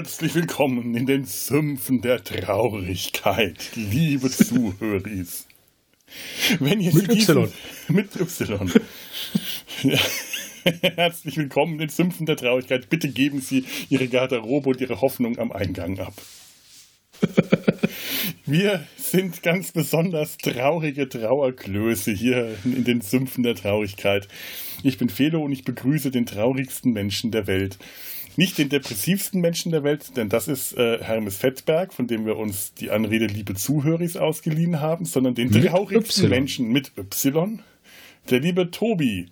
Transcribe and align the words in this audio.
Herzlich 0.00 0.34
willkommen 0.34 0.96
in 0.96 1.04
den 1.04 1.26
Sümpfen 1.26 2.00
der 2.00 2.24
Traurigkeit, 2.24 3.72
liebe 3.74 4.30
Zuhöris. 4.30 5.46
Wenn 6.58 6.80
ihr 6.80 6.94
mit 6.94 7.12
diesen, 7.12 7.36
Y. 7.36 7.52
Mit 7.88 8.16
Y. 8.16 8.72
Herzlich 10.96 11.36
willkommen 11.36 11.74
in 11.74 11.78
den 11.80 11.88
Sümpfen 11.90 12.24
der 12.24 12.38
Traurigkeit. 12.38 12.88
Bitte 12.88 13.10
geben 13.10 13.42
Sie 13.42 13.66
Ihre 13.90 14.08
Garderobe 14.08 14.70
und 14.70 14.80
Ihre 14.80 15.02
Hoffnung 15.02 15.38
am 15.38 15.52
Eingang 15.52 15.98
ab. 15.98 16.14
Wir 18.46 18.86
sind 18.96 19.42
ganz 19.42 19.70
besonders 19.72 20.38
traurige 20.38 21.10
Trauerklöße 21.10 22.12
hier 22.12 22.56
in 22.64 22.84
den 22.84 23.02
Sümpfen 23.02 23.44
der 23.44 23.54
Traurigkeit. 23.54 24.28
Ich 24.82 24.96
bin 24.96 25.10
Felo 25.10 25.44
und 25.44 25.52
ich 25.52 25.64
begrüße 25.64 26.10
den 26.10 26.24
traurigsten 26.24 26.94
Menschen 26.94 27.30
der 27.32 27.46
Welt. 27.46 27.78
Nicht 28.40 28.56
den 28.58 28.70
depressivsten 28.70 29.40
Menschen 29.42 29.70
der 29.70 29.84
Welt, 29.84 30.16
denn 30.16 30.30
das 30.30 30.48
ist 30.48 30.72
äh, 30.78 30.98
Hermes 31.02 31.36
Fettberg, 31.36 31.92
von 31.92 32.06
dem 32.06 32.24
wir 32.24 32.36
uns 32.38 32.72
die 32.72 32.90
Anrede 32.90 33.26
liebe 33.26 33.54
Zuhöris 33.54 34.16
ausgeliehen 34.16 34.80
haben, 34.80 35.04
sondern 35.04 35.34
den 35.34 35.50
Mit 35.50 35.66
traurigsten 35.66 36.24
Y. 36.24 36.30
Menschen 36.30 36.68
mit 36.72 36.92
Y, 36.96 37.60
der 38.30 38.40
liebe 38.40 38.70
Tobi. 38.70 39.28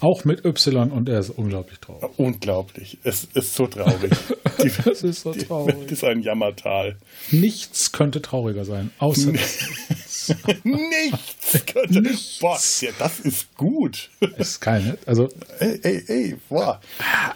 Auch 0.00 0.24
mit 0.24 0.44
Y 0.44 0.90
und 0.92 1.08
er 1.08 1.18
ist 1.18 1.30
unglaublich 1.30 1.80
traurig. 1.80 2.10
Unglaublich. 2.16 2.98
Es 3.02 3.24
ist 3.34 3.54
so 3.54 3.66
traurig. 3.66 4.12
Die, 4.62 4.70
Das 4.84 5.02
ist 5.02 5.22
so 5.22 5.32
die 5.32 5.40
traurig. 5.40 5.74
Welt 5.76 5.90
ist 5.90 6.04
ein 6.04 6.22
Jammertal. 6.22 6.96
Nichts 7.32 7.90
könnte 7.92 8.22
trauriger 8.22 8.64
sein, 8.64 8.92
außer 8.98 9.32
Nichts 10.62 11.64
könnte. 11.66 12.00
Nichts. 12.02 12.38
Boah, 12.40 12.58
ja, 12.80 12.90
das 12.98 13.20
ist 13.20 13.54
gut. 13.56 14.10
ist 14.36 14.60
keine. 14.60 14.96
Also 15.06 15.28
Ey, 15.58 15.80
ey, 15.82 16.04
ey, 16.06 16.36
boah. 16.48 16.80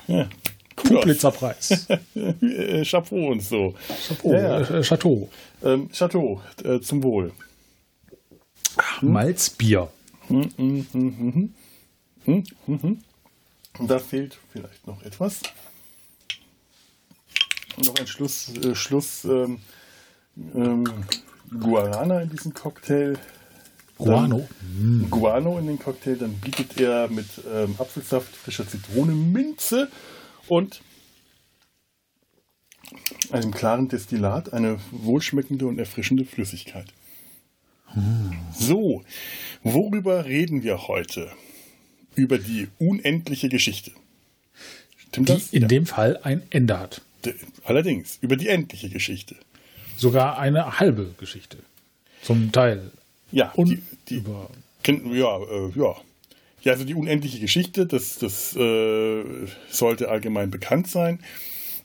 Ja. 0.06 0.28
Pulitzerpreis. 0.84 1.86
Äh, 2.14 2.84
Chapeau 2.90 3.32
und 3.32 3.42
so. 3.42 3.74
Oh, 4.22 4.32
Ja, 4.32 4.60
ja. 4.60 4.78
äh, 4.78 4.82
Chateau. 4.82 5.28
Ähm, 5.62 5.90
Chateau, 5.92 6.40
äh, 6.64 6.80
zum 6.80 7.02
Wohl. 7.02 7.32
Malzbier. 9.00 9.88
Und 10.28 11.52
da 13.78 13.98
fehlt 13.98 14.38
vielleicht 14.52 14.86
noch 14.86 15.02
etwas. 15.02 15.40
Noch 17.84 17.94
ein 17.98 18.06
Schluss, 18.06 18.52
äh, 18.56 18.74
Schluss 18.74 19.24
ähm, 19.24 19.58
ähm, 20.54 20.84
Guarana 21.60 22.22
in 22.22 22.30
diesem 22.30 22.54
Cocktail. 22.54 23.19
Guano. 23.97 24.48
Guano 25.10 25.58
in 25.58 25.66
den 25.66 25.78
Cocktail, 25.78 26.16
dann 26.16 26.34
bietet 26.34 26.78
er 26.78 27.08
mit 27.08 27.26
ähm, 27.53 27.74
Apfelsaft, 27.78 28.34
frischer 28.36 28.66
Zitrone, 28.69 29.12
Minze 29.12 29.88
und 30.48 30.81
einem 33.31 33.53
klaren 33.53 33.88
Destillat 33.88 34.53
eine 34.53 34.78
wohlschmeckende 34.91 35.66
und 35.66 35.78
erfrischende 35.78 36.25
Flüssigkeit. 36.25 36.86
So, 38.54 39.03
worüber 39.62 40.25
reden 40.26 40.62
wir 40.62 40.88
heute? 40.88 41.31
Über 42.14 42.38
die 42.38 42.69
unendliche 42.78 43.48
Geschichte. 43.48 43.92
Stimmt 44.97 45.28
Die 45.28 45.32
das? 45.34 45.53
in 45.53 45.62
Ja. 45.62 45.69
dem 45.69 45.86
Fall 45.86 46.19
ein 46.22 46.42
Ende 46.50 46.78
hat. 46.78 47.03
Allerdings, 47.65 48.19
über 48.20 48.36
die 48.36 48.48
endliche 48.48 48.88
Geschichte. 48.88 49.36
Sogar 49.97 50.38
eine 50.38 50.78
halbe 50.78 51.15
Geschichte. 51.19 51.59
Zum 52.22 52.53
Teil. 52.53 52.91
Ja, 53.32 53.53
Und 53.53 53.69
die, 53.70 53.82
die, 54.09 54.15
über. 54.16 54.48
Ja, 54.86 55.38
äh, 55.38 55.70
ja. 55.75 55.97
Ja, 56.68 56.74
also 56.74 56.84
die 56.84 56.92
unendliche 56.94 57.40
Geschichte, 57.40 57.86
das, 57.86 58.18
das 58.18 58.54
äh, 58.54 59.24
sollte 59.70 60.10
allgemein 60.10 60.50
bekannt 60.50 60.86
sein. 60.86 61.18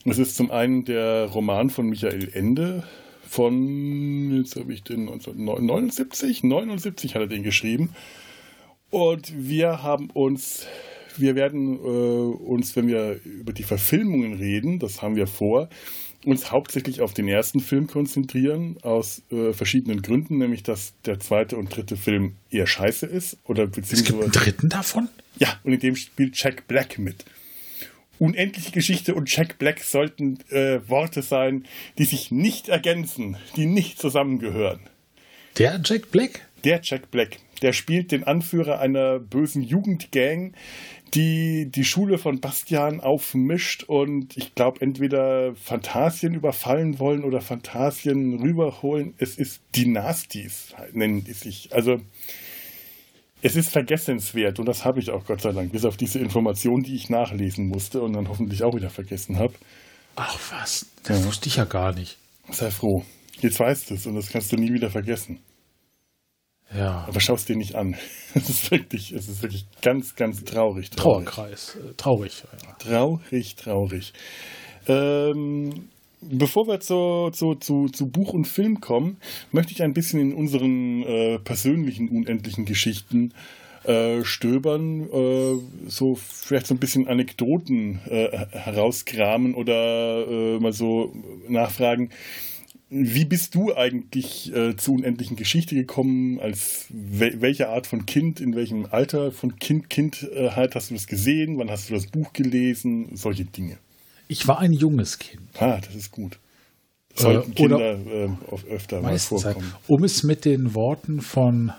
Es 0.03 0.19
ist 0.19 0.35
zum 0.35 0.51
einen 0.51 0.83
der 0.83 1.27
Roman 1.27 1.69
von 1.69 1.87
Michael 1.87 2.27
Ende 2.33 2.83
von, 3.25 4.35
jetzt 4.35 4.57
habe 4.57 4.73
ich 4.73 4.83
den 4.83 5.07
1979, 5.07 6.43
79 6.43 7.15
hat 7.15 7.21
er 7.21 7.27
den 7.27 7.43
geschrieben. 7.43 7.95
Und 8.89 9.31
wir 9.33 9.83
haben 9.83 10.09
uns, 10.09 10.67
wir 11.15 11.35
werden 11.35 11.77
äh, 11.77 12.35
uns, 12.43 12.75
wenn 12.75 12.87
wir 12.87 13.21
über 13.23 13.53
die 13.53 13.63
Verfilmungen 13.63 14.33
reden, 14.33 14.79
das 14.79 15.01
haben 15.01 15.15
wir 15.15 15.27
vor, 15.27 15.69
uns 16.25 16.51
hauptsächlich 16.51 17.01
auf 17.01 17.13
den 17.13 17.27
ersten 17.27 17.59
Film 17.59 17.87
konzentrieren, 17.87 18.77
aus 18.81 19.21
äh, 19.31 19.53
verschiedenen 19.53 20.01
Gründen, 20.01 20.37
nämlich 20.37 20.63
dass 20.63 20.93
der 21.05 21.19
zweite 21.19 21.57
und 21.57 21.75
dritte 21.75 21.97
Film 21.97 22.35
eher 22.49 22.67
scheiße 22.67 23.05
ist. 23.05 23.37
Oder 23.45 23.63
Es 23.63 23.71
gibt 23.71 23.87
beziehungsweise. 23.89 24.23
einen 24.23 24.31
dritten 24.31 24.69
davon? 24.69 25.09
Ja, 25.37 25.59
und 25.63 25.73
in 25.73 25.79
dem 25.79 25.95
spielt 25.95 26.35
Jack 26.41 26.67
Black 26.67 26.99
mit. 26.99 27.25
Unendliche 28.19 28.71
Geschichte 28.71 29.15
und 29.15 29.35
Jack 29.35 29.57
Black 29.57 29.79
sollten 29.81 30.39
äh, 30.49 30.79
Worte 30.87 31.21
sein, 31.23 31.65
die 31.97 32.05
sich 32.05 32.31
nicht 32.31 32.69
ergänzen, 32.69 33.37
die 33.55 33.65
nicht 33.65 33.99
zusammengehören. 33.99 34.79
Der 35.57 35.81
Jack 35.83 36.11
Black? 36.11 36.47
Der 36.63 36.79
Jack 36.81 37.11
Black, 37.11 37.37
der 37.61 37.73
spielt 37.73 38.11
den 38.11 38.23
Anführer 38.23 38.79
einer 38.79 39.19
bösen 39.19 39.61
Jugendgang, 39.61 40.53
die 41.13 41.69
die 41.69 41.83
Schule 41.83 42.17
von 42.17 42.39
Bastian 42.39 42.99
aufmischt 42.99 43.83
und 43.83 44.35
ich 44.35 44.55
glaube 44.55 44.81
entweder 44.81 45.53
Phantasien 45.55 46.33
überfallen 46.33 46.99
wollen 46.99 47.23
oder 47.23 47.41
Phantasien 47.41 48.39
rüberholen. 48.41 49.13
Es 49.17 49.37
ist 49.37 49.61
Dynasties, 49.75 50.73
nennen 50.93 51.23
die 51.23 51.33
sich. 51.33 51.69
Also 51.71 51.97
es 53.41 53.55
ist 53.55 53.69
vergessenswert 53.69 54.59
und 54.59 54.67
das 54.67 54.85
habe 54.85 54.99
ich 54.99 55.11
auch 55.11 55.25
Gott 55.25 55.41
sei 55.41 55.51
Dank, 55.51 55.71
bis 55.71 55.85
auf 55.85 55.97
diese 55.97 56.19
Information, 56.19 56.81
die 56.81 56.95
ich 56.95 57.09
nachlesen 57.09 57.67
musste 57.67 58.01
und 58.01 58.13
dann 58.13 58.29
hoffentlich 58.29 58.63
auch 58.63 58.73
wieder 58.73 58.89
vergessen 58.89 59.37
habe. 59.37 59.53
Ach 60.15 60.39
was, 60.51 60.87
das 61.03 61.25
wusste 61.25 61.49
ich 61.49 61.57
ja 61.57 61.65
gar 61.65 61.93
nicht. 61.93 62.17
Sei 62.49 62.71
froh. 62.71 63.03
Jetzt 63.41 63.59
weißt 63.59 63.89
du 63.89 63.95
es 63.95 64.07
und 64.07 64.15
das 64.15 64.29
kannst 64.29 64.51
du 64.51 64.55
nie 64.55 64.71
wieder 64.73 64.89
vergessen. 64.89 65.39
Ja. 66.75 67.05
Aber 67.07 67.19
schau 67.19 67.35
es 67.35 67.45
dir 67.45 67.55
nicht 67.55 67.75
an. 67.75 67.95
Es 68.35 68.49
ist 68.49 68.71
wirklich, 68.71 69.11
es 69.11 69.29
ist 69.29 69.43
wirklich 69.43 69.67
ganz, 69.83 70.15
ganz 70.15 70.43
traurig. 70.43 70.89
Traurig, 70.89 71.29
Trauerkreis. 71.29 71.75
Äh, 71.75 71.93
Traurig. 71.97 72.43
Ja. 72.63 72.73
traurig. 72.79 73.55
traurig. 73.55 74.13
Ähm, 74.87 75.89
bevor 76.19 76.67
wir 76.67 76.79
zu, 76.79 77.29
zu, 77.31 77.53
zu, 77.53 77.85
zu 77.89 78.07
Buch 78.07 78.33
und 78.33 78.45
Film 78.47 78.81
kommen, 78.81 79.17
möchte 79.51 79.71
ich 79.71 79.83
ein 79.83 79.93
bisschen 79.93 80.19
in 80.19 80.33
unseren 80.33 81.03
äh, 81.03 81.37
persönlichen 81.37 82.09
unendlichen 82.09 82.65
Geschichten 82.65 83.33
äh, 83.83 84.23
stöbern, 84.23 85.09
äh, 85.11 85.55
so 85.87 86.15
vielleicht 86.15 86.67
so 86.67 86.73
ein 86.73 86.79
bisschen 86.79 87.07
Anekdoten 87.07 87.99
äh, 88.05 88.29
herauskramen 88.51 89.53
oder 89.55 90.25
äh, 90.27 90.59
mal 90.59 90.71
so 90.71 91.13
nachfragen. 91.49 92.09
Wie 92.95 93.25
bist 93.25 93.55
du 93.55 93.75
eigentlich 93.75 94.53
äh, 94.55 94.75
zur 94.75 94.93
unendlichen 94.95 95.35
Geschichte 95.35 95.73
gekommen? 95.73 96.39
Als 96.39 96.85
wel 96.89 97.41
welche 97.41 97.69
Art 97.69 97.87
von 97.87 98.05
Kind, 98.05 98.39
in 98.39 98.55
welchem 98.55 98.85
Alter 98.85 99.31
von 99.31 99.55
Kind, 99.57 99.89
Kindheit 99.89 100.75
hast 100.75 100.91
du 100.91 100.93
das 100.93 101.07
gesehen? 101.07 101.57
Wann 101.57 101.71
hast 101.71 101.89
du 101.89 101.95
das 101.95 102.05
Buch 102.05 102.33
gelesen? 102.33 103.15
Solche 103.15 103.45
Dinge. 103.45 103.77
Ich 104.27 104.47
war 104.47 104.59
ein 104.59 104.73
junges 104.73 105.17
Kind. 105.17 105.41
Ah, 105.59 105.79
das 105.83 105.95
ist 105.95 106.11
gut. 106.11 106.37
Sollten 107.15 107.51
Äh, 107.51 107.55
Kinder 107.55 108.37
oft 108.51 108.67
öfter 108.67 109.01
mal 109.01 109.11
halt, 109.11 109.21
vorkommen. 109.21 109.73
um 109.87 110.03
es 110.03 110.21
mit 110.23 110.45
den 110.45 110.75
Worten 110.75 111.21
von 111.21 111.71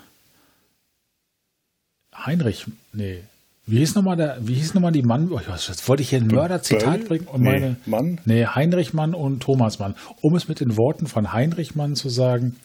Heinrich, 2.13 2.65
nee, 2.93 3.23
wie 3.67 3.77
hieß 3.79 3.95
nochmal 3.95 4.15
der, 4.15 4.37
wie 4.41 4.53
hieß 4.53 4.73
nochmal 4.75 4.91
die 4.91 5.01
Mann, 5.01 5.31
oh, 5.31 5.39
das 5.45 5.87
wollte 5.87 6.03
ich 6.03 6.09
hier 6.09 6.19
ein 6.21 6.27
Mörderzitat 6.27 7.07
bringen 7.07 7.27
und 7.27 7.41
Nee, 7.41 7.51
meine, 7.51 7.75
Mann? 7.85 8.19
nee, 8.25 8.45
Heinrich 8.45 8.93
Mann 8.93 9.13
und 9.13 9.41
Thomas 9.41 9.79
Mann, 9.79 9.95
um 10.21 10.35
es 10.35 10.47
mit 10.47 10.59
den 10.59 10.77
Worten 10.77 11.07
von 11.07 11.33
Heinrich 11.33 11.75
Mann 11.75 11.95
zu 11.95 12.09
sagen, 12.09 12.55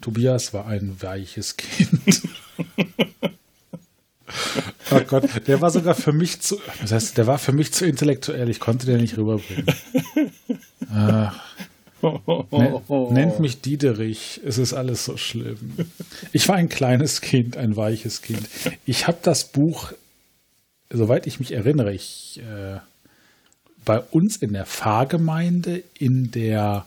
Tobias 0.00 0.52
war 0.54 0.66
ein 0.66 0.96
weiches 1.00 1.56
Kind. 1.56 2.22
oh 4.90 5.00
Gott, 5.08 5.24
der 5.46 5.60
war 5.60 5.70
sogar 5.70 5.94
für 5.94 6.12
mich 6.12 6.40
zu, 6.40 6.58
das 6.80 6.92
heißt, 6.92 7.18
der 7.18 7.26
war 7.26 7.38
für 7.38 7.52
mich 7.52 7.72
zu 7.72 7.86
intellektuell, 7.86 8.48
ich 8.50 8.60
konnte 8.60 8.86
den 8.86 9.00
nicht 9.00 9.16
rüberbringen. 9.16 9.66
Nen- 12.50 13.12
Nennt 13.12 13.40
mich 13.40 13.60
Diederich, 13.62 14.40
es 14.44 14.58
ist 14.58 14.74
alles 14.74 15.04
so 15.04 15.16
schlimm. 15.16 15.72
Ich 16.32 16.48
war 16.48 16.56
ein 16.56 16.68
kleines 16.68 17.20
Kind, 17.20 17.56
ein 17.56 17.76
weiches 17.76 18.22
Kind. 18.22 18.42
Ich 18.84 19.06
habe 19.06 19.18
das 19.22 19.44
Buch, 19.46 19.92
soweit 20.90 21.26
ich 21.26 21.38
mich 21.40 21.52
erinnere, 21.52 21.92
ich, 21.94 22.40
äh, 22.40 22.78
bei 23.84 24.00
uns 24.00 24.36
in 24.38 24.52
der 24.52 24.66
Pfarrgemeinde, 24.66 25.82
in 25.98 26.30
der 26.32 26.86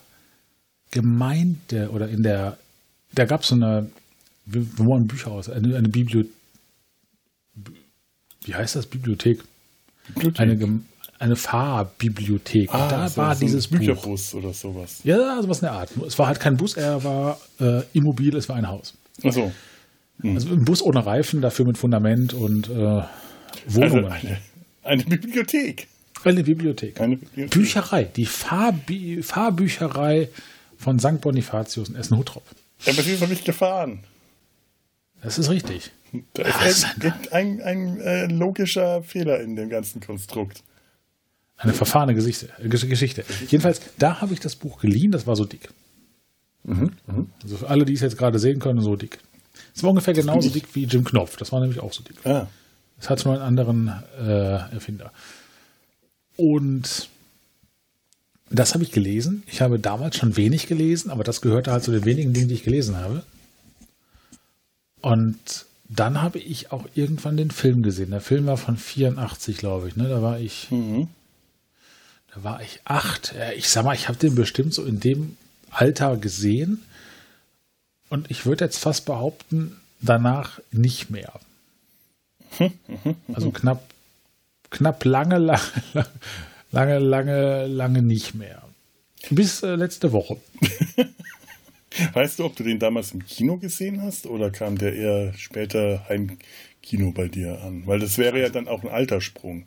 Gemeinde 0.92 1.90
oder 1.92 2.10
in 2.10 2.24
der, 2.24 2.58
da 3.14 3.26
gab 3.26 3.42
es 3.42 3.50
so 3.50 3.56
eine, 3.56 3.90
wir 4.46 4.66
wollen 4.80 5.06
Bücher 5.08 5.32
aus, 5.32 5.50
eine, 5.50 5.76
eine 5.78 5.90
Bibliothek, 5.90 6.32
wie 8.44 8.56
heißt 8.56 8.76
das, 8.76 8.86
Bibliothek? 8.88 9.44
Eine, 10.38 10.58
Gem- 10.58 10.86
eine 11.20 11.36
Fahrbibliothek. 11.36 12.74
Und 12.74 12.80
da 12.80 13.04
Ah, 13.04 13.08
so- 13.10 13.18
war 13.18 13.36
so 13.36 13.46
ein 13.46 13.48
dieses 13.48 13.68
Buch. 13.68 13.78
Bücherbus 13.78 14.34
oder 14.34 14.54
sowas. 14.54 15.02
Ja, 15.04 15.42
sowas 15.42 15.60
in 15.60 15.66
der 15.66 15.74
Art. 15.74 15.92
Es 16.08 16.18
war 16.18 16.28
halt 16.28 16.40
kein 16.40 16.56
Bus, 16.58 16.76
er 16.76 17.04
war 17.04 17.40
äh, 17.60 17.82
immobil, 17.94 18.36
es 18.36 18.50
war 18.50 18.56
ein 18.56 18.68
Haus. 18.68 18.96
Achso. 19.24 19.52
Also 20.24 20.50
ein 20.50 20.66
Bus 20.66 20.82
ohne 20.82 21.06
Reifen, 21.06 21.42
dafür 21.42 21.66
mit 21.66 21.78
Fundament 21.78 22.34
und 22.34 22.70
äh, 22.70 23.02
Also 23.66 23.82
Wohnungen. 23.82 24.12
eine, 24.12 24.38
eine 24.84 25.04
Bibliothek. 25.04 25.88
Eine 26.24 26.44
Bibliothek. 26.44 27.00
Eine 27.00 27.18
Bibliothek. 27.18 27.52
Bücherei, 27.52 28.04
die 28.04 28.26
Fahrbi 28.26 29.24
Fahrbücherei 29.24 30.30
von 30.78 31.00
St. 31.00 31.22
Bonifatius 31.22 31.90
in 31.90 31.96
Essen-Hutrop. 31.96 32.44
Ja, 32.86 32.94
aber 32.94 33.02
sie 33.04 33.14
ist 33.14 33.22
noch 33.22 33.30
nicht 33.30 33.46
gefahren. 33.46 34.00
Das 35.22 35.38
ist 35.38 35.50
richtig. 35.50 35.92
Da 36.34 36.44
ist 36.66 36.86
ein, 36.86 37.14
ein, 37.32 37.62
ein 37.62 38.02
äh, 38.02 38.26
logischer 38.28 39.04
Fehler 39.04 39.42
in 39.42 39.56
dem 39.56 39.70
ganzen 39.70 40.02
Konstrukt. 40.02 40.64
Eine 41.58 41.74
verfahrene 41.74 42.16
Geschichte. 42.16 42.50
Äh, 42.64 42.70
Geschichte. 42.70 43.26
Jedenfalls, 43.50 43.82
da 43.98 44.22
habe 44.22 44.34
ich 44.34 44.40
das 44.40 44.56
Buch 44.56 44.80
geliehen, 44.80 45.12
das 45.12 45.28
war 45.28 45.36
so 45.36 45.46
dick. 45.46 45.70
Mhm, 46.64 46.94
mh. 47.06 47.26
Also 47.44 47.58
für 47.58 47.70
alle, 47.70 47.86
die 47.86 47.94
es 47.94 48.02
jetzt 48.02 48.18
gerade 48.18 48.40
sehen 48.40 48.60
können, 48.60 48.82
so 48.82 48.96
dick. 48.96 49.20
Es 49.76 49.84
war 49.84 49.90
ungefähr 49.90 50.14
genauso 50.14 50.50
dick 50.50 50.74
wie 50.74 50.86
Jim 50.86 51.04
Knopf. 51.04 51.38
Das 51.38 51.52
war 51.52 51.60
nämlich 51.60 51.80
auch 51.80 51.94
so 51.94 52.02
dick. 52.04 52.26
Ah. 52.26 52.48
Es 53.00 53.10
hat 53.10 53.24
nur 53.26 53.34
einen 53.34 53.44
anderen 53.44 53.92
äh, 54.20 54.74
Erfinder. 54.74 55.12
Und 56.36 57.10
das 58.50 58.74
habe 58.74 58.84
ich 58.84 58.92
gelesen. 58.92 59.44
Ich 59.48 59.62
habe 59.62 59.80
damals 59.80 60.18
schon 60.18 60.36
wenig 60.36 60.68
gelesen, 60.68 61.12
aber 61.12 61.24
das 61.24 61.42
gehörte 61.42 61.72
halt 61.72 61.84
zu 61.84 61.92
den 61.92 62.06
wenigen 62.06 62.34
Dingen, 62.34 62.48
die 62.48 62.56
ich 62.56 62.64
gelesen 62.64 62.98
habe. 62.98 63.24
Und 65.02 65.66
dann 65.88 66.22
habe 66.22 66.40
ich 66.40 66.72
auch 66.72 66.86
irgendwann 66.94 67.38
den 67.38 67.52
Film 67.52 67.84
gesehen. 67.84 68.12
Der 68.12 68.22
Film 68.22 68.46
war 68.46 68.58
von 68.58 68.78
84, 68.78 69.58
glaube 69.58 69.88
ich. 69.88 69.96
Ne? 69.96 70.08
Da 70.08 70.22
war 70.22 70.40
ich, 70.40 70.70
mhm. 70.72 71.08
da 72.34 72.44
war 72.44 72.62
ich 72.62 72.82
acht. 72.86 73.34
Ich 73.56 73.70
sag 73.70 73.86
mal, 73.86 73.96
ich 73.96 74.08
habe 74.08 74.18
den 74.18 74.36
bestimmt 74.36 74.74
so 74.74 74.84
in 74.84 75.00
dem 75.00 75.38
Alter 75.72 76.18
gesehen. 76.18 76.84
Und 78.10 78.30
ich 78.32 78.46
würde 78.46 78.66
jetzt 78.66 78.80
fast 78.80 79.06
behaupten, 79.06 79.78
danach 80.02 80.60
nicht 80.72 81.10
mehr. 81.10 81.34
Also 83.34 83.52
knapp, 83.52 83.84
knapp 84.70 85.06
lange, 85.06 85.38
lange, 85.38 86.08
lange, 86.72 87.00
lange, 87.00 87.68
lange 87.68 88.02
nicht 88.02 88.36
mehr. 88.36 88.62
Bis 89.30 89.64
äh, 89.64 89.76
letzte 89.76 90.12
Woche. 90.12 90.38
Weißt 92.14 92.40
du, 92.40 92.46
ob 92.46 92.56
du 92.56 92.64
den 92.64 92.80
damals 92.80 93.12
im 93.12 93.26
Kino 93.26 93.58
gesehen 93.58 94.02
hast 94.02 94.26
oder 94.26 94.52
kam 94.52 94.78
der 94.78 94.94
eher 94.94 95.34
später 95.34 96.06
Heimkino 96.08 97.12
bei 97.12 97.28
dir 97.28 97.62
an? 97.64 97.86
Weil 97.86 98.00
das 98.00 98.18
wäre 98.18 98.40
ja 98.40 98.50
dann 98.50 98.68
auch 98.68 98.84
ein 98.84 98.90
Alterssprung. 98.90 99.66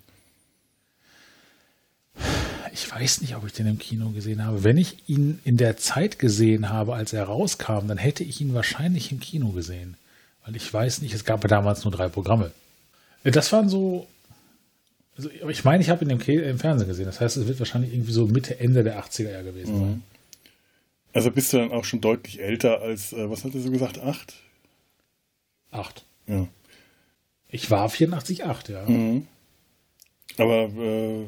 Ich 2.73 2.90
weiß 2.90 3.20
nicht, 3.20 3.37
ob 3.37 3.46
ich 3.46 3.52
den 3.52 3.67
im 3.67 3.78
Kino 3.78 4.11
gesehen 4.11 4.44
habe. 4.44 4.64
Wenn 4.64 4.78
ich 4.78 5.08
ihn 5.08 5.40
in 5.44 5.58
der 5.58 5.76
Zeit 5.76 6.19
gesehen 6.19 6.70
habe, 6.70 6.94
als 6.94 7.12
er 7.12 7.25
rauskam, 7.25 7.87
dann 7.87 7.99
hätte 7.99 8.25
ich 8.25 8.40
ihn 8.40 8.55
wahrscheinlich 8.55 9.12
im 9.12 9.20
Kino 9.20 9.50
gesehen. 9.50 9.96
Weil 10.44 10.56
ich 10.56 10.73
weiß 10.73 11.02
nicht, 11.02 11.12
es 11.12 11.25
gab 11.25 11.43
ja 11.43 11.49
damals 11.49 11.85
nur 11.85 11.93
drei 11.93 12.08
Programme. 12.08 12.52
Das 13.25 13.53
waren 13.53 13.69
so. 13.69 14.07
Also, 15.17 15.31
ich 15.49 15.65
meine, 15.65 15.83
ich 15.83 15.91
habe 15.91 16.05
ihn 16.05 16.11
im, 16.11 16.21
im, 16.21 16.59
Fernsehen 16.59 16.89
gesehen. 16.89 17.07
Das 17.07 17.21
heißt, 17.21 17.37
es 17.37 17.47
wird 17.47 17.59
wahrscheinlich 17.59 17.93
irgendwie 17.93 18.13
so 18.13 18.27
Mitte, 18.27 18.59
Ende 18.59 18.83
der 18.83 19.03
80er 19.03 19.31
Jahre 19.31 19.45
gewesen 19.45 19.79
sein. 19.79 19.89
Mhm. 19.89 20.03
Also 21.13 21.31
bist 21.31 21.53
du 21.53 21.59
dann 21.59 21.73
auch 21.73 21.85
schon 21.85 22.01
deutlich 22.01 22.41
älter 22.41 22.81
als, 22.81 23.13
äh, 23.13 23.29
was 23.29 23.45
hat 23.45 23.55
er 23.55 23.61
so 23.61 23.71
gesagt, 23.71 23.99
acht? 24.01 24.35
Acht. 25.71 26.07
Ja. 26.27 26.49
Ich 27.49 27.71
war 27.71 27.89
84, 27.91 28.45
acht, 28.47 28.71
ja. 28.71 28.89
Mhm. 28.89 29.27
Aber 30.39 30.71
äh, 30.71 31.27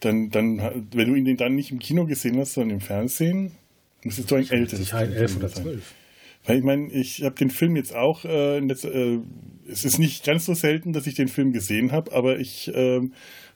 dann, 0.00 0.30
dann, 0.30 0.86
wenn 0.92 1.08
du 1.08 1.14
ihn 1.16 1.36
dann 1.36 1.56
nicht 1.56 1.72
im 1.72 1.80
Kino 1.80 2.06
gesehen 2.06 2.38
hast, 2.38 2.54
sondern 2.54 2.76
im 2.76 2.80
Fernsehen, 2.80 3.52
müsstest 4.04 4.30
du 4.30 4.36
ein 4.36 4.48
älteres 4.48 4.88
sein. 4.88 5.12
elf 5.12 5.36
oder 5.36 5.48
zwölf. 5.48 5.94
Weil 6.44 6.58
ich 6.58 6.64
meine, 6.64 6.92
ich 6.92 7.22
habe 7.22 7.34
den 7.34 7.50
Film 7.50 7.74
jetzt 7.76 7.94
auch, 7.94 8.24
äh, 8.24 8.58
äh, 8.58 9.20
es 9.66 9.84
ist 9.84 9.98
nicht 9.98 10.24
ganz 10.24 10.44
so 10.44 10.54
selten, 10.54 10.92
dass 10.92 11.06
ich 11.06 11.14
den 11.14 11.28
Film 11.28 11.52
gesehen 11.52 11.90
habe, 11.90 12.12
aber 12.12 12.38
ich 12.38 12.68
äh, 12.68 13.00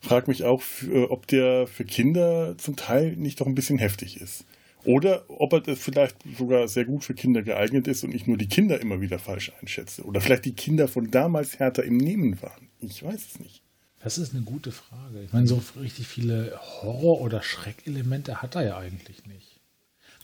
frage 0.00 0.31
mich 0.31 0.44
auch, 0.44 0.62
äh, 0.90 1.05
ob 1.05 1.26
der 1.26 1.67
für 1.67 1.85
Kinder 1.85 2.56
zum 2.56 2.76
Teil 2.76 3.14
nicht 3.17 3.40
doch 3.40 3.46
ein 3.46 3.55
bisschen 3.55 3.79
heftig 3.79 4.20
ist. 4.20 4.44
Oder 4.85 5.25
ob 5.29 5.52
er 5.52 5.61
das 5.61 5.79
vielleicht 5.79 6.17
sogar 6.38 6.67
sehr 6.69 6.87
gut 6.87 7.05
für 7.05 7.12
Kinder 7.12 7.43
geeignet 7.43 7.87
ist 7.88 8.05
und 8.05 8.14
ich 8.14 8.26
nur 8.26 8.38
die 8.38 8.49
Kinder 8.49 8.81
immer 8.81 9.02
wieder 9.02 9.19
falsch 9.19 9.52
einschätze. 9.61 10.05
Oder 10.05 10.23
vielleicht 10.23 10.46
die 10.46 10.55
Kinder 10.55 10.88
von 10.88 11.11
damals 11.11 11.58
härter 11.58 11.85
im 11.85 11.99
Nehmen 11.99 12.40
waren. 12.40 12.69
Ich 12.81 13.02
weiß 13.02 13.20
es 13.32 13.40
nicht. 13.40 13.62
Das 14.00 14.17
ist 14.17 14.32
eine 14.32 14.44
gute 14.44 14.73
Frage. 14.73 15.23
Ich 15.25 15.32
meine, 15.32 15.46
so 15.46 15.61
richtig 15.79 16.06
viele 16.06 16.58
Horror- 16.81 17.20
oder 17.20 17.43
Schreckelemente 17.43 18.40
hat 18.40 18.55
er 18.55 18.64
ja 18.64 18.79
eigentlich 18.79 19.26
nicht. 19.26 19.61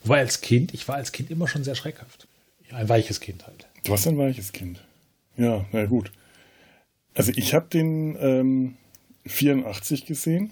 Wobei 0.02 0.20
als 0.20 0.40
Kind, 0.40 0.72
ich 0.72 0.86
war 0.86 0.94
als 0.94 1.12
Kind 1.12 1.30
immer 1.30 1.48
schon 1.48 1.64
sehr 1.64 1.74
schreckhaft. 1.74 2.28
Ein 2.70 2.88
weiches 2.88 3.20
Kind 3.20 3.46
halt. 3.46 3.68
Du 3.84 3.90
warst 3.90 4.06
ein 4.08 4.18
weiches 4.18 4.52
Kind. 4.52 4.84
Ja, 5.36 5.66
na 5.72 5.84
gut. 5.86 6.12
Also 7.14 7.32
ich 7.34 7.54
habe 7.54 7.66
den 7.68 8.16
ähm, 8.20 8.76
84 9.26 10.06
gesehen, 10.06 10.50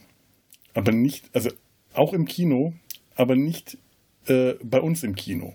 aber 0.75 0.93
nicht, 0.93 1.31
also 1.33 1.51
auch 1.95 2.13
im 2.13 2.27
Kino, 2.27 2.75
aber 3.15 3.37
nicht 3.37 3.79
äh, 4.27 4.55
bei 4.63 4.81
uns 4.81 5.03
im 5.03 5.15
Kino. 5.15 5.55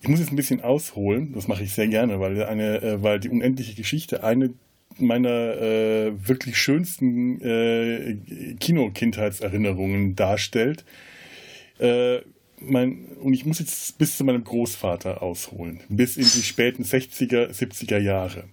Ich 0.00 0.08
muss 0.08 0.20
jetzt 0.20 0.32
ein 0.32 0.36
bisschen 0.36 0.60
ausholen, 0.60 1.32
das 1.34 1.48
mache 1.48 1.62
ich 1.62 1.72
sehr 1.72 1.88
gerne, 1.88 2.20
weil, 2.20 2.42
eine, 2.44 2.82
äh, 2.82 3.02
weil 3.02 3.20
die 3.20 3.28
unendliche 3.28 3.74
Geschichte 3.74 4.24
eine 4.24 4.54
meiner 4.98 5.60
äh, 5.60 6.28
wirklich 6.28 6.56
schönsten 6.56 7.40
äh, 7.42 8.16
Kino-Kindheitserinnerungen 8.58 10.16
darstellt. 10.16 10.84
Äh, 11.78 12.20
mein, 12.60 13.04
und 13.22 13.34
ich 13.34 13.44
muss 13.44 13.58
jetzt 13.58 13.98
bis 13.98 14.16
zu 14.16 14.24
meinem 14.24 14.44
Großvater 14.44 15.22
ausholen, 15.22 15.80
bis 15.88 16.16
in 16.16 16.24
die 16.24 16.42
späten 16.42 16.82
60er, 16.82 17.50
70er 17.50 17.98
Jahre. 17.98 18.44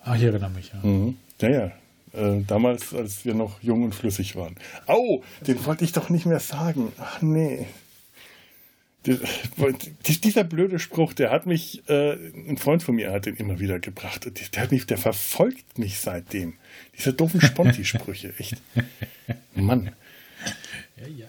Ah, 0.00 0.16
ich 0.16 0.22
erinnere 0.22 0.50
mich, 0.50 0.72
ja. 0.72 0.86
Mhm. 0.86 1.16
Ja, 1.40 1.48
ja. 1.48 1.72
Äh, 2.12 2.42
damals, 2.46 2.94
als 2.94 3.24
wir 3.24 3.34
noch 3.34 3.62
jung 3.62 3.82
und 3.82 3.94
flüssig 3.94 4.36
waren. 4.36 4.54
Au, 4.86 5.22
den 5.46 5.64
wollte 5.64 5.84
ich 5.84 5.92
doch 5.92 6.10
nicht 6.10 6.26
mehr 6.26 6.40
sagen. 6.40 6.92
Ach 6.98 7.22
nee 7.22 7.66
dieser 9.06 10.44
blöde 10.44 10.78
Spruch, 10.78 11.12
der 11.12 11.30
hat 11.30 11.46
mich, 11.46 11.88
äh, 11.88 12.12
ein 12.48 12.56
Freund 12.56 12.82
von 12.82 12.94
mir 12.94 13.12
hat 13.12 13.26
den 13.26 13.36
immer 13.36 13.60
wieder 13.60 13.78
gebracht. 13.78 14.26
Der, 14.54 14.62
hat 14.62 14.72
mich, 14.72 14.86
der 14.86 14.98
verfolgt 14.98 15.78
mich 15.78 15.98
seitdem. 15.98 16.54
Diese 16.96 17.12
doofen 17.12 17.40
Sponti-Sprüche, 17.40 18.34
echt. 18.38 18.56
Mann. 19.54 19.90
Ja, 20.96 21.06
ja. 21.06 21.26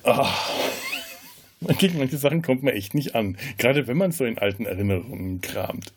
Gegen 1.80 1.98
manche 1.98 2.18
Sachen 2.18 2.42
kommt 2.42 2.64
man 2.64 2.74
echt 2.74 2.94
nicht 2.94 3.16
an. 3.16 3.38
Gerade 3.58 3.88
wenn 3.88 3.98
man 3.98 4.12
so 4.12 4.26
in 4.26 4.38
alten 4.38 4.66
Erinnerungen 4.66 5.42
kramt. 5.42 5.94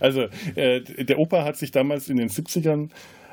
Also, 0.00 0.26
äh, 0.54 0.80
der 0.82 1.18
Opa 1.18 1.44
hat 1.44 1.56
sich 1.56 1.70
damals 1.70 2.08
in 2.08 2.16
den 2.16 2.28
70ern 2.28 2.90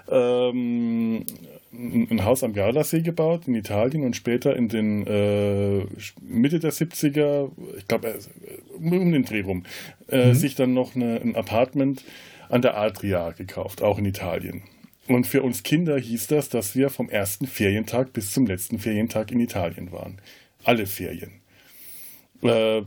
ähm, 0.10 1.26
ein 1.72 2.24
Haus 2.24 2.44
am 2.44 2.54
Gardasee 2.54 3.02
gebaut 3.02 3.48
in 3.48 3.56
Italien 3.56 4.04
und 4.04 4.16
später 4.16 4.56
in 4.56 4.70
den 4.70 5.06
äh, 5.08 5.86
Mitte 6.22 6.60
der 6.60 6.72
70er, 6.72 7.52
ich 7.78 7.88
glaube 7.88 8.10
äh, 8.10 8.16
um 8.78 9.12
den 9.12 9.26
Dreh 9.26 9.42
rum, 9.42 9.64
äh, 10.10 10.28
mhm. 10.28 10.34
sich 10.36 10.56
dann 10.56 10.74
noch 10.74 10.96
eine, 10.96 11.20
ein 11.22 11.36
Apartment 11.36 12.04
an 12.50 12.62
der 12.62 12.78
Adria 12.78 13.32
gekauft, 13.32 13.82
auch 13.82 13.98
in 13.98 14.06
Italien. 14.06 14.64
Und 15.08 15.28
für 15.28 15.44
uns 15.44 15.64
Kinder 15.64 16.00
hieß 16.00 16.28
das, 16.28 16.50
dass 16.50 16.76
wir 16.76 16.90
vom 16.90 17.10
ersten 17.10 17.46
Ferientag 17.46 18.14
bis 18.14 18.32
zum 18.32 18.48
letzten 18.48 18.80
Ferientag 18.80 19.32
in 19.32 19.40
Italien 19.40 19.92
waren. 19.92 20.20
Alle 20.64 20.88
Ferien. 20.88 21.42
Äh, 22.48 22.84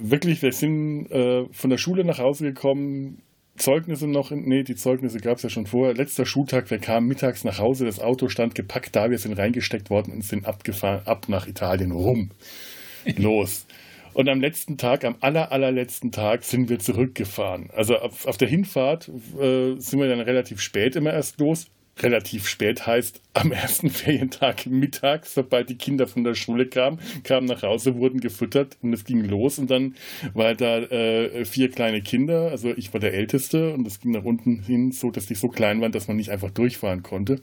wirklich, 0.00 0.42
wir 0.42 0.52
sind 0.52 1.10
äh, 1.10 1.46
von 1.50 1.70
der 1.70 1.78
Schule 1.78 2.04
nach 2.04 2.18
Hause 2.18 2.44
gekommen, 2.44 3.22
Zeugnisse 3.56 4.06
noch, 4.06 4.30
nee, 4.30 4.62
die 4.62 4.76
Zeugnisse 4.76 5.18
gab 5.18 5.38
es 5.38 5.42
ja 5.42 5.50
schon 5.50 5.66
vorher. 5.66 5.94
Letzter 5.94 6.24
Schultag, 6.24 6.70
wir 6.70 6.78
kamen 6.78 7.08
mittags 7.08 7.44
nach 7.44 7.58
Hause, 7.58 7.86
das 7.86 8.00
Auto 8.00 8.28
stand 8.28 8.54
gepackt 8.54 8.94
da, 8.94 9.10
wir 9.10 9.18
sind 9.18 9.36
reingesteckt 9.36 9.90
worden 9.90 10.12
und 10.12 10.24
sind 10.24 10.46
abgefahren, 10.46 11.02
ab 11.06 11.28
nach 11.28 11.46
Italien 11.46 11.90
rum. 11.90 12.30
Los. 13.16 13.66
Und 14.14 14.28
am 14.28 14.40
letzten 14.40 14.78
Tag, 14.78 15.04
am 15.04 15.16
aller, 15.20 15.52
allerletzten 15.52 16.12
Tag 16.12 16.44
sind 16.44 16.68
wir 16.68 16.78
zurückgefahren. 16.78 17.70
Also 17.74 17.96
auf, 17.96 18.26
auf 18.26 18.36
der 18.36 18.48
Hinfahrt 18.48 19.08
äh, 19.08 19.76
sind 19.78 20.00
wir 20.00 20.08
dann 20.08 20.20
relativ 20.20 20.60
spät 20.60 20.96
immer 20.96 21.12
erst 21.12 21.38
los 21.40 21.68
relativ 22.02 22.48
spät 22.48 22.86
heißt 22.86 23.20
am 23.34 23.52
ersten 23.52 23.90
Ferientag 23.90 24.66
mittags, 24.66 25.34
sobald 25.34 25.68
die 25.70 25.76
Kinder 25.76 26.06
von 26.06 26.24
der 26.24 26.34
Schule 26.34 26.66
kamen, 26.66 27.00
kamen 27.24 27.46
nach 27.46 27.62
Hause, 27.62 27.96
wurden 27.96 28.20
gefüttert 28.20 28.76
und 28.82 28.92
es 28.92 29.04
ging 29.04 29.24
los 29.24 29.58
und 29.58 29.70
dann 29.70 29.94
war 30.34 30.54
da 30.54 30.78
äh, 30.78 31.44
vier 31.44 31.70
kleine 31.70 32.02
Kinder, 32.02 32.50
also 32.50 32.70
ich 32.76 32.92
war 32.92 33.00
der 33.00 33.14
Älteste 33.14 33.72
und 33.74 33.86
es 33.86 34.00
ging 34.00 34.12
nach 34.12 34.24
unten 34.24 34.62
hin 34.62 34.92
so, 34.92 35.10
dass 35.10 35.26
die 35.26 35.34
so 35.34 35.48
klein 35.48 35.80
waren, 35.80 35.92
dass 35.92 36.08
man 36.08 36.16
nicht 36.16 36.30
einfach 36.30 36.50
durchfahren 36.50 37.02
konnte. 37.02 37.40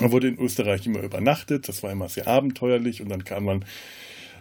Man 0.00 0.10
wurde 0.10 0.28
in 0.28 0.38
Österreich 0.38 0.86
immer 0.86 1.02
übernachtet, 1.02 1.68
das 1.68 1.82
war 1.82 1.92
immer 1.92 2.08
sehr 2.08 2.26
abenteuerlich 2.26 3.02
und 3.02 3.08
dann 3.08 3.24
kam 3.24 3.44
man 3.44 3.64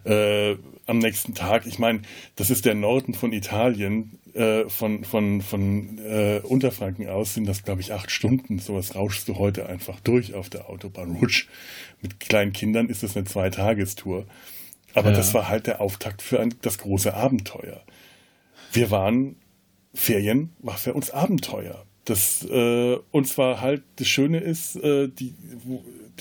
äh, 0.03 0.55
am 0.87 0.99
nächsten 0.99 1.33
Tag. 1.33 1.65
Ich 1.65 1.79
meine, 1.79 2.01
das 2.35 2.49
ist 2.49 2.65
der 2.65 2.75
Norden 2.75 3.13
von 3.13 3.33
Italien. 3.33 4.19
Äh, 4.33 4.69
von 4.69 5.03
von, 5.03 5.41
von 5.41 5.97
äh, 5.97 6.39
Unterfranken 6.43 7.09
aus 7.09 7.33
sind 7.33 7.47
das, 7.47 7.63
glaube 7.63 7.81
ich, 7.81 7.91
acht 7.91 8.11
Stunden. 8.11 8.59
Sowas 8.59 8.95
rauschst 8.95 9.27
du 9.27 9.37
heute 9.37 9.67
einfach 9.67 9.99
durch 9.99 10.33
auf 10.33 10.49
der 10.49 10.69
Autobahn. 10.69 11.17
Rutsch. 11.17 11.47
Mit 12.01 12.19
kleinen 12.19 12.53
Kindern 12.53 12.87
ist 12.87 13.03
das 13.03 13.17
eine 13.17 13.25
Zweitagestour. 13.25 14.25
Aber 14.93 15.09
ja. 15.11 15.15
das 15.15 15.33
war 15.33 15.47
halt 15.49 15.67
der 15.67 15.81
Auftakt 15.81 16.21
für 16.21 16.39
ein, 16.39 16.53
das 16.61 16.77
große 16.77 17.13
Abenteuer. 17.13 17.83
Wir 18.71 18.91
waren, 18.91 19.35
Ferien 19.93 20.51
war 20.59 20.77
für 20.77 20.93
uns 20.93 21.11
Abenteuer. 21.11 21.85
Das, 22.05 22.43
äh, 22.49 22.97
und 23.11 23.27
zwar 23.27 23.61
halt, 23.61 23.83
das 23.97 24.07
Schöne 24.07 24.39
ist, 24.39 24.75
äh, 24.77 25.07
die, 25.07 25.35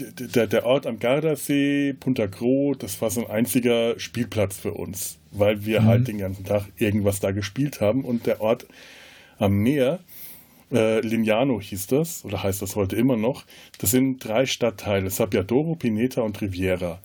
der, 0.01 0.47
der 0.47 0.67
Ort 0.67 0.87
am 0.87 0.99
Gardasee, 0.99 1.95
Punta 1.95 2.27
Gro, 2.27 2.75
das 2.79 3.01
war 3.01 3.11
so 3.11 3.27
ein 3.27 3.31
einziger 3.31 3.99
Spielplatz 3.99 4.59
für 4.59 4.73
uns, 4.73 5.19
weil 5.31 5.65
wir 5.65 5.83
mhm. 5.83 5.87
halt 5.87 6.09
den 6.09 6.19
ganzen 6.19 6.45
Tag 6.45 6.65
irgendwas 6.77 7.21
da 7.21 7.31
gespielt 7.31 7.81
haben 7.81 8.05
und 8.05 8.27
der 8.27 8.41
Ort 8.41 8.67
am 9.39 9.55
Meer, 9.55 10.01
äh, 10.73 11.01
Lignano 11.01 11.61
hieß 11.61 11.89
das, 11.89 12.25
oder 12.25 12.43
heißt 12.43 12.63
das 12.63 12.77
heute 12.77 12.97
immer 12.97 13.17
noch, 13.17 13.45
das 13.79 13.91
sind 13.91 14.25
drei 14.25 14.47
Stadtteile, 14.47 15.11
Sabbiadoro, 15.11 15.75
Pineta 15.75 16.23
und 16.23 16.41
Riviera. 16.41 17.01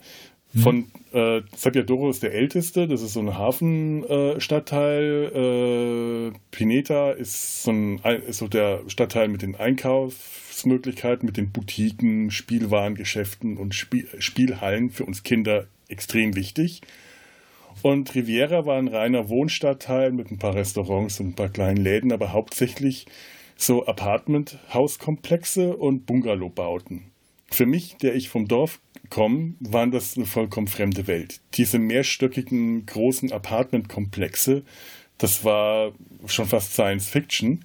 Mhm. 0.56 0.60
Von 0.60 0.84
äh, 1.12 1.42
Sabbiadoro 1.54 2.08
ist 2.08 2.22
der 2.22 2.32
älteste, 2.32 2.88
das 2.88 3.02
ist 3.02 3.12
so 3.12 3.20
ein 3.20 3.36
Hafenstadtteil. 3.36 6.32
Äh, 6.32 6.38
Pineta 6.50 7.10
ist 7.12 7.62
so, 7.62 7.72
ein, 7.72 8.00
ist 8.26 8.38
so 8.38 8.48
der 8.48 8.80
Stadtteil 8.88 9.28
mit 9.28 9.42
den 9.42 9.54
Einkaufsmöglichkeiten, 9.54 11.26
mit 11.26 11.36
den 11.36 11.52
Boutiquen, 11.52 12.30
Spielwarengeschäften 12.30 13.58
und 13.58 13.74
Spiel 13.74 14.08
Spielhallen 14.18 14.88
für 14.90 15.04
uns 15.04 15.22
Kinder 15.22 15.66
extrem 15.88 16.34
wichtig. 16.34 16.80
Und 17.82 18.14
Riviera 18.14 18.64
war 18.64 18.78
ein 18.78 18.88
reiner 18.88 19.28
Wohnstadtteil 19.28 20.10
mit 20.10 20.30
ein 20.30 20.38
paar 20.38 20.54
Restaurants 20.54 21.20
und 21.20 21.28
ein 21.28 21.34
paar 21.34 21.50
kleinen 21.50 21.76
Läden, 21.76 22.12
aber 22.12 22.32
hauptsächlich 22.32 23.04
so 23.56 23.86
Apartment-Hauskomplexe 23.86 25.76
und 25.76 26.06
Bungalowbauten. 26.06 27.10
Für 27.50 27.66
mich, 27.66 27.98
der 27.98 28.14
ich 28.14 28.30
vom 28.30 28.48
Dorf 28.48 28.80
komme, 29.10 29.54
waren 29.60 29.90
das 29.90 30.16
eine 30.16 30.26
vollkommen 30.26 30.68
fremde 30.68 31.06
Welt. 31.06 31.40
Diese 31.54 31.78
mehrstöckigen 31.78 32.86
großen 32.86 33.32
Apartmentkomplexe, 33.32 34.62
das 35.18 35.44
war 35.44 35.92
schon 36.26 36.46
fast 36.46 36.72
Science 36.72 37.08
Fiction. 37.08 37.64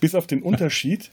Bis 0.00 0.14
auf 0.14 0.26
den 0.26 0.42
Unterschied, 0.42 1.10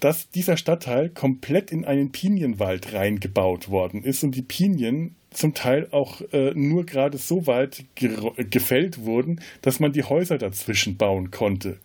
dass 0.00 0.30
dieser 0.30 0.56
Stadtteil 0.56 1.10
komplett 1.10 1.72
in 1.72 1.84
einen 1.84 2.12
Pinienwald 2.12 2.92
reingebaut 2.92 3.68
worden 3.68 4.02
ist 4.04 4.22
und 4.22 4.32
die 4.32 4.42
Pinien 4.42 5.16
zum 5.30 5.54
Teil 5.54 5.88
auch 5.90 6.20
äh, 6.32 6.52
nur 6.54 6.86
gerade 6.86 7.18
so 7.18 7.46
weit 7.46 7.84
gefällt 7.94 9.04
wurden, 9.04 9.40
dass 9.62 9.80
man 9.80 9.92
die 9.92 10.04
Häuser 10.04 10.38
dazwischen 10.38 10.96
bauen 10.96 11.30
konnte. 11.30 11.78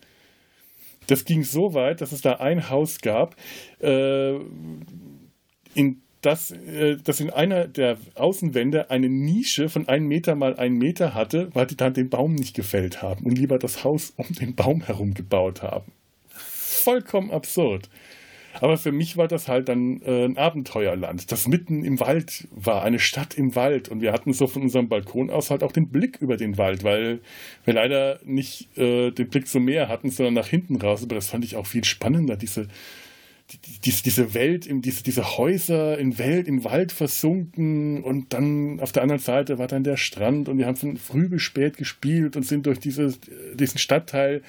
Das 1.06 1.24
ging 1.24 1.44
so 1.44 1.74
weit, 1.74 2.00
dass 2.00 2.12
es 2.12 2.22
da 2.22 2.34
ein 2.34 2.70
Haus 2.70 3.00
gab, 3.00 3.36
äh, 3.80 4.36
in 5.74 6.00
das, 6.24 6.50
äh, 6.50 6.96
das 7.02 7.20
in 7.20 7.30
einer 7.30 7.66
der 7.66 7.98
Außenwände 8.14 8.90
eine 8.90 9.08
Nische 9.08 9.68
von 9.68 9.88
einem 9.88 10.06
Meter 10.06 10.34
mal 10.34 10.56
einen 10.56 10.78
Meter 10.78 11.14
hatte, 11.14 11.48
weil 11.54 11.66
die 11.66 11.76
dann 11.76 11.94
den 11.94 12.08
Baum 12.08 12.34
nicht 12.34 12.54
gefällt 12.54 13.02
haben 13.02 13.24
und 13.24 13.36
lieber 13.36 13.58
das 13.58 13.84
Haus 13.84 14.12
um 14.16 14.34
den 14.34 14.54
Baum 14.54 14.82
herum 14.82 15.14
gebaut 15.14 15.62
haben. 15.62 15.92
Vollkommen 16.28 17.30
absurd. 17.30 17.88
Aber 18.60 18.76
für 18.76 18.92
mich 18.92 19.16
war 19.16 19.26
das 19.26 19.48
halt 19.48 19.68
dann 19.68 20.00
äh, 20.02 20.24
ein 20.24 20.38
Abenteuerland, 20.38 21.32
das 21.32 21.48
mitten 21.48 21.84
im 21.84 21.98
Wald 21.98 22.46
war, 22.52 22.84
eine 22.84 23.00
Stadt 23.00 23.34
im 23.34 23.56
Wald. 23.56 23.88
Und 23.88 24.00
wir 24.00 24.12
hatten 24.12 24.32
so 24.32 24.46
von 24.46 24.62
unserem 24.62 24.88
Balkon 24.88 25.30
aus 25.30 25.50
halt 25.50 25.64
auch 25.64 25.72
den 25.72 25.88
Blick 25.88 26.18
über 26.20 26.36
den 26.36 26.56
Wald, 26.56 26.84
weil 26.84 27.20
wir 27.64 27.74
leider 27.74 28.20
nicht 28.24 28.76
äh, 28.78 29.10
den 29.10 29.28
Blick 29.28 29.48
zum 29.48 29.64
Meer 29.64 29.88
hatten, 29.88 30.10
sondern 30.10 30.34
nach 30.34 30.46
hinten 30.46 30.76
raus. 30.76 31.02
Aber 31.02 31.16
das 31.16 31.30
fand 31.30 31.44
ich 31.44 31.56
auch 31.56 31.66
viel 31.66 31.84
spannender, 31.84 32.36
diese 32.36 32.68
diese, 33.84 34.02
diese 34.02 34.34
Welt, 34.34 34.66
diese, 34.70 35.02
diese 35.02 35.36
Häuser 35.36 35.98
in 35.98 36.18
Welt, 36.18 36.48
im 36.48 36.64
Wald 36.64 36.92
versunken 36.92 38.02
und 38.02 38.32
dann 38.32 38.80
auf 38.80 38.92
der 38.92 39.02
anderen 39.02 39.20
Seite 39.20 39.58
war 39.58 39.66
dann 39.66 39.84
der 39.84 39.96
Strand 39.96 40.48
und 40.48 40.58
wir 40.58 40.66
haben 40.66 40.76
von 40.76 40.96
früh 40.96 41.28
bis 41.28 41.42
spät 41.42 41.76
gespielt 41.76 42.36
und 42.36 42.44
sind 42.44 42.66
durch 42.66 42.78
diese, 42.78 43.14
diesen 43.54 43.78
Stadtteil 43.78 44.42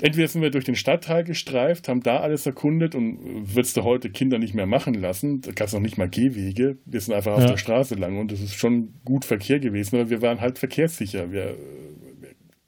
entweder 0.00 0.26
sind 0.26 0.42
wir 0.42 0.50
durch 0.50 0.64
den 0.64 0.74
Stadtteil 0.74 1.22
gestreift, 1.22 1.88
haben 1.88 2.02
da 2.02 2.18
alles 2.20 2.44
erkundet 2.44 2.96
und 2.96 3.54
würdest 3.54 3.76
du 3.76 3.84
heute 3.84 4.10
Kinder 4.10 4.38
nicht 4.38 4.52
mehr 4.52 4.66
machen 4.66 4.94
lassen. 4.94 5.40
Da 5.42 5.52
gab 5.52 5.68
es 5.68 5.72
noch 5.72 5.80
nicht 5.80 5.96
mal 5.96 6.08
Gehwege. 6.08 6.76
Wir 6.84 7.00
sind 7.00 7.14
einfach 7.14 7.38
ja. 7.38 7.44
auf 7.44 7.50
der 7.50 7.56
Straße 7.56 7.94
lang 7.94 8.18
und 8.18 8.32
das 8.32 8.40
ist 8.40 8.54
schon 8.54 8.94
gut 9.04 9.24
Verkehr 9.24 9.60
gewesen, 9.60 9.96
aber 9.96 10.10
wir 10.10 10.20
waren 10.20 10.40
halt 10.40 10.58
verkehrssicher. 10.58 11.30
Wir, 11.30 11.56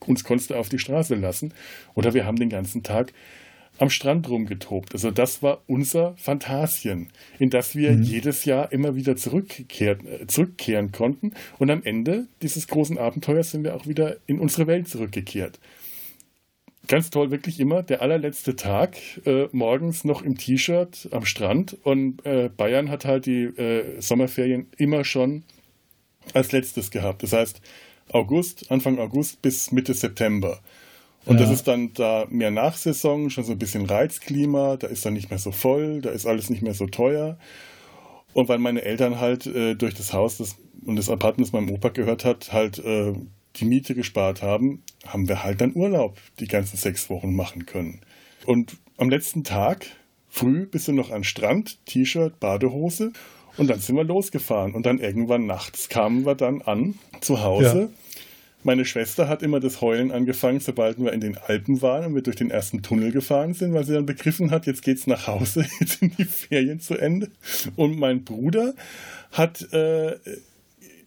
uns 0.06 0.22
konntest 0.22 0.50
du 0.50 0.54
auf 0.54 0.68
die 0.68 0.78
Straße 0.78 1.14
lassen. 1.14 1.52
Oder 1.94 2.14
wir 2.14 2.24
haben 2.24 2.36
den 2.36 2.50
ganzen 2.50 2.82
Tag 2.82 3.12
am 3.78 3.90
Strand 3.90 4.28
rumgetobt. 4.28 4.92
Also 4.92 5.10
das 5.10 5.42
war 5.42 5.62
unser 5.66 6.14
Phantasien, 6.16 7.08
in 7.38 7.50
das 7.50 7.74
wir 7.74 7.92
mhm. 7.92 8.02
jedes 8.02 8.44
Jahr 8.44 8.70
immer 8.72 8.94
wieder 8.94 9.16
zurückkehren, 9.16 10.28
zurückkehren 10.28 10.92
konnten. 10.92 11.32
Und 11.58 11.70
am 11.70 11.82
Ende 11.82 12.26
dieses 12.42 12.68
großen 12.68 12.98
Abenteuers 12.98 13.50
sind 13.50 13.64
wir 13.64 13.74
auch 13.74 13.86
wieder 13.86 14.16
in 14.26 14.38
unsere 14.38 14.66
Welt 14.66 14.88
zurückgekehrt. 14.88 15.58
Ganz 16.86 17.08
toll, 17.08 17.30
wirklich 17.30 17.60
immer 17.60 17.82
der 17.82 18.02
allerletzte 18.02 18.56
Tag, 18.56 18.98
äh, 19.24 19.48
morgens 19.52 20.04
noch 20.04 20.20
im 20.20 20.36
T-Shirt 20.36 21.08
am 21.12 21.24
Strand. 21.24 21.78
Und 21.82 22.24
äh, 22.26 22.50
Bayern 22.54 22.90
hat 22.90 23.06
halt 23.06 23.24
die 23.24 23.44
äh, 23.44 24.00
Sommerferien 24.00 24.66
immer 24.76 25.04
schon 25.04 25.44
als 26.34 26.52
letztes 26.52 26.90
gehabt. 26.90 27.22
Das 27.22 27.32
heißt, 27.32 27.62
August, 28.10 28.70
Anfang 28.70 28.98
August 28.98 29.40
bis 29.40 29.72
Mitte 29.72 29.94
September. 29.94 30.60
Und 31.26 31.36
ja. 31.36 31.42
das 31.42 31.54
ist 31.54 31.68
dann 31.68 31.92
da 31.94 32.26
mehr 32.28 32.50
Nachsaison, 32.50 33.30
schon 33.30 33.44
so 33.44 33.52
ein 33.52 33.58
bisschen 33.58 33.86
Reizklima, 33.86 34.76
da 34.76 34.88
ist 34.88 35.06
dann 35.06 35.14
nicht 35.14 35.30
mehr 35.30 35.38
so 35.38 35.52
voll, 35.52 36.02
da 36.02 36.10
ist 36.10 36.26
alles 36.26 36.50
nicht 36.50 36.62
mehr 36.62 36.74
so 36.74 36.86
teuer. 36.86 37.38
Und 38.34 38.48
weil 38.48 38.58
meine 38.58 38.82
Eltern 38.82 39.20
halt 39.20 39.46
äh, 39.46 39.74
durch 39.74 39.94
das 39.94 40.12
Haus 40.12 40.38
das, 40.38 40.56
und 40.84 40.96
das 40.96 41.08
Apartment, 41.08 41.48
das 41.48 41.52
meinem 41.52 41.70
Opa 41.70 41.88
gehört 41.88 42.24
hat, 42.24 42.52
halt 42.52 42.78
äh, 42.78 43.14
die 43.56 43.64
Miete 43.64 43.94
gespart 43.94 44.42
haben, 44.42 44.82
haben 45.06 45.28
wir 45.28 45.44
halt 45.44 45.60
dann 45.60 45.74
Urlaub 45.74 46.18
die 46.40 46.48
ganzen 46.48 46.76
sechs 46.76 47.08
Wochen 47.08 47.34
machen 47.34 47.64
können. 47.64 48.00
Und 48.44 48.76
am 48.98 49.08
letzten 49.08 49.44
Tag, 49.44 49.86
früh, 50.28 50.66
bist 50.66 50.88
du 50.88 50.92
noch 50.92 51.10
an 51.10 51.24
Strand, 51.24 51.78
T-Shirt, 51.86 52.38
Badehose 52.38 53.12
und 53.56 53.70
dann 53.70 53.78
sind 53.78 53.96
wir 53.96 54.04
losgefahren. 54.04 54.74
Und 54.74 54.84
dann 54.84 54.98
irgendwann 54.98 55.46
nachts 55.46 55.88
kamen 55.88 56.26
wir 56.26 56.34
dann 56.34 56.60
an 56.60 56.98
zu 57.20 57.42
Hause. 57.42 57.88
Ja 57.92 58.03
meine 58.64 58.84
Schwester 58.84 59.28
hat 59.28 59.42
immer 59.42 59.60
das 59.60 59.80
Heulen 59.80 60.10
angefangen, 60.10 60.60
sobald 60.60 60.98
wir 60.98 61.12
in 61.12 61.20
den 61.20 61.36
Alpen 61.36 61.82
waren 61.82 62.06
und 62.06 62.14
wir 62.14 62.22
durch 62.22 62.36
den 62.36 62.50
ersten 62.50 62.82
Tunnel 62.82 63.12
gefahren 63.12 63.54
sind, 63.54 63.74
weil 63.74 63.84
sie 63.84 63.92
dann 63.92 64.06
begriffen 64.06 64.50
hat, 64.50 64.66
jetzt 64.66 64.82
geht's 64.82 65.06
nach 65.06 65.26
Hause, 65.26 65.66
jetzt 65.80 66.00
sind 66.00 66.18
die 66.18 66.24
Ferien 66.24 66.80
zu 66.80 66.96
Ende. 66.96 67.30
Und 67.76 67.98
mein 67.98 68.24
Bruder 68.24 68.74
hat 69.32 69.72
äh, 69.72 70.16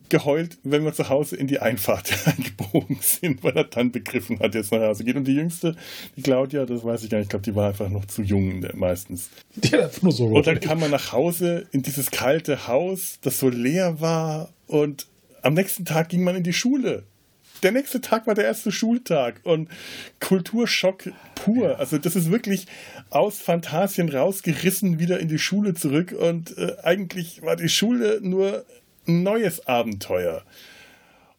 geheult, 0.10 0.58
wenn 0.64 0.84
wir 0.86 0.94
zu 0.94 1.10
Hause 1.10 1.36
in 1.36 1.48
die 1.48 1.60
Einfahrt 1.60 2.14
eingebogen 2.26 3.00
sind, 3.02 3.44
weil 3.44 3.56
er 3.58 3.66
dann 3.66 3.92
begriffen 3.92 4.40
hat, 4.40 4.56
jetzt 4.56 4.72
nach 4.72 4.82
Hause 4.82 5.04
geht. 5.04 5.16
Und 5.16 5.26
die 5.26 5.36
jüngste, 5.36 5.76
die 6.16 6.22
Claudia, 6.22 6.66
das 6.66 6.84
weiß 6.84 7.04
ich 7.04 7.10
gar 7.10 7.18
nicht, 7.18 7.26
ich 7.26 7.30
glaube, 7.30 7.44
die 7.44 7.56
war 7.56 7.70
einfach 7.70 7.90
noch 7.90 8.06
zu 8.06 8.22
jung 8.22 8.66
meistens. 8.76 9.30
Die 9.56 9.76
hat 9.76 10.02
nur 10.04 10.12
so 10.12 10.28
Und 10.28 10.48
dann 10.48 10.60
kam 10.60 10.80
man 10.80 10.92
nach 10.92 11.12
Hause 11.12 11.68
in 11.72 11.82
dieses 11.82 12.12
kalte 12.12 12.68
Haus, 12.68 13.20
das 13.22 13.40
so 13.40 13.50
leer 13.50 14.00
war 14.00 14.50
und 14.68 15.08
am 15.42 15.54
nächsten 15.54 15.86
Tag 15.86 16.10
ging 16.10 16.24
man 16.24 16.36
in 16.36 16.44
die 16.44 16.54
Schule 16.54 17.04
der 17.64 17.72
nächste 17.72 18.02
Tag 18.02 18.28
war 18.28 18.36
der 18.36 18.46
erste 18.46 18.72
Schultag 18.72 19.42
und 19.44 19.70
Kulturschock 20.20 21.10
pur. 21.36 21.80
Also 21.80 21.98
das 21.98 22.16
ist 22.16 22.32
wirklich 22.32 22.68
aus 23.10 23.40
Fantasien 23.40 24.10
rausgerissen 24.10 25.00
wieder 25.00 25.20
in 25.20 25.28
die 25.28 25.40
Schule 25.40 25.74
zurück 25.74 26.12
und 26.12 26.58
äh, 26.58 26.76
eigentlich 26.84 27.42
war 27.42 27.56
die 27.56 27.70
Schule 27.70 28.20
nur 28.22 28.66
ein 29.08 29.24
neues 29.24 29.68
Abenteuer. 29.68 30.44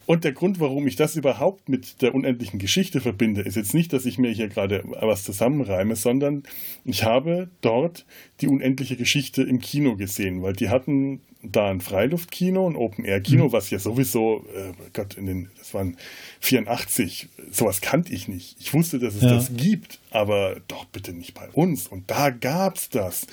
Und 0.09 0.25
der 0.25 0.33
Grund, 0.33 0.59
warum 0.59 0.87
ich 0.87 0.97
das 0.97 1.17
überhaupt 1.17 1.69
mit 1.69 2.01
der 2.01 2.15
unendlichen 2.15 2.59
Geschichte 2.59 3.03
verbinde, 3.03 3.43
ist 3.43 3.57
jetzt 3.57 3.75
nicht, 3.75 3.93
dass 3.93 4.07
ich 4.07 4.17
mir 4.17 4.31
hier 4.31 4.49
gerade 4.49 4.83
was 5.03 5.23
zusammenreime, 5.23 5.97
sondern 5.97 6.45
ich 6.87 7.05
habe 7.05 7.51
dort 7.61 8.07
die 8.41 8.49
unendliche 8.49 8.97
Geschichte 8.97 9.43
im 9.43 9.61
Kino 9.61 9.97
gesehen, 9.97 10.43
weil 10.43 10.55
die 10.55 10.71
hatten 10.71 11.21
da 11.43 11.69
ein 11.69 11.83
Freiluftkino, 11.83 12.71
ein 12.71 12.75
Open-Air-Kino, 12.75 13.49
mhm. 13.49 13.53
was 13.53 13.69
ja 13.69 13.79
sowieso, 13.79 14.47
äh, 14.57 14.73
Gott, 14.95 15.13
in 15.19 15.27
den, 15.27 15.51
das 15.59 15.75
waren 15.75 15.99
84, 16.41 17.29
sowas 17.51 17.83
kannte 17.83 18.15
ich 18.15 18.29
nicht. 18.29 18.57
Ich 18.61 18.73
wusste, 18.73 18.99
dass 18.99 19.15
es 19.15 19.21
ja. 19.25 19.35
das 19.35 19.51
gibt, 19.59 20.01
aber 20.11 20.57
doch 20.69 20.87
bitte 20.87 21.13
nicht 21.13 21.35
bei 21.35 21.51
uns. 21.51 21.87
Und 21.87 22.11
da 22.11 22.31
gab's 22.31 22.89
das 22.89 23.27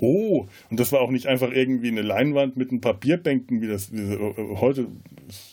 oh, 0.00 0.46
und 0.70 0.80
das 0.80 0.92
war 0.92 1.00
auch 1.00 1.10
nicht 1.10 1.26
einfach 1.26 1.50
irgendwie 1.50 1.88
eine 1.88 2.02
Leinwand 2.02 2.56
mit 2.56 2.72
ein 2.72 2.80
paar 2.80 2.94
Bierbänken, 2.94 3.60
wie 3.60 3.68
das, 3.68 3.92
äh, 3.92 4.18
heute 4.56 4.88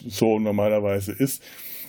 so 0.06 0.38
normalerweise 0.38 1.12
ist, 1.12 1.42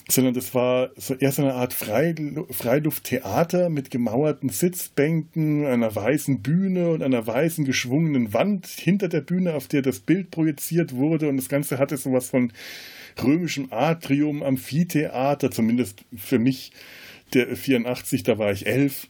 sondern 0.09 0.33
das 0.33 0.53
war 0.55 0.89
so 0.95 1.13
eher 1.13 1.31
so 1.31 1.43
eine 1.43 1.53
Art 1.53 1.73
Freilufttheater 1.73 3.69
mit 3.69 3.91
gemauerten 3.91 4.49
Sitzbänken, 4.49 5.65
einer 5.65 5.95
weißen 5.95 6.41
Bühne 6.41 6.89
und 6.91 7.03
einer 7.03 7.25
weißen 7.25 7.63
geschwungenen 7.65 8.33
Wand 8.33 8.67
hinter 8.67 9.07
der 9.07 9.21
Bühne, 9.21 9.53
auf 9.53 9.67
der 9.67 9.81
das 9.81 9.99
Bild 9.99 10.31
projiziert 10.31 10.95
wurde 10.95 11.29
und 11.29 11.37
das 11.37 11.49
Ganze 11.49 11.77
hatte 11.77 11.97
sowas 11.97 12.29
von 12.29 12.51
römischem 13.21 13.67
Atrium, 13.71 14.43
Amphitheater, 14.43 15.51
zumindest 15.51 16.03
für 16.15 16.39
mich 16.39 16.71
der 17.33 17.55
84, 17.55 18.23
da 18.23 18.37
war 18.37 18.51
ich 18.51 18.65
elf. 18.65 19.07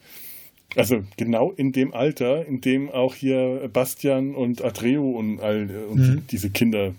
Also 0.75 1.03
genau 1.17 1.51
in 1.51 1.71
dem 1.71 1.93
Alter, 1.93 2.45
in 2.45 2.61
dem 2.61 2.89
auch 2.89 3.15
hier 3.15 3.69
Bastian 3.73 4.35
und 4.35 4.63
Atreo 4.63 5.09
und 5.09 5.39
all 5.39 5.69
und 5.89 5.99
mhm. 5.99 6.27
diese 6.29 6.51
Kinder, 6.51 6.93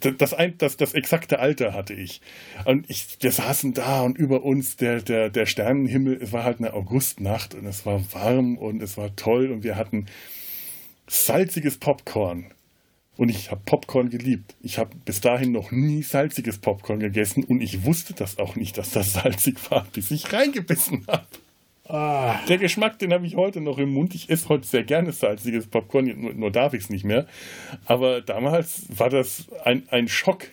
das, 0.00 0.16
das, 0.16 0.34
das, 0.58 0.76
das, 0.76 0.94
exakte 0.94 1.38
Alter 1.38 1.72
hatte 1.72 1.94
ich. 1.94 2.20
Und 2.64 2.88
ich, 2.88 3.06
wir 3.20 3.32
saßen 3.32 3.74
da 3.74 4.02
und 4.02 4.18
über 4.18 4.42
uns 4.42 4.76
der, 4.76 5.02
der, 5.02 5.30
der 5.30 5.46
Sternenhimmel, 5.46 6.18
es 6.20 6.32
war 6.32 6.44
halt 6.44 6.58
eine 6.58 6.72
Augustnacht 6.72 7.54
und 7.54 7.66
es 7.66 7.84
war 7.84 8.00
warm 8.12 8.56
und 8.56 8.82
es 8.82 8.96
war 8.96 9.14
toll 9.14 9.50
und 9.50 9.62
wir 9.62 9.76
hatten 9.76 10.06
salziges 11.06 11.78
Popcorn. 11.78 12.46
Und 13.16 13.28
ich 13.28 13.52
habe 13.52 13.60
Popcorn 13.64 14.10
geliebt. 14.10 14.56
Ich 14.60 14.78
habe 14.78 14.90
bis 15.04 15.20
dahin 15.20 15.52
noch 15.52 15.70
nie 15.70 16.02
salziges 16.02 16.58
Popcorn 16.58 16.98
gegessen 16.98 17.44
und 17.44 17.60
ich 17.60 17.84
wusste 17.84 18.12
das 18.12 18.38
auch 18.38 18.56
nicht, 18.56 18.76
dass 18.76 18.90
das 18.90 19.12
salzig 19.12 19.58
war, 19.70 19.86
bis 19.92 20.10
ich 20.10 20.32
reingebissen 20.32 21.04
habe. 21.06 21.26
Ah. 21.86 22.40
Der 22.48 22.58
Geschmack, 22.58 22.98
den 22.98 23.12
habe 23.12 23.26
ich 23.26 23.36
heute 23.36 23.60
noch 23.60 23.78
im 23.78 23.92
Mund. 23.92 24.14
Ich 24.14 24.30
esse 24.30 24.48
heute 24.48 24.66
sehr 24.66 24.84
gerne 24.84 25.12
salziges 25.12 25.66
Popcorn, 25.66 26.06
nur, 26.18 26.34
nur 26.34 26.50
darf 26.50 26.72
ich 26.72 26.84
es 26.84 26.90
nicht 26.90 27.04
mehr. 27.04 27.26
Aber 27.84 28.22
damals 28.22 28.86
war 28.88 29.10
das 29.10 29.46
ein, 29.64 29.86
ein 29.90 30.08
Schock. 30.08 30.46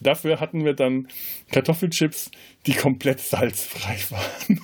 Dafür 0.00 0.40
hatten 0.40 0.64
wir 0.64 0.74
dann 0.74 1.08
Kartoffelchips, 1.52 2.30
die 2.66 2.74
komplett 2.74 3.20
salzfrei 3.20 3.96
waren 4.10 4.60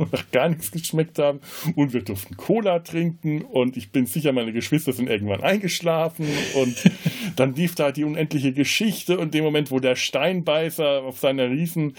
und 0.10 0.12
nach 0.12 0.30
gar 0.30 0.48
nichts 0.48 0.70
geschmeckt 0.70 1.18
haben. 1.18 1.40
Und 1.76 1.92
wir 1.92 2.02
durften 2.02 2.36
Cola 2.36 2.78
trinken 2.80 3.42
und 3.42 3.76
ich 3.76 3.92
bin 3.92 4.06
sicher, 4.06 4.32
meine 4.32 4.52
Geschwister 4.52 4.92
sind 4.92 5.08
irgendwann 5.08 5.42
eingeschlafen 5.42 6.26
und 6.54 6.90
dann 7.36 7.54
lief 7.54 7.74
da 7.74 7.92
die 7.92 8.04
unendliche 8.04 8.52
Geschichte 8.52 9.18
und 9.18 9.34
dem 9.34 9.44
Moment, 9.44 9.70
wo 9.70 9.78
der 9.78 9.96
Steinbeißer 9.96 11.02
auf 11.02 11.18
seiner 11.18 11.50
riesen 11.50 11.94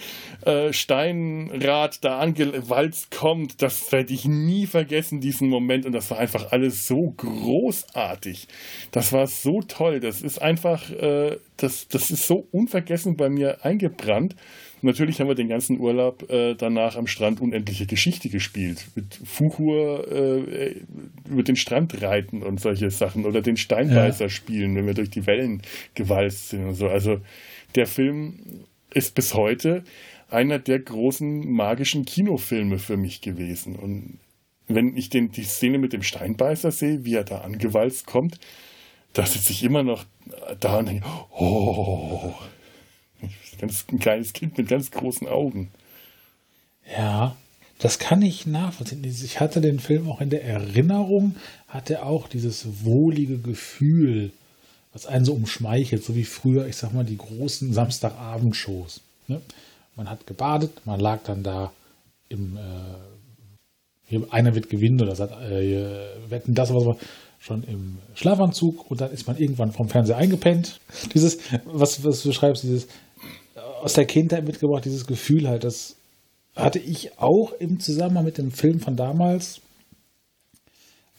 äh, 0.46 0.74
Steinrad 0.74 2.03
da 2.03 2.17
angewalzt 2.17 3.12
kommt, 3.12 3.62
das 3.62 3.91
werde 3.91 4.13
ich 4.13 4.25
nie 4.25 4.65
vergessen, 4.65 5.22
diesen 5.22 5.48
Moment 5.50 5.86
und 5.86 5.91
das 5.93 6.10
war 6.10 6.17
einfach 6.17 6.51
alles 6.51 6.88
so 6.88 7.13
großartig. 7.17 8.48
Das 8.91 9.13
war 9.13 9.27
so 9.27 9.62
toll. 9.62 10.00
Das 10.00 10.22
ist 10.22 10.41
einfach, 10.41 10.89
äh, 10.89 11.38
das, 11.58 11.88
das 11.88 12.10
ist 12.10 12.25
so 12.25 12.48
unvergessen 12.51 13.15
bei 13.15 13.29
mir 13.29 13.63
eingebrannt 13.63 14.36
natürlich 14.83 15.19
haben 15.19 15.27
wir 15.27 15.35
den 15.35 15.50
ganzen 15.50 15.79
Urlaub 15.79 16.29
äh, 16.29 16.55
danach 16.55 16.95
am 16.95 17.07
Strand 17.07 17.41
unendliche 17.41 17.85
Geschichte 17.85 18.29
gespielt. 18.29 18.88
Mit 18.95 19.19
Fuchur 19.23 20.07
äh, 20.11 20.75
über 21.29 21.43
den 21.43 21.55
Strand 21.55 22.01
reiten 22.01 22.43
und 22.43 22.59
solche 22.59 22.89
Sachen 22.89 23.25
oder 23.25 23.41
den 23.41 23.57
Steinbeißer 23.57 24.25
ja. 24.25 24.29
spielen, 24.29 24.75
wenn 24.75 24.85
wir 24.85 24.93
durch 24.93 25.09
die 25.09 25.25
Wellen 25.25 25.61
gewalzt 25.95 26.50
sind 26.50 26.65
und 26.65 26.75
so. 26.75 26.88
Also 26.88 27.21
der 27.75 27.85
Film 27.85 28.65
ist 28.93 29.15
bis 29.15 29.33
heute 29.33 29.83
einer 30.29 30.59
der 30.59 30.79
großen 30.79 31.51
magischen 31.51 32.05
Kinofilme 32.05 32.77
für 32.77 32.97
mich 32.97 33.21
gewesen. 33.21 33.75
Und 33.75 34.19
wenn 34.67 34.95
ich 34.95 35.09
den, 35.09 35.31
die 35.31 35.43
Szene 35.43 35.77
mit 35.77 35.93
dem 35.93 36.03
Steinbeißer 36.03 36.71
sehe, 36.71 37.03
wie 37.03 37.15
er 37.15 37.23
da 37.23 37.39
angewalzt 37.39 38.05
kommt, 38.05 38.39
da 39.13 39.25
sitze 39.25 39.51
ich 39.51 39.63
immer 39.63 39.83
noch 39.83 40.05
da 40.59 40.79
und 40.79 40.88
denke, 40.88 41.05
oh, 41.31 42.33
Ganz, 43.62 43.86
ein 43.91 44.00
kleines 44.00 44.34
Kind 44.34 44.58
mit 44.58 44.67
ganz 44.67 44.89
großen 44.89 45.28
Augen. 45.28 45.69
Ja, 46.97 47.36
das 47.78 48.00
kann 48.00 48.24
ich 48.24 48.47
nachvollziehen. 48.47 49.04
Ich 49.04 49.39
hatte 49.39 49.62
den 49.62 49.80
Film 49.80 50.10
auch 50.10 50.19
in 50.19 50.32
der 50.32 50.43
Erinnerung, 50.43 51.36
hatte 51.67 52.04
auch 52.04 52.28
dieses 52.28 52.84
wohlige 52.84 53.38
Gefühl, 53.38 54.32
was 54.93 55.06
einen 55.06 55.26
so 55.26 55.34
umschmeichelt, 55.34 56.04
so 56.04 56.15
wie 56.15 56.26
früher, 56.26 56.65
ich 56.65 56.76
sag 56.76 56.91
mal, 56.91 57.06
die 57.06 57.17
großen 57.17 57.71
Samstagabendshows. 57.71 59.02
Ne? 59.28 59.41
Man 59.95 60.10
hat 60.10 60.26
gebadet, 60.26 60.86
man 60.86 61.00
lag 61.00 61.19
dann 61.24 61.43
da 61.43 61.71
im, 62.28 62.58
äh, 62.58 64.19
einer 64.32 64.56
wird 64.56 64.69
gewinnen 64.69 65.02
oder 65.02 65.15
sagt, 65.15 65.39
äh, 65.39 66.10
wetten 66.30 66.56
das 66.56 66.71
oder 66.71 66.82
so, 66.82 67.00
schon 67.39 67.63
im 67.63 67.97
Schlafanzug 68.15 68.89
und 68.89 69.02
dann 69.02 69.12
ist 69.12 69.28
man 69.28 69.38
irgendwann 69.38 69.71
vom 69.71 69.88
Fernseher 69.88 70.17
eingepennt. 70.17 70.80
Dieses, 71.13 71.39
was, 71.65 72.04
was 72.04 72.21
du 72.21 72.32
schreibst, 72.32 72.63
dieses, 72.63 72.88
aus 73.82 73.94
der 73.94 74.06
Kindheit 74.06 74.46
mitgebracht, 74.46 74.86
dieses 74.86 75.08
Gefühl 75.08 75.48
halt, 75.48 75.63
das 75.63 75.96
hatte 76.56 76.80
ich 76.80 77.17
auch 77.17 77.54
im 77.54 77.80
Zusammenhang 77.80 78.26
mit 78.26 78.38
dem 78.38 78.52
Film 78.52 78.80
von 78.80 78.96
damals. 78.96 79.62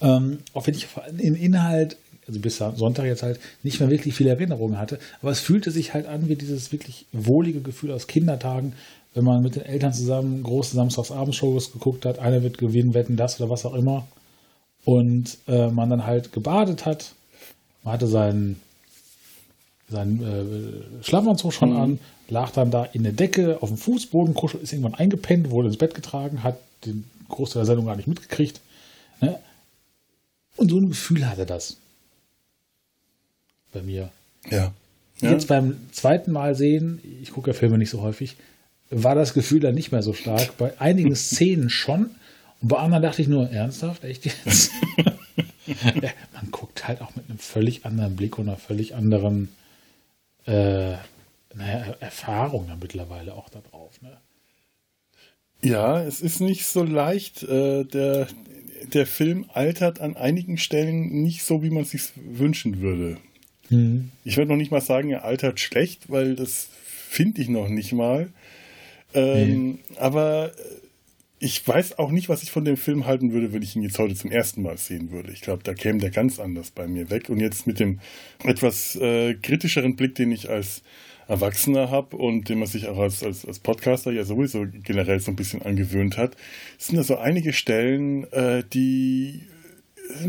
Ähm, 0.00 0.38
auch 0.52 0.66
wenn 0.66 0.74
ich 0.74 0.88
in 1.18 1.34
Inhalt, 1.34 1.96
also 2.26 2.40
bis 2.40 2.58
Sonntag 2.58 3.06
jetzt 3.06 3.22
halt, 3.22 3.40
nicht 3.62 3.80
mehr 3.80 3.90
wirklich 3.90 4.14
viele 4.14 4.30
Erinnerungen 4.30 4.78
hatte, 4.78 4.98
aber 5.20 5.30
es 5.30 5.40
fühlte 5.40 5.70
sich 5.70 5.94
halt 5.94 6.06
an 6.06 6.28
wie 6.28 6.36
dieses 6.36 6.72
wirklich 6.72 7.06
wohlige 7.12 7.60
Gefühl 7.60 7.92
aus 7.92 8.06
Kindertagen, 8.06 8.74
wenn 9.14 9.24
man 9.24 9.42
mit 9.42 9.56
den 9.56 9.64
Eltern 9.64 9.92
zusammen 9.92 10.42
große 10.42 10.74
Samstagsabendshows 10.74 11.72
geguckt 11.72 12.06
hat, 12.06 12.18
einer 12.18 12.42
wird 12.42 12.58
gewinnen, 12.58 12.94
wetten 12.94 13.16
das 13.16 13.40
oder 13.40 13.50
was 13.50 13.66
auch 13.66 13.74
immer. 13.74 14.06
Und 14.84 15.38
äh, 15.46 15.68
man 15.68 15.90
dann 15.90 16.06
halt 16.06 16.32
gebadet 16.32 16.86
hat. 16.86 17.14
Man 17.84 17.94
hatte 17.94 18.08
seinen 18.08 18.60
seinen 19.92 20.22
äh, 21.00 21.04
Schlafanzug 21.04 21.52
schon 21.52 21.70
mhm. 21.70 21.76
an, 21.76 21.98
lag 22.28 22.50
dann 22.50 22.70
da 22.70 22.84
in 22.84 23.04
der 23.04 23.12
Decke 23.12 23.62
auf 23.62 23.68
dem 23.68 23.78
Fußboden, 23.78 24.34
Kuschel 24.34 24.60
ist 24.60 24.72
irgendwann 24.72 24.94
eingepennt, 24.94 25.50
wurde 25.50 25.68
ins 25.68 25.76
Bett 25.76 25.94
getragen, 25.94 26.42
hat 26.42 26.58
den 26.84 27.04
Großteil 27.28 27.60
der 27.60 27.66
Sendung 27.66 27.86
gar 27.86 27.96
nicht 27.96 28.08
mitgekriegt. 28.08 28.60
Ne? 29.20 29.38
Und 30.56 30.70
so 30.70 30.76
ein 30.78 30.88
Gefühl 30.88 31.28
hatte 31.28 31.46
das. 31.46 31.76
Bei 33.72 33.82
mir. 33.82 34.10
Ja. 34.50 34.72
ja. 35.20 35.30
Jetzt 35.30 35.48
beim 35.48 35.76
zweiten 35.92 36.32
Mal 36.32 36.54
sehen, 36.54 37.00
ich 37.22 37.32
gucke 37.32 37.50
ja 37.50 37.54
Filme 37.54 37.78
nicht 37.78 37.90
so 37.90 38.02
häufig, 38.02 38.36
war 38.90 39.14
das 39.14 39.32
Gefühl 39.32 39.60
dann 39.60 39.74
nicht 39.74 39.92
mehr 39.92 40.02
so 40.02 40.12
stark. 40.12 40.56
Bei 40.58 40.78
einigen 40.80 41.14
Szenen 41.16 41.70
schon. 41.70 42.10
Und 42.60 42.68
bei 42.68 42.78
anderen 42.78 43.02
dachte 43.02 43.22
ich 43.22 43.28
nur, 43.28 43.50
ernsthaft, 43.50 44.04
echt 44.04 44.24
jetzt? 44.26 44.70
ja, 45.66 46.10
man 46.34 46.50
guckt 46.50 46.86
halt 46.86 47.00
auch 47.00 47.14
mit 47.16 47.28
einem 47.28 47.38
völlig 47.38 47.86
anderen 47.86 48.16
Blick 48.16 48.38
und 48.38 48.48
einer 48.48 48.58
völlig 48.58 48.94
anderen 48.94 49.48
äh, 50.46 50.96
naja, 51.54 51.96
Erfahrung 52.00 52.68
ja 52.68 52.76
mittlerweile 52.80 53.34
auch 53.34 53.48
darauf. 53.48 54.00
Ne? 54.02 54.16
Ja, 55.62 56.02
es 56.02 56.20
ist 56.20 56.40
nicht 56.40 56.66
so 56.66 56.82
leicht. 56.82 57.42
Äh, 57.42 57.84
der, 57.84 58.26
der 58.92 59.06
Film 59.06 59.46
altert 59.52 60.00
an 60.00 60.16
einigen 60.16 60.58
Stellen 60.58 61.22
nicht 61.22 61.44
so, 61.44 61.62
wie 61.62 61.70
man 61.70 61.82
es 61.82 61.90
sich 61.90 62.02
wünschen 62.16 62.80
würde. 62.80 63.18
Mhm. 63.70 64.10
Ich 64.24 64.36
würde 64.36 64.50
noch 64.50 64.56
nicht 64.56 64.70
mal 64.70 64.80
sagen, 64.80 65.10
er 65.10 65.24
altert 65.24 65.60
schlecht, 65.60 66.10
weil 66.10 66.34
das 66.36 66.68
finde 66.84 67.40
ich 67.42 67.48
noch 67.48 67.68
nicht 67.68 67.92
mal. 67.92 68.30
Ähm, 69.14 69.64
mhm. 69.64 69.78
Aber 69.96 70.52
ich 71.44 71.66
weiß 71.66 71.98
auch 71.98 72.12
nicht, 72.12 72.28
was 72.28 72.44
ich 72.44 72.52
von 72.52 72.64
dem 72.64 72.76
Film 72.76 73.04
halten 73.04 73.32
würde, 73.32 73.52
wenn 73.52 73.62
ich 73.62 73.74
ihn 73.74 73.82
jetzt 73.82 73.98
heute 73.98 74.14
zum 74.14 74.30
ersten 74.30 74.62
Mal 74.62 74.78
sehen 74.78 75.10
würde. 75.10 75.32
Ich 75.32 75.40
glaube, 75.40 75.64
da 75.64 75.74
käme 75.74 75.98
der 75.98 76.10
ganz 76.10 76.38
anders 76.38 76.70
bei 76.70 76.86
mir 76.86 77.10
weg. 77.10 77.30
Und 77.30 77.40
jetzt 77.40 77.66
mit 77.66 77.80
dem 77.80 77.98
etwas 78.44 78.94
äh, 78.94 79.34
kritischeren 79.34 79.96
Blick, 79.96 80.14
den 80.14 80.30
ich 80.30 80.48
als 80.48 80.84
Erwachsener 81.26 81.90
habe 81.90 82.16
und 82.16 82.48
den 82.48 82.60
man 82.60 82.68
sich 82.68 82.86
auch 82.86 82.98
als, 82.98 83.24
als, 83.24 83.44
als 83.44 83.58
Podcaster 83.58 84.12
ja 84.12 84.22
sowieso 84.22 84.66
generell 84.84 85.18
so 85.18 85.32
ein 85.32 85.36
bisschen 85.36 85.62
angewöhnt 85.62 86.16
hat, 86.16 86.36
sind 86.78 86.96
da 86.96 87.02
so 87.02 87.16
einige 87.16 87.52
Stellen, 87.52 88.32
äh, 88.32 88.62
die 88.72 89.42
äh, 90.22 90.28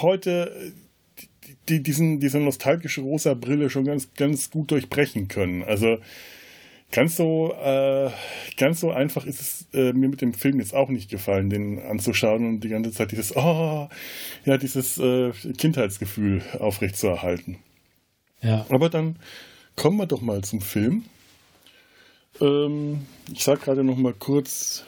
heute 0.00 0.72
die, 1.68 1.82
diesen, 1.82 2.18
diese 2.18 2.40
nostalgische 2.40 3.02
rosa 3.02 3.34
Brille 3.34 3.68
schon 3.68 3.84
ganz, 3.84 4.14
ganz 4.14 4.48
gut 4.48 4.70
durchbrechen 4.70 5.28
können. 5.28 5.62
Also 5.62 5.98
ganz 6.92 7.16
so, 7.16 7.54
äh, 7.54 8.10
ganz 8.56 8.80
so 8.80 8.90
einfach 8.90 9.24
ist 9.26 9.40
es 9.40 9.66
äh, 9.72 9.92
mir 9.92 10.08
mit 10.08 10.20
dem 10.20 10.34
Film 10.34 10.58
jetzt 10.58 10.74
auch 10.74 10.88
nicht 10.88 11.10
gefallen, 11.10 11.50
den 11.50 11.78
anzuschauen 11.78 12.46
und 12.46 12.60
die 12.60 12.68
ganze 12.68 12.92
Zeit 12.92 13.12
dieses, 13.12 13.36
oh, 13.36 13.88
ja, 14.44 14.58
dieses 14.58 14.98
äh, 14.98 15.32
Kindheitsgefühl 15.56 16.42
aufrechtzuerhalten. 16.58 17.58
Ja. 18.42 18.66
Aber 18.68 18.88
dann 18.88 19.16
kommen 19.76 19.98
wir 19.98 20.06
doch 20.06 20.20
mal 20.20 20.42
zum 20.42 20.60
Film. 20.60 21.04
Ähm, 22.40 23.06
ich 23.32 23.44
sage 23.44 23.60
gerade 23.60 23.84
noch 23.84 23.96
mal 23.96 24.14
kurz, 24.14 24.84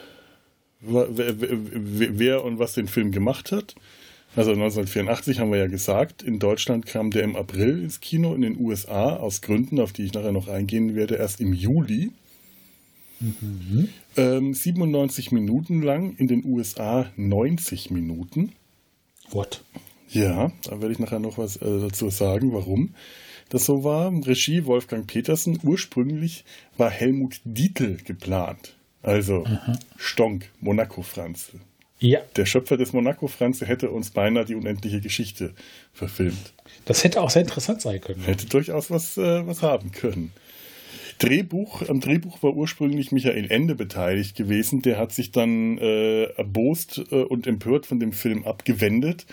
wer, 0.81 1.07
wer, 1.11 1.39
wer, 1.41 2.45
und 2.45 2.59
was 2.59 2.75
den 2.75 2.89
Film 2.89 3.13
gemacht 3.13 3.53
hat. 3.53 3.75
Also 4.35 4.53
1984 4.53 5.41
haben 5.41 5.53
wir 5.53 5.59
ja 5.59 5.67
gesagt, 5.67 6.23
in 6.23 6.39
Deutschland 6.39 6.87
kam 6.87 7.11
der 7.11 7.23
im 7.23 7.37
April 7.37 7.83
ins 7.83 8.01
Kino, 8.01 8.35
in 8.35 8.41
den 8.41 8.59
USA 8.59 9.17
aus 9.17 9.43
Gründen, 9.43 9.79
auf 9.79 9.93
die 9.93 10.05
ich 10.05 10.15
nachher 10.15 10.33
noch 10.33 10.49
eingehen 10.49 10.95
werde, 10.95 11.17
erst 11.17 11.41
im 11.41 11.53
Juli. 11.53 12.13
Mhm. 13.21 13.89
Ähm, 14.17 14.55
97 14.55 15.33
Minuten 15.33 15.83
lang, 15.83 16.17
in 16.17 16.29
den 16.29 16.45
USA 16.47 17.11
90 17.17 17.91
Minuten. 17.91 18.53
What? 19.31 19.63
Ja, 20.09 20.51
da 20.65 20.81
werde 20.81 20.93
ich 20.93 20.99
nachher 20.99 21.21
noch 21.21 21.39
was 21.39 21.57
äh, 21.57 21.81
dazu 21.81 22.11
sagen, 22.11 22.53
warum 22.53 22.95
das 23.51 23.67
so 23.67 23.85
war. 23.85 24.11
Regie 24.11 24.65
Wolfgang 24.65 25.07
Petersen. 25.07 25.59
Ursprünglich 25.63 26.45
war 26.77 26.91
Helmut 26.91 27.41
Dietl 27.45 27.99
geplant. 28.03 28.75
Also 29.03 29.45
Aha. 29.45 29.79
Stonk, 29.97 30.51
Monaco-Franze. 30.61 31.61
Ja. 32.03 32.21
Der 32.37 32.47
Schöpfer 32.47 32.77
des 32.77 32.93
Monaco-Franze 32.93 33.65
hätte 33.65 33.91
uns 33.91 34.11
beinahe 34.11 34.45
die 34.45 34.57
unendliche 34.57 35.01
Geschichte 35.01 35.55
verfilmt. 35.93 36.53
Das 36.85 37.05
hätte 37.05 37.21
auch 37.23 37.31
sehr 37.31 37.43
interessant 37.43 37.81
sein 37.81 38.01
können. 38.01 38.23
Hätte 38.23 38.47
durchaus 38.47 38.91
was, 38.91 39.17
äh, 39.17 39.47
was 39.47 39.63
haben 39.63 39.93
können. 39.93 40.33
Drehbuch, 41.21 41.89
am 41.89 42.01
Drehbuch 42.01 42.43
war 42.43 42.55
ursprünglich 42.55 43.13
Michael 43.13 43.49
Ende 43.49 43.77
beteiligt 43.77 44.37
gewesen. 44.37 44.83
Der 44.83 44.99
hat 44.99 45.13
sich 45.13 45.31
dann 45.31 45.79
äh, 45.79 46.25
erbost 46.25 47.01
äh, 47.13 47.23
und 47.23 47.47
empört 47.47 47.87
von 47.87 48.01
dem 48.01 48.13
Film 48.13 48.45
abgewendet 48.45 49.25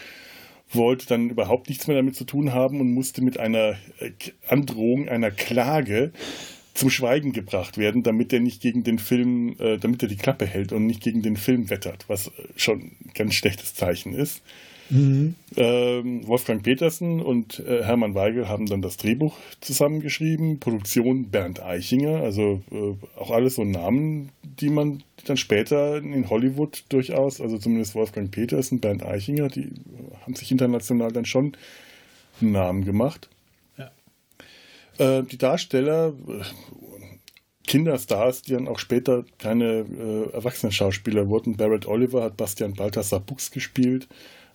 wollte 0.72 1.08
dann 1.08 1.30
überhaupt 1.32 1.68
nichts 1.70 1.88
mehr 1.88 1.98
damit 1.98 2.16
zu 2.16 2.26
tun 2.26 2.54
haben 2.54 2.80
und 2.80 2.94
musste 2.94 3.24
mit 3.24 3.40
einer 3.40 3.76
äh, 4.00 4.12
Androhung 4.48 5.10
einer 5.10 5.32
Klage 5.32 6.12
zum 6.80 6.90
Schweigen 6.90 7.34
gebracht 7.34 7.78
werden, 7.78 8.04
damit 8.04 8.32
er 8.32 8.40
nicht 8.40 8.62
gegen 8.62 8.84
den 8.84 9.00
Film, 9.00 9.56
äh, 9.60 9.78
damit 9.78 10.02
er 10.02 10.08
die 10.08 10.16
Klappe 10.16 10.46
hält 10.46 10.72
und 10.72 10.86
nicht 10.86 11.04
gegen 11.04 11.22
den 11.22 11.36
Film 11.36 11.70
wettert, 11.70 12.06
was 12.08 12.28
äh, 12.28 12.32
schon 12.56 12.80
ein 12.80 13.12
ganz 13.14 13.34
schlechtes 13.36 13.74
Zeichen 13.74 14.14
ist. 14.14 14.42
Mhm. 14.90 15.36
Ähm, 15.56 16.26
Wolfgang 16.26 16.64
Petersen 16.64 17.22
und 17.22 17.60
äh, 17.60 17.84
Hermann 17.84 18.16
Weigel 18.16 18.48
haben 18.48 18.66
dann 18.66 18.82
das 18.82 18.98
Drehbuch 18.98 19.38
zusammengeschrieben. 19.62 20.60
Produktion 20.60 21.30
Bernd 21.30 21.62
Eichinger, 21.62 22.22
also 22.22 22.62
äh, 22.72 23.20
auch 23.20 23.30
alles 23.30 23.56
so 23.56 23.66
Namen, 23.66 24.30
die 24.42 24.70
man 24.70 25.04
dann 25.26 25.38
später 25.38 25.98
in 25.98 26.30
Hollywood 26.30 26.86
durchaus, 26.90 27.40
also 27.42 27.58
zumindest 27.58 27.94
Wolfgang 27.94 28.32
Petersen, 28.32 28.80
Bernd 28.80 29.06
Eichinger, 29.06 29.50
die 29.50 29.70
haben 30.22 30.34
sich 30.34 30.50
international 30.50 31.12
dann 31.12 31.26
schon 31.26 31.54
einen 32.42 32.54
Namen 32.54 32.86
gemacht. 32.86 33.30
Äh, 35.00 35.24
die 35.24 35.38
Darsteller, 35.38 36.14
Kinderstars, 37.66 38.42
die 38.42 38.54
dann 38.54 38.68
auch 38.68 38.80
später 38.80 39.26
keine 39.38 39.86
äh, 39.86 40.34
Erwachsenen-Schauspieler 40.34 41.30
wurden. 41.30 41.56
Barrett 41.56 41.88
Oliver 41.88 42.24
hat 42.24 42.38
Bastian 42.38 42.74
Balthasar 42.74 43.20
Bux 43.20 43.52
gespielt. 43.52 44.08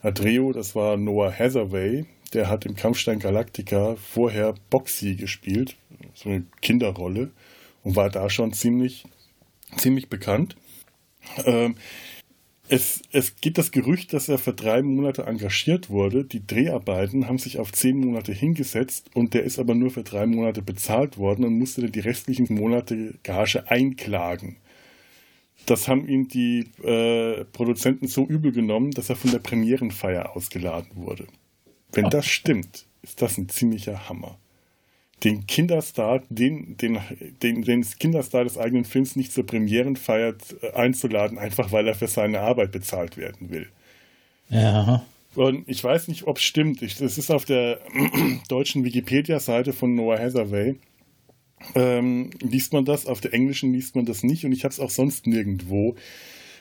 Adreo, 0.02 0.52
das 0.52 0.74
war 0.74 0.96
Noah 0.96 1.32
Hathaway, 1.32 2.04
der 2.34 2.50
hat 2.50 2.66
im 2.66 2.76
Kampfstein 2.76 3.20
Galactica 3.20 3.96
vorher 3.96 4.54
Boxy 4.68 5.14
gespielt, 5.14 5.76
so 6.12 6.28
eine 6.28 6.44
Kinderrolle, 6.60 7.30
und 7.84 7.96
war 7.96 8.10
da 8.10 8.28
schon 8.28 8.52
ziemlich, 8.52 9.04
ziemlich 9.78 10.08
bekannt. 10.10 10.56
Ähm, 11.46 11.76
es, 12.68 13.02
es 13.12 13.36
gibt 13.36 13.58
das 13.58 13.72
Gerücht, 13.72 14.12
dass 14.12 14.28
er 14.28 14.38
für 14.38 14.54
drei 14.54 14.82
Monate 14.82 15.24
engagiert 15.26 15.90
wurde. 15.90 16.24
Die 16.24 16.46
Dreharbeiten 16.46 17.28
haben 17.28 17.38
sich 17.38 17.58
auf 17.58 17.72
zehn 17.72 17.98
Monate 17.98 18.32
hingesetzt 18.32 19.10
und 19.14 19.34
der 19.34 19.44
ist 19.44 19.58
aber 19.58 19.74
nur 19.74 19.90
für 19.90 20.02
drei 20.02 20.26
Monate 20.26 20.62
bezahlt 20.62 21.18
worden 21.18 21.44
und 21.44 21.58
musste 21.58 21.82
dann 21.82 21.92
die 21.92 22.00
restlichen 22.00 22.52
Monate 22.54 23.14
Gage 23.22 23.70
einklagen 23.70 24.56
das 25.66 25.88
haben 25.88 26.06
ihm 26.06 26.28
die 26.28 26.70
äh, 26.82 27.44
Produzenten 27.44 28.06
so 28.06 28.26
übel 28.26 28.52
genommen, 28.52 28.90
dass 28.90 29.10
er 29.10 29.16
von 29.16 29.30
der 29.30 29.38
Premierenfeier 29.38 30.36
ausgeladen 30.36 30.90
wurde. 30.94 31.26
Wenn 31.92 32.10
das 32.10 32.26
stimmt, 32.26 32.86
ist 33.02 33.22
das 33.22 33.38
ein 33.38 33.48
ziemlicher 33.48 34.08
Hammer. 34.08 34.38
Den 35.22 35.46
Kinderstar, 35.46 36.22
den, 36.28 36.76
den, 36.76 36.98
den, 37.42 37.62
den 37.62 37.82
Kinderstar 37.82 38.44
des 38.44 38.58
eigenen 38.58 38.84
Films 38.84 39.16
nicht 39.16 39.32
zur 39.32 39.46
Premierenfeier 39.46 40.34
äh, 40.60 40.72
einzuladen, 40.72 41.38
einfach 41.38 41.72
weil 41.72 41.86
er 41.86 41.94
für 41.94 42.08
seine 42.08 42.40
Arbeit 42.40 42.72
bezahlt 42.72 43.16
werden 43.16 43.50
will. 43.50 43.68
Ja. 44.50 45.06
Und 45.34 45.68
ich 45.68 45.82
weiß 45.82 46.08
nicht, 46.08 46.26
ob 46.26 46.38
es 46.38 46.44
stimmt. 46.44 46.82
Ich, 46.82 46.96
das 46.96 47.18
ist 47.18 47.30
auf 47.30 47.44
der 47.44 47.80
deutschen 48.48 48.84
Wikipedia-Seite 48.84 49.72
von 49.72 49.94
Noah 49.94 50.18
Hathaway 50.18 50.76
ähm, 51.74 52.30
liest 52.40 52.72
man 52.72 52.84
das, 52.84 53.06
auf 53.06 53.20
der 53.20 53.32
englischen 53.32 53.72
liest 53.72 53.96
man 53.96 54.04
das 54.04 54.22
nicht 54.22 54.44
und 54.44 54.52
ich 54.52 54.64
habe 54.64 54.72
es 54.72 54.80
auch 54.80 54.90
sonst 54.90 55.26
nirgendwo 55.26 55.96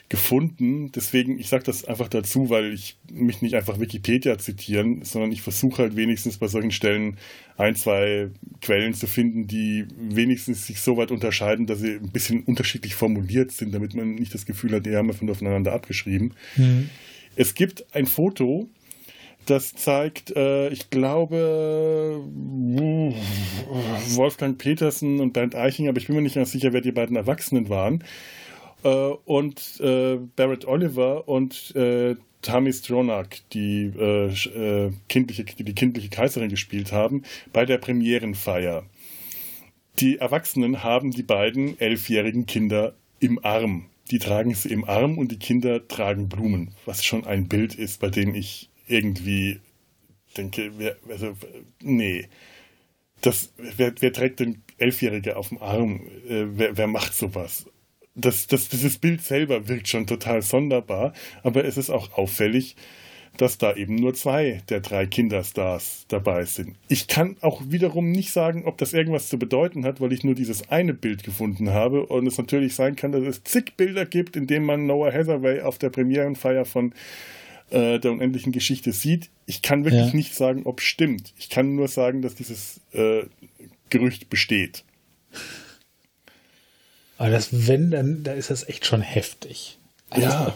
gefunden. 0.08 0.92
Deswegen, 0.92 1.38
ich 1.38 1.48
sage 1.48 1.64
das 1.64 1.84
einfach 1.84 2.08
dazu, 2.08 2.50
weil 2.50 2.72
ich 2.72 2.96
mich 3.10 3.42
nicht 3.42 3.54
einfach 3.54 3.80
Wikipedia 3.80 4.38
zitieren, 4.38 5.02
sondern 5.02 5.32
ich 5.32 5.42
versuche 5.42 5.82
halt 5.82 5.96
wenigstens 5.96 6.38
bei 6.38 6.46
solchen 6.46 6.70
Stellen 6.70 7.16
ein, 7.56 7.74
zwei 7.74 8.28
Quellen 8.60 8.94
zu 8.94 9.06
finden, 9.06 9.46
die 9.46 9.86
wenigstens 9.98 10.66
sich 10.66 10.80
so 10.80 10.96
weit 10.96 11.10
unterscheiden, 11.10 11.66
dass 11.66 11.80
sie 11.80 11.94
ein 11.94 12.10
bisschen 12.10 12.42
unterschiedlich 12.42 12.94
formuliert 12.94 13.52
sind, 13.52 13.74
damit 13.74 13.94
man 13.94 14.14
nicht 14.14 14.34
das 14.34 14.46
Gefühl 14.46 14.72
hat, 14.72 14.86
die 14.86 14.94
haben 14.94 15.08
wir 15.08 15.34
voneinander 15.34 15.72
abgeschrieben. 15.72 16.34
Mhm. 16.56 16.90
Es 17.36 17.54
gibt 17.54 17.84
ein 17.94 18.06
Foto, 18.06 18.68
das 19.46 19.74
zeigt, 19.74 20.34
äh, 20.36 20.68
ich 20.68 20.90
glaube, 20.90 22.22
Wolfgang 24.14 24.58
Petersen 24.58 25.20
und 25.20 25.32
Bernd 25.32 25.54
Eichinger, 25.54 25.90
aber 25.90 25.98
ich 25.98 26.06
bin 26.06 26.16
mir 26.16 26.22
nicht 26.22 26.36
ganz 26.36 26.52
sicher, 26.52 26.72
wer 26.72 26.80
die 26.80 26.92
beiden 26.92 27.16
Erwachsenen 27.16 27.68
waren. 27.68 28.04
Äh, 28.84 28.88
und 28.88 29.80
äh, 29.80 30.18
Barrett 30.36 30.66
Oliver 30.66 31.26
und 31.26 31.74
äh, 31.74 32.16
Tami 32.42 32.72
Stronach, 32.72 33.28
die, 33.54 33.86
äh, 33.86 34.92
kindliche, 35.08 35.44
die, 35.44 35.74
kindliche 35.74 36.10
Kaiserin 36.10 36.50
gespielt 36.50 36.92
haben, 36.92 37.22
bei 37.52 37.64
der 37.64 37.78
Premierenfeier. 37.78 38.84
Die 39.98 40.18
Erwachsenen 40.18 40.82
haben 40.82 41.10
die 41.10 41.22
beiden 41.22 41.80
elfjährigen 41.80 42.44
Kinder 42.44 42.94
im 43.18 43.42
Arm. 43.42 43.86
Die 44.10 44.18
tragen 44.18 44.54
sie 44.54 44.68
im 44.68 44.84
Arm 44.84 45.16
und 45.16 45.32
die 45.32 45.38
Kinder 45.38 45.88
tragen 45.88 46.28
Blumen, 46.28 46.74
was 46.84 47.02
schon 47.02 47.24
ein 47.24 47.48
Bild 47.48 47.74
ist, 47.74 48.00
bei 48.00 48.10
dem 48.10 48.34
ich 48.34 48.68
irgendwie 48.86 49.60
denke, 50.36 50.72
wer, 50.76 50.96
also, 51.08 51.34
nee. 51.80 52.28
Das, 53.22 53.54
wer, 53.56 53.94
wer 54.00 54.12
trägt 54.12 54.40
denn 54.40 54.62
Elfjährige 54.76 55.36
auf 55.38 55.48
dem 55.48 55.62
Arm? 55.62 56.02
Wer, 56.26 56.76
wer 56.76 56.86
macht 56.86 57.14
sowas? 57.14 57.64
Das, 58.14 58.46
das, 58.46 58.68
dieses 58.68 58.98
Bild 58.98 59.22
selber 59.22 59.68
wirkt 59.68 59.88
schon 59.88 60.06
total 60.06 60.42
sonderbar, 60.42 61.12
aber 61.42 61.64
es 61.64 61.76
ist 61.76 61.90
auch 61.90 62.12
auffällig, 62.12 62.76
dass 63.36 63.58
da 63.58 63.74
eben 63.74 63.96
nur 63.96 64.14
zwei 64.14 64.62
der 64.68 64.80
drei 64.80 65.06
Kinderstars 65.06 66.06
dabei 66.08 66.44
sind. 66.44 66.76
Ich 66.88 67.08
kann 67.08 67.36
auch 67.40 67.62
wiederum 67.66 68.10
nicht 68.12 68.30
sagen, 68.30 68.64
ob 68.64 68.78
das 68.78 68.92
irgendwas 68.92 69.28
zu 69.28 69.38
bedeuten 69.38 69.84
hat, 69.84 70.00
weil 70.00 70.12
ich 70.12 70.24
nur 70.24 70.34
dieses 70.34 70.68
eine 70.70 70.94
Bild 70.94 71.24
gefunden 71.24 71.70
habe 71.70 72.06
und 72.06 72.26
es 72.26 72.38
natürlich 72.38 72.74
sein 72.74 72.96
kann, 72.96 73.12
dass 73.12 73.24
es 73.24 73.42
zig 73.42 73.76
Bilder 73.76 74.06
gibt, 74.06 74.36
in 74.36 74.46
denen 74.46 74.64
man 74.64 74.86
Noah 74.86 75.12
Hathaway 75.12 75.62
auf 75.62 75.78
der 75.78 75.90
Premierenfeier 75.90 76.64
von 76.64 76.92
äh, 77.70 77.98
der 77.98 78.12
unendlichen 78.12 78.52
Geschichte 78.52 78.92
sieht. 78.92 79.30
Ich 79.46 79.62
kann 79.62 79.84
wirklich 79.84 80.08
ja. 80.08 80.14
nicht 80.14 80.34
sagen, 80.34 80.62
ob 80.64 80.80
es 80.80 80.86
stimmt. 80.86 81.34
Ich 81.38 81.50
kann 81.50 81.74
nur 81.74 81.88
sagen, 81.88 82.22
dass 82.22 82.34
dieses 82.34 82.80
äh, 82.92 83.22
Gerücht 83.90 84.30
besteht. 84.30 84.84
Aber 87.24 87.32
das, 87.32 87.66
wenn, 87.66 87.90
dann 87.90 88.22
da 88.22 88.32
ist 88.32 88.50
das 88.50 88.68
echt 88.68 88.84
schon 88.84 89.00
heftig. 89.00 89.78
Also, 90.10 90.28
ja. 90.28 90.54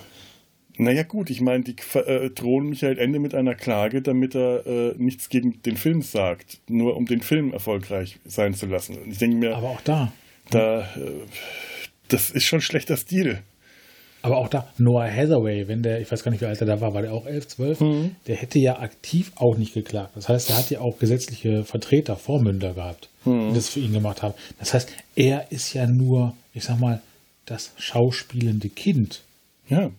Naja, 0.76 1.02
gut, 1.02 1.30
ich 1.30 1.40
meine, 1.40 1.64
die 1.64 1.74
äh, 1.94 2.28
drohen 2.28 2.68
Michael 2.68 2.98
Ende 2.98 3.20
mit 3.20 3.34
einer 3.34 3.54
Klage, 3.54 4.02
damit 4.02 4.34
er 4.34 4.66
äh, 4.66 4.94
nichts 4.98 5.30
gegen 5.30 5.62
den 5.62 5.78
Film 5.78 6.02
sagt, 6.02 6.60
nur 6.68 6.98
um 6.98 7.06
den 7.06 7.22
Film 7.22 7.54
erfolgreich 7.54 8.18
sein 8.26 8.52
zu 8.52 8.66
lassen. 8.66 8.98
Und 8.98 9.12
ich 9.12 9.16
denke 9.16 9.38
mir. 9.38 9.56
Aber 9.56 9.70
auch 9.70 9.80
da. 9.80 10.12
Da, 10.50 10.82
äh, 10.82 11.24
das 12.08 12.28
ist 12.28 12.44
schon 12.44 12.60
schlechter 12.60 12.98
Stil. 12.98 13.42
Aber 14.28 14.36
auch 14.36 14.48
da, 14.48 14.68
Noah 14.76 15.10
Hathaway, 15.10 15.68
wenn 15.68 15.82
der, 15.82 16.02
ich 16.02 16.12
weiß 16.12 16.22
gar 16.22 16.30
nicht, 16.30 16.42
wie 16.42 16.44
alt 16.44 16.60
er 16.60 16.66
da 16.66 16.82
war, 16.82 16.92
war 16.92 17.00
der 17.00 17.14
auch 17.14 17.24
11, 17.24 17.48
12, 17.48 17.80
mhm. 17.80 18.16
der 18.26 18.36
hätte 18.36 18.58
ja 18.58 18.78
aktiv 18.78 19.32
auch 19.36 19.56
nicht 19.56 19.72
geklagt. 19.72 20.10
Das 20.16 20.28
heißt, 20.28 20.50
er 20.50 20.58
hat 20.58 20.68
ja 20.68 20.80
auch 20.80 20.98
gesetzliche 20.98 21.64
Vertreter, 21.64 22.14
Vormünder 22.14 22.74
gehabt, 22.74 23.08
mhm. 23.24 23.48
die 23.48 23.54
das 23.54 23.70
für 23.70 23.80
ihn 23.80 23.94
gemacht 23.94 24.22
haben. 24.22 24.34
Das 24.58 24.74
heißt, 24.74 24.92
er 25.16 25.50
ist 25.50 25.72
ja 25.72 25.86
nur, 25.86 26.34
ich 26.52 26.64
sag 26.64 26.78
mal, 26.78 27.00
das 27.46 27.72
schauspielende 27.78 28.68
Kind. 28.68 29.22
Ja. 29.70 29.90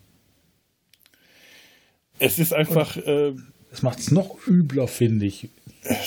Es 2.19 2.37
ist 2.37 2.53
einfach. 2.53 2.97
Äh, 2.97 3.33
das 3.71 3.81
macht 3.81 3.99
es 3.99 4.11
noch 4.11 4.47
übler, 4.47 4.87
finde 4.87 5.25
ich. 5.25 5.49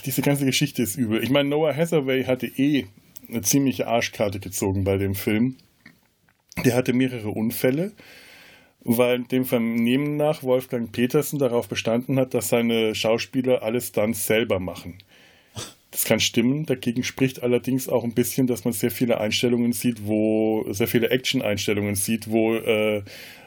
Diese 0.05 0.23
ganze 0.23 0.45
Geschichte 0.45 0.83
ist 0.83 0.97
übel. 0.97 1.23
Ich 1.25 1.31
meine, 1.31 1.49
Noah 1.49 1.75
Hathaway 1.75 2.25
hatte 2.25 2.47
eh 2.47 2.87
eine 3.29 3.43
ziemliche 3.43 3.89
Arschkarte 3.89 4.39
gezogen 4.39 4.85
bei 4.85 4.97
dem 4.97 5.15
Film. 5.15 5.57
Der 6.65 6.75
hatte 6.75 6.93
mehrere 6.93 7.31
Unfälle, 7.31 7.93
weil 8.85 9.23
dem 9.23 9.45
Vernehmen 9.45 10.17
nach 10.17 10.43
Wolfgang 10.43 10.93
Petersen 10.93 11.39
darauf 11.39 11.69
bestanden 11.69 12.19
hat, 12.19 12.35
dass 12.35 12.49
seine 12.49 12.95
Schauspieler 12.95 13.63
alles 13.63 13.93
dann 13.93 14.13
selber 14.13 14.61
machen. 14.61 14.99
Das 15.91 16.05
kann 16.05 16.21
stimmen. 16.21 16.65
Dagegen 16.65 17.05
spricht 17.05 17.43
allerdings 17.43 17.89
auch 17.89 18.03
ein 18.03 18.15
bisschen, 18.15 18.47
dass 18.47 18.65
man 18.65 18.73
sehr 18.73 18.91
viele 18.91 19.21
Einstellungen 19.21 19.73
sieht, 19.73 20.07
wo 20.07 20.65
sehr 20.73 20.89
viele 20.89 21.11
Action-Einstellungen 21.11 21.95
sieht, 21.95 22.31
wo 22.31 22.55
äh, 22.55 23.03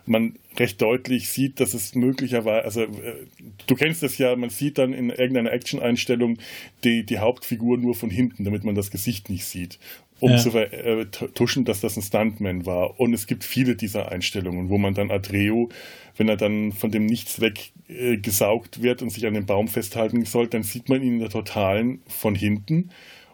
man 0.05 0.35
recht 0.57 0.79
deutlich 0.79 1.29
sieht, 1.29 1.59
dass 1.59 1.73
es 1.73 1.95
möglicherweise, 1.95 2.63
also 2.63 2.81
äh, 2.81 3.25
du 3.65 3.75
kennst 3.75 4.03
das 4.03 4.19
ja, 4.19 4.35
man 4.35 4.51
sieht 4.51 4.77
dann 4.77 4.93
in 4.93 5.09
irgendeiner 5.09 5.51
Action-Einstellung 5.51 6.37
die, 6.83 7.03
die 7.03 7.17
Hauptfigur 7.17 7.79
nur 7.79 7.95
von 7.95 8.11
hinten, 8.11 8.43
damit 8.43 8.63
man 8.63 8.75
das 8.75 8.91
Gesicht 8.91 9.29
nicht 9.29 9.45
sieht 9.45 9.79
um 10.19 10.32
ja. 10.32 10.38
zu 10.38 10.51
vertuschen, 10.51 11.63
äh, 11.63 11.65
dass 11.65 11.82
das 11.82 11.97
ein 11.97 12.01
Stuntman 12.01 12.65
war. 12.65 12.99
Und 12.99 13.13
es 13.13 13.28
gibt 13.28 13.43
viele 13.43 13.75
dieser 13.75 14.12
Einstellungen, 14.12 14.69
wo 14.69 14.78
man 14.78 14.93
dann 14.93 15.12
Adreo, 15.12 15.69
wenn 16.17 16.30
er 16.30 16.38
dann 16.38 16.71
von 16.71 16.91
dem 16.91 17.06
Nichts 17.06 17.41
weggesaugt 17.41 18.78
äh, 18.78 18.82
wird 18.82 19.01
und 19.01 19.10
sich 19.10 19.25
an 19.25 19.34
dem 19.34 19.45
Baum 19.45 19.67
festhalten 19.67 20.23
soll, 20.25 20.47
dann 20.47 20.63
sieht 20.63 20.89
man 20.89 21.01
ihn 21.01 21.15
in 21.15 21.19
der 21.19 21.30
Totalen 21.30 22.01
von 22.08 22.36
hinten 22.36 22.89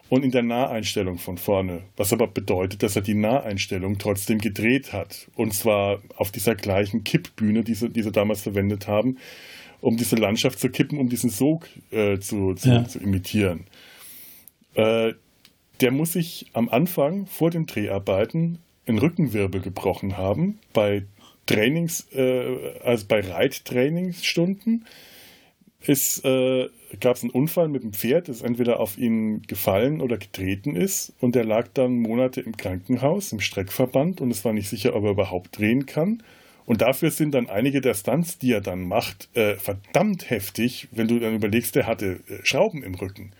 und 0.08 0.24
in 0.24 0.30
der 0.30 0.42
Naheinstellung 0.42 1.18
von 1.18 1.38
vorne. 1.38 1.84
Was 1.96 2.12
aber 2.12 2.26
bedeutet, 2.26 2.82
dass 2.82 2.96
er 2.96 3.02
die 3.02 3.14
Naheinstellung 3.14 3.96
trotzdem 3.98 4.38
gedreht 4.38 4.92
hat. 4.92 5.30
Und 5.36 5.54
zwar 5.54 6.02
auf 6.16 6.30
dieser 6.30 6.54
gleichen 6.54 7.02
Kippbühne, 7.04 7.64
die 7.64 7.74
sie, 7.74 7.88
die 7.88 8.02
sie 8.02 8.12
damals 8.12 8.42
verwendet 8.42 8.88
haben, 8.88 9.16
um 9.80 9.96
diese 9.96 10.16
Landschaft 10.16 10.58
zu 10.58 10.68
kippen, 10.68 10.98
um 10.98 11.08
diesen 11.08 11.30
Sog 11.30 11.68
äh, 11.90 12.18
zu, 12.18 12.54
zu, 12.54 12.68
ja. 12.68 12.84
zu 12.86 12.98
imitieren. 12.98 13.64
Äh, 14.74 15.14
der 15.80 15.90
muss 15.90 16.12
sich 16.12 16.46
am 16.52 16.68
Anfang 16.68 17.26
vor 17.26 17.50
den 17.50 17.66
Dreharbeiten 17.66 18.58
einen 18.86 18.98
Rückenwirbel 18.98 19.60
gebrochen 19.60 20.16
haben 20.16 20.58
bei 20.72 21.04
Trainings, 21.46 22.08
äh, 22.12 22.78
also 22.84 23.06
bei 23.06 23.20
Reittrainingsstunden. 23.20 24.86
Es 25.84 26.24
äh, 26.24 26.68
gab 27.00 27.20
einen 27.20 27.30
Unfall 27.30 27.68
mit 27.68 27.82
dem 27.82 27.92
Pferd, 27.92 28.28
das 28.28 28.42
entweder 28.42 28.78
auf 28.78 28.98
ihn 28.98 29.42
gefallen 29.42 30.00
oder 30.00 30.16
getreten 30.16 30.76
ist 30.76 31.12
und 31.20 31.34
er 31.34 31.44
lag 31.44 31.68
dann 31.74 31.98
Monate 31.98 32.40
im 32.40 32.56
Krankenhaus, 32.56 33.32
im 33.32 33.40
Streckverband 33.40 34.20
und 34.20 34.30
es 34.30 34.44
war 34.44 34.52
nicht 34.52 34.68
sicher, 34.68 34.94
ob 34.94 35.04
er 35.04 35.10
überhaupt 35.10 35.58
drehen 35.58 35.86
kann. 35.86 36.22
Und 36.64 36.80
dafür 36.80 37.10
sind 37.10 37.34
dann 37.34 37.50
einige 37.50 37.80
der 37.80 37.94
Stunts, 37.94 38.38
die 38.38 38.52
er 38.52 38.60
dann 38.60 38.86
macht, 38.86 39.28
äh, 39.36 39.56
verdammt 39.56 40.30
heftig, 40.30 40.88
wenn 40.92 41.08
du 41.08 41.18
dann 41.18 41.34
überlegst, 41.34 41.74
der 41.74 41.86
hatte 41.88 42.20
äh, 42.28 42.38
Schrauben 42.44 42.84
im 42.84 42.94
Rücken, 42.94 43.32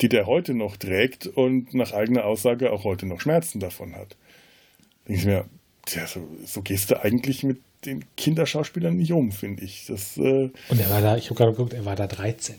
die 0.00 0.08
der 0.08 0.26
heute 0.26 0.54
noch 0.54 0.76
trägt 0.76 1.26
und 1.26 1.74
nach 1.74 1.92
eigener 1.92 2.24
Aussage 2.24 2.72
auch 2.72 2.84
heute 2.84 3.06
noch 3.06 3.20
Schmerzen 3.20 3.60
davon 3.60 3.94
hat. 3.94 4.16
Denke 5.06 5.20
ich 5.20 5.26
mir, 5.26 5.44
ja, 5.88 6.06
so, 6.06 6.20
so, 6.44 6.60
gehst 6.62 6.90
du 6.90 7.02
eigentlich 7.02 7.42
mit 7.42 7.58
den 7.84 8.04
Kinderschauspielern 8.16 8.96
nicht 8.96 9.12
um, 9.12 9.32
finde 9.32 9.64
ich. 9.64 9.86
Das, 9.86 10.16
äh, 10.18 10.50
und 10.68 10.80
er 10.80 10.90
war 10.90 11.00
da, 11.00 11.16
ich 11.16 11.26
habe 11.26 11.36
gerade 11.36 11.52
geguckt, 11.52 11.72
er 11.72 11.84
war 11.84 11.96
da 11.96 12.06
13. 12.06 12.56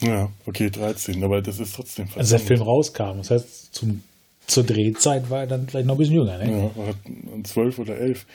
Ja, 0.00 0.30
okay, 0.46 0.70
13, 0.70 1.22
aber 1.22 1.42
das 1.42 1.60
ist 1.60 1.76
trotzdem 1.76 2.06
verdammt. 2.06 2.20
Als 2.20 2.30
der 2.30 2.38
Film 2.40 2.62
rauskam, 2.62 3.18
das 3.18 3.30
heißt, 3.30 3.74
zum, 3.74 4.02
zur 4.46 4.64
Drehzeit 4.64 5.30
war 5.30 5.40
er 5.40 5.46
dann 5.46 5.68
vielleicht 5.68 5.86
noch 5.86 5.94
ein 5.94 5.98
bisschen 5.98 6.16
jünger, 6.16 6.38
ne? 6.38 6.50
Ja, 6.50 6.76
war 6.76 7.44
12 7.44 7.78
oder 7.78 7.98
11. 7.98 8.26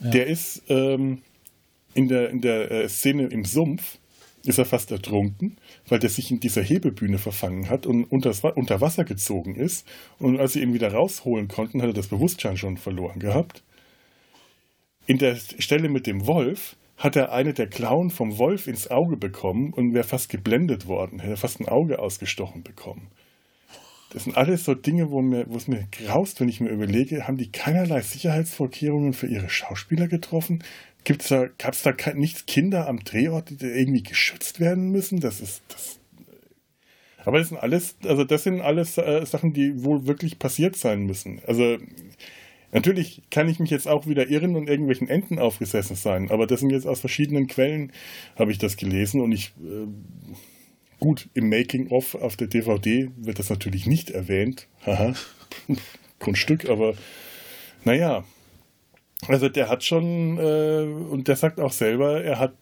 Ja. 0.00 0.10
Der 0.10 0.26
ist 0.26 0.62
ähm, 0.68 1.22
in 1.94 2.08
der, 2.08 2.30
in 2.30 2.40
der 2.40 2.70
äh, 2.70 2.88
Szene 2.88 3.28
im 3.28 3.44
Sumpf, 3.44 3.98
ist 4.44 4.58
er 4.58 4.64
fast 4.64 4.90
ertrunken, 4.90 5.56
weil 5.88 5.98
der 5.98 6.10
sich 6.10 6.30
in 6.30 6.40
dieser 6.40 6.62
Hebebühne 6.62 7.18
verfangen 7.18 7.68
hat 7.68 7.86
und 7.86 8.04
unter, 8.04 8.32
unter 8.56 8.80
Wasser 8.80 9.04
gezogen 9.04 9.54
ist. 9.54 9.86
Und 10.18 10.38
als 10.38 10.52
sie 10.52 10.62
ihn 10.62 10.74
wieder 10.74 10.92
rausholen 10.92 11.48
konnten, 11.48 11.80
hat 11.80 11.88
er 11.88 11.94
das 11.94 12.08
Bewusstsein 12.08 12.56
schon 12.56 12.76
verloren 12.76 13.18
gehabt. 13.20 13.62
In 15.06 15.18
der 15.18 15.36
Stelle 15.36 15.88
mit 15.88 16.06
dem 16.06 16.26
Wolf 16.26 16.76
hat 16.96 17.16
er 17.16 17.32
eine 17.32 17.52
der 17.52 17.66
Klauen 17.66 18.10
vom 18.10 18.38
Wolf 18.38 18.66
ins 18.66 18.90
Auge 18.90 19.16
bekommen 19.16 19.72
und 19.72 19.94
wäre 19.94 20.04
fast 20.04 20.28
geblendet 20.28 20.86
worden, 20.86 21.18
hätte 21.18 21.36
fast 21.36 21.60
ein 21.60 21.68
Auge 21.68 21.98
ausgestochen 21.98 22.62
bekommen. 22.62 23.08
Das 24.14 24.24
sind 24.24 24.36
alles 24.36 24.64
so 24.64 24.74
Dinge, 24.74 25.10
wo, 25.10 25.20
mir, 25.22 25.44
wo 25.48 25.56
es 25.56 25.66
mir 25.66 25.88
graust, 25.90 26.40
wenn 26.40 26.48
ich 26.48 26.60
mir 26.60 26.70
überlege, 26.70 27.26
haben 27.26 27.36
die 27.36 27.50
keinerlei 27.50 28.00
Sicherheitsvorkehrungen 28.00 29.12
für 29.12 29.26
ihre 29.26 29.50
Schauspieler 29.50 30.06
getroffen? 30.06 30.62
Gibt's 31.02 31.28
da, 31.28 31.48
gab 31.58 31.74
es 31.74 31.82
da 31.82 31.92
nichts 32.14 32.46
Kinder 32.46 32.86
am 32.86 33.00
Drehort, 33.00 33.60
die 33.60 33.66
irgendwie 33.66 34.04
geschützt 34.04 34.60
werden 34.60 34.90
müssen? 34.90 35.18
Das 35.18 35.40
ist, 35.40 35.62
das, 35.68 35.98
aber 37.24 37.38
das 37.38 37.48
sind 37.48 37.58
alles, 37.58 37.96
also 38.04 38.22
das 38.22 38.44
sind 38.44 38.60
alles 38.60 38.96
äh, 38.98 39.26
Sachen, 39.26 39.52
die 39.52 39.82
wohl 39.82 40.06
wirklich 40.06 40.38
passiert 40.38 40.76
sein 40.76 41.04
müssen. 41.06 41.40
Also 41.46 41.76
Natürlich 42.74 43.22
kann 43.30 43.48
ich 43.48 43.60
mich 43.60 43.70
jetzt 43.70 43.86
auch 43.86 44.08
wieder 44.08 44.28
irren 44.28 44.56
und 44.56 44.68
irgendwelchen 44.68 45.08
Enden 45.08 45.38
aufgesessen 45.38 45.94
sein, 45.94 46.32
aber 46.32 46.48
das 46.48 46.58
sind 46.58 46.70
jetzt 46.70 46.88
aus 46.88 46.98
verschiedenen 46.98 47.46
Quellen, 47.46 47.92
habe 48.34 48.50
ich 48.50 48.58
das 48.58 48.76
gelesen 48.76 49.20
und 49.20 49.30
ich, 49.30 49.52
äh, 49.60 49.86
gut, 51.04 51.28
im 51.34 51.50
Making-of 51.50 52.14
auf 52.14 52.34
der 52.36 52.46
DVD 52.46 53.10
wird 53.16 53.38
das 53.38 53.50
natürlich 53.50 53.84
nicht 53.84 54.08
erwähnt. 54.08 54.68
Haha, 54.86 55.12
Grundstück, 56.18 56.70
aber 56.70 56.94
naja. 57.84 58.24
Also 59.28 59.50
der 59.50 59.68
hat 59.68 59.84
schon, 59.84 60.38
äh, 60.38 60.82
und 61.10 61.28
der 61.28 61.36
sagt 61.36 61.60
auch 61.60 61.72
selber, 61.72 62.22
er 62.24 62.38
hat 62.38 62.54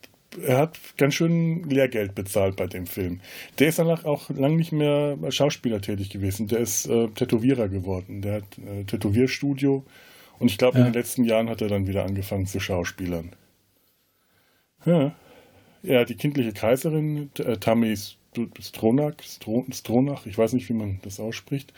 er 0.42 0.59
hat 0.59 0.78
ganz 0.96 1.14
schön 1.14 1.68
Lehrgeld 1.68 2.14
bezahlt 2.14 2.57
bei 2.57 2.66
dem 2.66 2.87
Film. 2.87 3.20
Der 3.59 3.68
ist 3.68 3.78
danach 3.78 4.07
auch 4.07 4.31
lang 4.31 4.57
nicht 4.57 4.72
mehr 4.72 5.16
Schauspieler 5.28 5.81
tätig 5.81 6.11
gewesen. 6.11 6.48
Der 6.48 6.61
ist 6.61 6.87
äh, 6.87 7.09
Tätowierer 7.09 7.68
geworden. 7.68 8.22
Der 8.22 8.37
hat 8.37 8.59
äh, 8.59 8.85
Tätowierstudio 8.85 9.85
und 10.38 10.50
ich 10.50 10.59
glaube, 10.59 10.78
ja. 10.78 10.87
in 10.87 10.92
den 10.92 11.00
letzten 11.00 11.24
Jahren 11.24 11.48
hat 11.48 11.61
er 11.61 11.68
dann 11.68 11.87
wieder 11.87 12.05
angefangen 12.05 12.46
zu 12.46 12.59
Schauspielern. 12.59 13.37
Ja, 14.85 15.14
ja 15.83 16.05
die 16.05 16.16
kindliche 16.16 16.52
Kaiserin, 16.52 17.31
äh, 17.38 17.59
Stronach, 18.60 19.14
Stronach, 19.22 20.26
ich 20.26 20.38
weiß 20.38 20.54
nicht, 20.54 20.68
wie 20.68 20.74
man 20.74 21.00
das 21.02 21.20
ausspricht, 21.20 21.72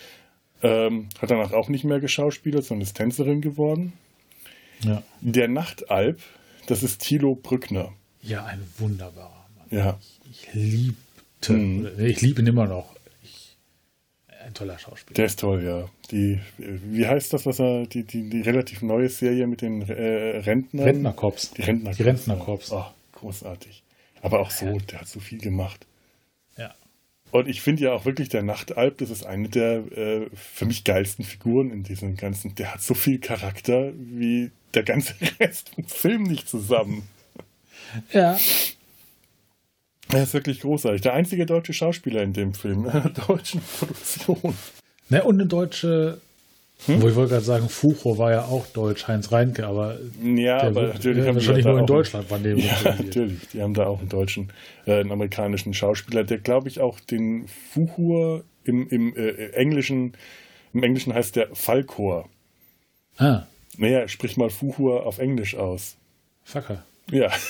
ähm, 0.63 1.09
hat 1.21 1.31
danach 1.31 1.53
auch 1.53 1.69
nicht 1.69 1.85
mehr 1.85 2.01
geschauspielert, 2.01 2.65
sondern 2.65 2.83
ist 2.83 2.97
Tänzerin 2.97 3.41
geworden. 3.41 3.93
Ja. 4.83 5.03
Der 5.21 5.49
Nachtalb, 5.49 6.21
das 6.67 6.83
ist 6.83 7.03
Thilo 7.03 7.35
Brückner. 7.35 7.93
Ja, 8.23 8.45
ein 8.45 8.63
wunderbarer 8.79 9.47
Mann. 9.57 9.67
Ja. 9.71 9.99
Ich, 10.31 10.49
ich 10.49 10.55
liebte, 10.55 11.53
mhm. 11.53 11.91
ich 11.99 12.21
liebe 12.23 12.41
ihn 12.41 12.47
immer 12.47 12.67
noch. 12.67 12.95
Ich, 13.23 13.57
ein 14.45 14.55
toller 14.55 14.79
Schauspieler. 14.79 15.17
Der 15.17 15.27
ist 15.27 15.41
toll, 15.41 15.65
ja. 15.65 15.89
Die, 16.11 16.41
wie 16.59 17.07
heißt 17.07 17.33
das, 17.33 17.47
was 17.47 17.61
er, 17.61 17.87
die, 17.87 18.05
die, 18.05 18.29
die 18.31 18.41
relativ 18.41 18.83
neue 18.83 19.09
Serie 19.09 19.47
mit 19.47 19.61
den 19.61 19.83
äh, 19.83 20.39
Rentnern? 20.39 20.85
Rentnerkorps. 20.85 21.51
Die 21.53 21.63
Rentnerkorps. 21.63 21.97
Die 21.97 22.03
Rentnerkorps. 22.03 22.73
Oh, 22.73 22.87
großartig. 23.13 23.83
Aber 24.23 24.41
auch 24.41 24.51
so, 24.51 24.79
der 24.79 25.01
hat 25.01 25.09
so 25.09 25.21
viel 25.21 25.39
gemacht. 25.39 25.87
Und 27.35 27.49
ich 27.49 27.63
finde 27.63 27.83
ja 27.83 27.93
auch 27.93 28.05
wirklich, 28.05 28.29
der 28.29 28.45
Nachtalb, 28.45 28.99
das 28.99 29.11
ist 29.11 29.27
eine 29.27 29.49
der 29.49 29.79
äh, 29.91 30.31
für 30.37 30.67
mich 30.67 30.85
geilsten 30.85 31.25
Figuren 31.25 31.73
in 31.73 31.83
diesem 31.83 32.17
ganzen. 32.17 32.55
Der 32.55 32.73
hat 32.73 32.81
so 32.81 32.95
viel 32.95 33.19
Charakter 33.19 33.91
wie 33.97 34.53
der 34.73 34.85
ganze 34.85 35.15
Rest 35.41 35.71
vom 35.71 35.85
Film 35.85 36.23
nicht 36.23 36.49
zusammen. 36.49 37.09
Ja. 38.13 38.39
Er 40.13 40.23
ist 40.23 40.33
wirklich 40.33 40.61
großartig. 40.61 41.01
Der 41.01 41.15
einzige 41.15 41.45
deutsche 41.45 41.73
Schauspieler 41.73 42.23
in 42.23 42.35
dem 42.35 42.55
Film, 42.55 42.85
in 42.85 42.91
einer 42.93 43.11
deutschen 43.27 43.61
Produktion. 43.63 44.57
Ne, 45.09 45.25
und 45.25 45.35
eine 45.35 45.47
deutsche, 45.47 46.21
hm? 46.87 47.01
wo 47.01 47.09
ich 47.09 47.15
wollte 47.15 47.33
gerade 47.33 47.45
sagen, 47.45 47.69
Fucho 47.69 48.19
war 48.19 48.33
ja 48.33 48.43
auch 48.43 48.67
deutsch, 48.67 49.09
Heinz 49.09 49.33
Reinke, 49.33 49.67
aber, 49.67 49.99
ja, 50.23 50.63
aber 50.63 50.89
natürlich 50.89 51.27
haben 51.27 51.37
wahrscheinlich 51.37 51.65
nur 51.65 51.79
in 51.79 51.87
Deutschland 51.87 52.31
die. 52.31 52.61
Ja, 52.61 52.95
natürlich. 52.99 53.49
Die 53.49 53.63
haben 53.63 53.75
da 53.75 53.87
auch 53.87 54.01
einen 54.01 54.09
deutschen, 54.09 54.53
äh, 54.87 55.01
einen 55.01 55.13
amerikanischen 55.13 55.73
Schauspieler, 55.73 56.25
der 56.25 56.39
glaube 56.39 56.69
ich 56.69 56.81
auch 56.81 57.01
den 57.01 57.47
Fuchur 57.73 58.45
im, 58.65 58.89
im 58.89 59.17
äh, 59.17 59.51
Englischen, 59.53 60.13
im 60.75 60.83
Englischen 60.83 61.15
heißt 61.15 61.37
der 61.37 61.49
Falkor. 61.55 62.29
Ah. 63.17 63.45
Naja, 63.79 64.07
sprich 64.09 64.37
mal 64.37 64.51
Fuchur 64.51 65.07
auf 65.07 65.19
Englisch 65.19 65.57
aus. 65.57 65.97
Fucker. 66.45 66.85
Ja. 67.11 67.31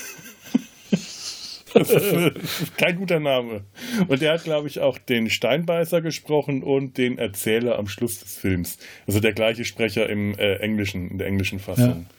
Das 1.74 1.90
ist 1.90 2.76
kein 2.78 2.96
guter 2.96 3.20
Name. 3.20 3.64
Und 4.08 4.22
der 4.22 4.32
hat, 4.32 4.44
glaube 4.44 4.68
ich, 4.68 4.80
auch 4.80 4.98
den 4.98 5.28
Steinbeißer 5.28 6.00
gesprochen 6.00 6.62
und 6.62 6.98
den 6.98 7.18
Erzähler 7.18 7.78
am 7.78 7.88
Schluss 7.88 8.20
des 8.20 8.36
Films. 8.36 8.78
Also 9.06 9.20
der 9.20 9.32
gleiche 9.32 9.64
Sprecher 9.64 10.08
im 10.08 10.38
äh, 10.38 10.56
englischen, 10.56 11.10
in 11.10 11.18
der 11.18 11.26
englischen 11.26 11.58
Fassung. 11.58 12.06
Ja. 12.08 12.14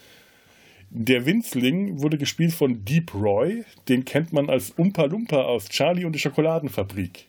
Der 0.89 1.25
Winzling 1.25 2.01
wurde 2.01 2.17
gespielt 2.17 2.53
von 2.53 2.85
Deep 2.85 3.13
Roy. 3.13 3.65
Den 3.89 4.05
kennt 4.05 4.33
man 4.33 4.49
als 4.49 4.71
Umpa 4.71 5.05
Lumpa 5.05 5.41
aus 5.43 5.69
Charlie 5.69 6.05
und 6.05 6.13
die 6.13 6.19
Schokoladenfabrik. 6.19 7.27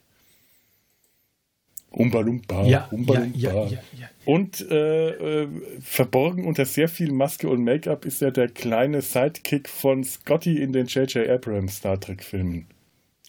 Umpa 1.96 2.20
Lumpa, 2.20 2.66
ja, 2.66 2.88
Umpa 2.90 3.24
ja. 3.34 3.66
Ja, 3.68 4.10
und 4.26 4.70
äh, 4.70 5.44
äh, 5.44 5.48
verborgen 5.80 6.46
unter 6.46 6.66
sehr 6.66 6.88
viel 6.90 7.10
Maske 7.10 7.48
und 7.48 7.64
Make-up 7.64 8.04
ist 8.04 8.20
ja 8.20 8.30
der 8.30 8.48
kleine 8.48 9.00
Sidekick 9.00 9.66
von 9.66 10.04
Scotty 10.04 10.60
in 10.60 10.74
den 10.74 10.88
J.J. 10.88 11.26
Abrams 11.26 11.78
Star 11.78 11.98
Trek-Filmen. 11.98 12.66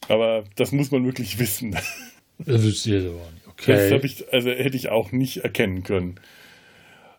Aber 0.10 0.44
das 0.58 0.74
muss 0.74 0.92
man 0.92 1.06
wirklich 1.06 1.40
wissen. 1.40 1.78
Das 2.40 2.64
ist 2.66 2.86
aber 2.86 3.04
nicht. 3.04 3.48
Okay. 3.48 3.90
Das 3.90 4.04
ich, 4.04 4.32
also 4.34 4.50
hätte 4.50 4.76
ich 4.76 4.90
auch 4.90 5.14
nicht 5.14 5.38
erkennen 5.38 5.84
können. 5.84 6.20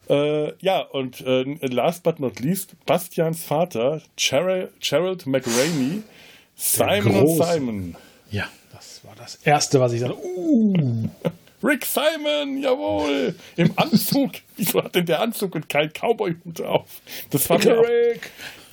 Äh, 0.09 0.53
ja, 0.63 0.83
und 0.83 1.23
äh, 1.23 1.45
last 1.67 2.03
but 2.03 2.21
not 2.21 2.41
least, 2.41 2.77
Bastians 2.85 3.43
Vater, 3.43 4.03
Gerald, 4.17 4.71
Gerald 4.81 5.27
McRaney, 5.27 6.03
Simon 6.55 7.17
und 7.17 7.43
Simon. 7.43 7.97
Ja 8.31 8.49
war 9.09 9.17
das 9.17 9.37
Erste, 9.37 9.81
was 9.81 9.93
ich 9.93 10.01
sagte. 10.01 10.17
Uh. 10.17 11.09
Rick 11.63 11.85
Simon, 11.85 12.63
jawohl, 12.63 13.35
im 13.57 13.73
Anzug. 13.77 14.33
Wieso 14.57 14.83
hat 14.83 14.95
denn 14.95 15.07
der 15.07 15.21
Anzug 15.21 15.55
und 15.55 15.69
kein 15.69 15.91
Cowboy-Hut 15.93 16.61
auf? 16.63 17.01
Das 17.31 17.51
war, 17.51 17.57
auch, 17.57 17.87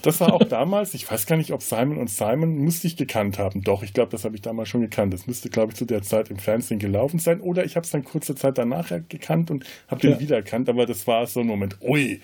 das 0.04 0.20
war 0.20 0.34
auch 0.34 0.44
damals, 0.44 0.94
ich 0.94 1.10
weiß 1.10 1.26
gar 1.26 1.36
nicht, 1.36 1.52
ob 1.52 1.64
Simon 1.64 1.98
und 1.98 2.10
Simon 2.10 2.56
müsste 2.58 2.88
ich 2.88 2.96
gekannt 2.96 3.40
haben. 3.40 3.64
Doch, 3.64 3.82
ich 3.82 3.94
glaube, 3.94 4.12
das 4.12 4.24
habe 4.24 4.36
ich 4.36 4.42
damals 4.42 4.70
schon 4.70 4.82
gekannt. 4.82 5.14
Das 5.14 5.26
müsste, 5.26 5.50
glaube 5.50 5.72
ich, 5.72 5.78
zu 5.78 5.86
der 5.86 6.04
Zeit 6.04 6.30
im 6.30 6.38
Fernsehen 6.38 6.80
gelaufen 6.80 7.20
sein. 7.20 7.42
Oder 7.42 7.66
ich 7.66 7.76
habe 7.76 7.86
es 7.86 7.92
dann 7.92 8.04
kurze 8.04 8.36
Zeit 8.36 8.58
danach 8.58 8.90
gekannt 9.10 9.50
und 9.50 9.66
habe 9.88 10.02
den 10.02 10.12
ja. 10.12 10.20
wiedererkannt. 10.20 10.70
Aber 10.70 10.86
das 10.86 11.08
war 11.08 11.26
so 11.26 11.40
ein 11.40 11.48
Moment, 11.48 11.78
ui, 11.82 12.22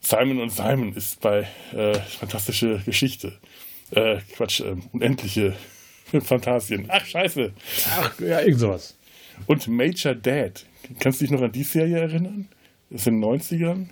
Simon 0.00 0.40
und 0.40 0.50
Simon 0.50 0.92
ist 0.92 1.20
bei 1.20 1.48
äh, 1.72 1.94
fantastische 1.94 2.80
Geschichte. 2.84 3.38
Äh, 3.90 4.18
Quatsch, 4.36 4.60
äh, 4.60 4.76
unendliche 4.92 5.56
Fantasien. 6.22 6.86
Ach, 6.88 7.04
scheiße. 7.04 7.52
Ach, 7.90 8.20
ja, 8.20 8.40
irgend 8.40 8.60
sowas. 8.60 8.97
Und 9.46 9.68
Major 9.68 10.14
Dad. 10.14 10.66
Kannst 11.00 11.20
du 11.20 11.24
dich 11.24 11.32
noch 11.32 11.42
an 11.42 11.52
die 11.52 11.64
Serie 11.64 11.98
erinnern? 11.98 12.48
Das 12.90 13.02
ist 13.02 13.06
in 13.06 13.20
den 13.20 13.30
90ern. 13.30 13.86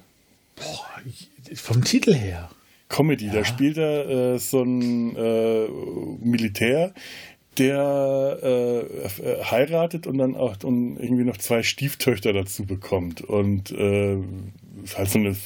Boah, 0.57 1.03
vom 1.55 1.85
Titel 1.85 2.15
her. 2.15 2.51
Comedy, 2.89 3.27
ja. 3.27 3.35
da 3.35 3.45
spielt 3.45 3.77
er 3.79 4.09
äh, 4.09 4.39
so 4.39 4.63
ein 4.63 5.17
äh, 5.17 5.67
Militär, 6.21 6.95
der 7.59 8.39
äh, 8.43 9.45
heiratet 9.45 10.07
und 10.07 10.19
dann 10.19 10.37
auch 10.37 10.63
und 10.63 10.99
irgendwie 10.99 11.25
noch 11.25 11.37
zwei 11.37 11.63
Stieftöchter 11.63 12.33
dazu 12.33 12.65
bekommt. 12.65 13.23
Und 13.23 13.73
äh, 13.73 14.19
halt 14.97 15.11
so 15.11 15.19
eine 15.19 15.37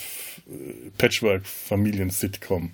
Patchwork-Familien-Sitcom. 0.99 2.73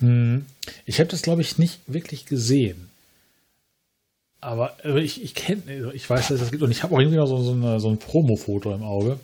Hm. 0.00 0.46
Ich 0.84 0.98
habe 1.00 1.08
das, 1.08 1.22
glaube 1.22 1.42
ich, 1.42 1.58
nicht 1.58 1.80
wirklich 1.86 2.26
gesehen. 2.26 2.88
Aber 4.42 4.74
ich, 4.96 5.22
ich 5.22 5.36
kenne, 5.36 5.92
ich 5.94 6.10
weiß, 6.10 6.22
dass 6.22 6.30
es 6.32 6.40
das 6.40 6.50
gibt 6.50 6.64
und 6.64 6.72
ich 6.72 6.82
habe 6.82 6.92
auch 6.96 6.98
irgendwie 6.98 7.16
noch 7.16 7.28
so, 7.28 7.38
so, 7.38 7.52
eine, 7.52 7.78
so 7.78 7.88
ein 7.88 7.98
Promo-Foto 7.98 8.74
im 8.74 8.82
Auge. 8.82 9.20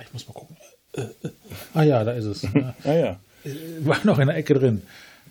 Ich 0.00 0.10
muss 0.14 0.26
mal 0.26 0.32
gucken. 0.32 0.56
Ah 1.74 1.82
ja, 1.82 2.02
da 2.02 2.12
ist 2.12 2.24
es. 2.24 2.46
ah 2.84 2.94
ja. 2.94 3.20
war 3.80 4.00
noch 4.04 4.18
in 4.18 4.28
der 4.28 4.36
Ecke 4.38 4.54
drin. 4.54 4.80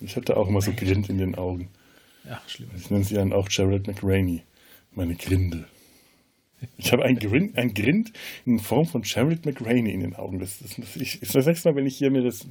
Ich 0.00 0.14
hatte 0.14 0.36
auch 0.36 0.46
immer 0.46 0.60
so 0.60 0.72
Grind 0.72 1.10
in 1.10 1.18
den 1.18 1.34
Augen. 1.34 1.68
Ja, 2.24 2.40
schlimm. 2.46 2.70
Ich 2.76 2.90
nenne 2.90 3.02
sie 3.02 3.16
dann 3.16 3.32
auch 3.32 3.48
Gerald 3.48 3.88
McRaney. 3.88 4.42
Meine 4.92 5.16
Grinde. 5.16 5.64
Ich 6.78 6.92
habe 6.92 7.04
ein 7.04 7.18
Grind, 7.18 7.58
ein 7.58 7.74
Grind 7.74 8.12
in 8.46 8.60
Form 8.60 8.86
von 8.86 9.02
Gerald 9.02 9.44
McRaney 9.44 9.90
in 9.90 10.00
den 10.00 10.14
Augen. 10.14 10.38
Das, 10.38 10.60
das, 10.60 10.76
das, 10.76 10.94
ich, 10.94 11.18
das 11.20 11.44
nächste 11.44 11.68
Mal, 11.68 11.76
wenn 11.76 11.86
ich 11.86 11.96
hier 11.96 12.12
mir 12.12 12.22
das, 12.22 12.46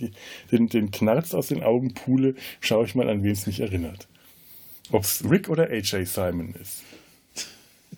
den, 0.51 0.67
den 0.67 0.91
Knarz 0.91 1.33
aus 1.33 1.47
den 1.47 1.63
Augen 1.63 1.93
pule, 1.93 2.35
schaue 2.59 2.85
ich 2.85 2.93
mal, 2.93 3.09
an 3.09 3.23
wen 3.23 3.31
es 3.31 3.47
mich 3.47 3.61
erinnert. 3.61 4.09
Ob 4.91 5.03
es 5.03 5.23
Rick 5.29 5.49
oder 5.49 5.69
AJ 5.69 6.05
Simon 6.05 6.53
ist. 6.61 6.83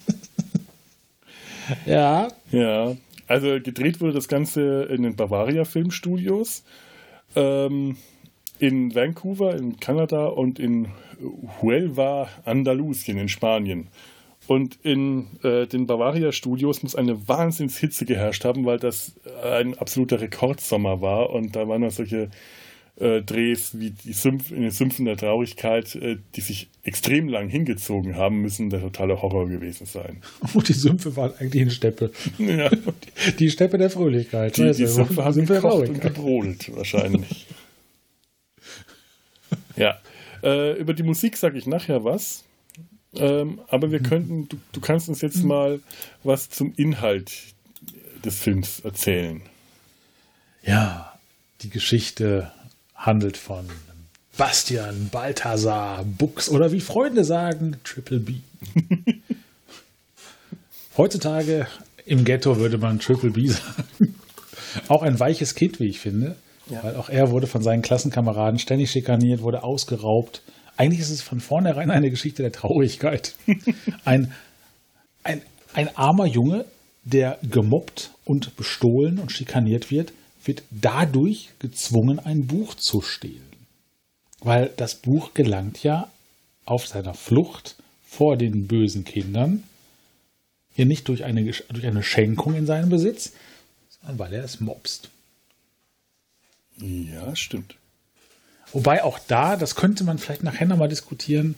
ja. 1.85 2.27
Ja. 2.51 2.95
Also 3.27 3.59
gedreht 3.59 4.01
wurde 4.01 4.13
das 4.13 4.27
Ganze 4.27 4.83
in 4.83 5.03
den 5.03 5.15
Bavaria 5.15 5.65
Filmstudios. 5.65 6.63
Ähm, 7.35 7.97
in 8.59 8.95
Vancouver 8.95 9.55
in 9.55 9.79
Kanada 9.79 10.27
und 10.27 10.59
in 10.59 10.87
Huelva, 11.61 12.29
Andalusien 12.45 13.17
in 13.17 13.29
Spanien. 13.29 13.87
Und 14.47 14.77
in 14.83 15.27
äh, 15.43 15.65
den 15.65 15.87
Bavaria 15.87 16.31
Studios 16.31 16.83
muss 16.83 16.95
eine 16.95 17.27
Wahnsinnshitze 17.27 18.05
geherrscht 18.05 18.45
haben, 18.45 18.65
weil 18.65 18.77
das 18.77 19.13
ein 19.43 19.77
absoluter 19.77 20.21
Rekordsommer 20.21 21.01
war 21.01 21.31
und 21.31 21.55
da 21.55 21.67
waren 21.67 21.81
noch 21.81 21.91
solche 21.91 22.29
äh, 22.97 23.21
Drehs 23.21 23.77
wie 23.77 23.91
die 23.91 24.13
Sümpf, 24.13 24.51
in 24.51 24.61
den 24.61 24.71
Sümpfen 24.71 25.05
der 25.05 25.17
Traurigkeit, 25.17 25.95
äh, 25.95 26.17
die 26.35 26.41
sich 26.41 26.69
extrem 26.83 27.27
lang 27.27 27.49
hingezogen 27.49 28.15
haben, 28.15 28.41
müssen 28.41 28.69
der 28.69 28.81
totale 28.81 29.21
Horror 29.21 29.49
gewesen 29.49 29.85
sein. 29.85 30.21
Oh, 30.53 30.61
die 30.61 30.73
Sümpfe 30.73 31.15
waren 31.17 31.33
eigentlich 31.39 31.63
eine 31.63 31.71
Steppe. 31.71 32.11
Ja. 32.37 32.69
Die, 33.29 33.35
die 33.37 33.49
Steppe 33.49 33.77
der 33.77 33.89
Fröhlichkeit. 33.89 34.55
Die, 34.57 34.71
die 34.71 34.85
Sümpfe 34.85 35.25
haben 35.25 35.45
gekocht 35.45 35.89
und 35.89 36.01
gebrodelt 36.01 36.73
wahrscheinlich. 36.75 37.47
Ja, 39.75 39.99
äh, 40.43 40.79
über 40.79 40.93
die 40.93 41.03
Musik 41.03 41.35
sage 41.35 41.57
ich 41.57 41.65
nachher 41.65 42.03
was. 42.03 42.43
Ähm, 43.15 43.59
aber 43.67 43.91
wir 43.91 44.01
könnten, 44.01 44.47
du, 44.47 44.57
du, 44.71 44.81
kannst 44.81 45.09
uns 45.09 45.21
jetzt 45.21 45.43
mal 45.43 45.79
was 46.23 46.49
zum 46.49 46.73
Inhalt 46.75 47.31
des 48.23 48.39
Films 48.39 48.81
erzählen. 48.81 49.41
Ja, 50.63 51.17
die 51.61 51.69
Geschichte 51.69 52.51
handelt 52.95 53.37
von 53.37 53.67
Bastian, 54.37 55.09
Balthasar, 55.11 56.03
Bux 56.03 56.49
oder 56.49 56.71
wie 56.71 56.81
Freunde 56.81 57.23
sagen, 57.23 57.77
Triple 57.83 58.19
B. 58.19 58.35
Heutzutage 60.97 61.67
im 62.05 62.23
Ghetto 62.23 62.57
würde 62.57 62.77
man 62.77 62.99
Triple 62.99 63.31
B 63.31 63.47
sagen. 63.47 64.15
Auch 64.87 65.03
ein 65.03 65.19
weiches 65.19 65.55
Kind, 65.55 65.79
wie 65.79 65.87
ich 65.87 65.99
finde. 65.99 66.35
Ja. 66.69 66.83
Weil 66.83 66.95
auch 66.95 67.09
er 67.09 67.31
wurde 67.31 67.47
von 67.47 67.61
seinen 67.61 67.81
Klassenkameraden 67.81 68.59
ständig 68.59 68.91
schikaniert, 68.91 69.41
wurde 69.41 69.63
ausgeraubt. 69.63 70.41
Eigentlich 70.77 70.99
ist 70.99 71.11
es 71.11 71.21
von 71.21 71.39
vornherein 71.39 71.91
eine 71.91 72.09
Geschichte 72.09 72.41
der 72.41 72.51
Traurigkeit. 72.51 73.35
ein, 74.05 74.33
ein, 75.23 75.41
ein 75.73 75.95
armer 75.95 76.25
Junge, 76.25 76.65
der 77.03 77.37
gemobbt 77.43 78.11
und 78.25 78.55
bestohlen 78.57 79.19
und 79.19 79.31
schikaniert 79.31 79.91
wird, 79.91 80.11
wird 80.45 80.63
dadurch 80.71 81.49
gezwungen, 81.59 82.19
ein 82.19 82.47
Buch 82.47 82.75
zu 82.75 83.01
stehlen. 83.01 83.41
Weil 84.41 84.71
das 84.77 84.95
Buch 84.95 85.33
gelangt 85.33 85.83
ja 85.83 86.09
auf 86.65 86.87
seiner 86.87 87.13
Flucht 87.13 87.75
vor 88.05 88.37
den 88.37 88.67
bösen 88.67 89.03
Kindern, 89.03 89.63
hier 90.73 90.85
nicht 90.85 91.07
durch 91.07 91.23
eine, 91.23 91.43
durch 91.43 91.85
eine 91.85 92.03
Schenkung 92.03 92.53
in 92.53 92.65
seinen 92.65 92.89
Besitz, 92.89 93.33
sondern 93.89 94.19
weil 94.19 94.33
er 94.33 94.43
es 94.43 94.59
mobst. 94.59 95.09
Ja, 96.77 97.35
stimmt. 97.35 97.75
Wobei 98.71 99.03
auch 99.03 99.19
da, 99.19 99.55
das 99.55 99.75
könnte 99.75 100.03
man 100.03 100.17
vielleicht 100.17 100.43
nachher 100.43 100.67
nochmal 100.67 100.89
diskutieren, 100.89 101.55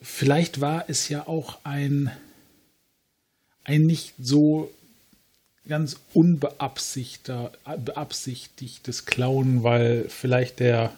vielleicht 0.00 0.60
war 0.60 0.88
es 0.88 1.08
ja 1.08 1.26
auch 1.28 1.58
ein, 1.64 2.10
ein 3.64 3.82
nicht 3.82 4.14
so 4.18 4.70
ganz 5.68 5.96
unbeabsichtigtes 6.12 9.06
Klauen, 9.06 9.62
weil 9.62 10.06
vielleicht 10.08 10.60
der 10.60 10.92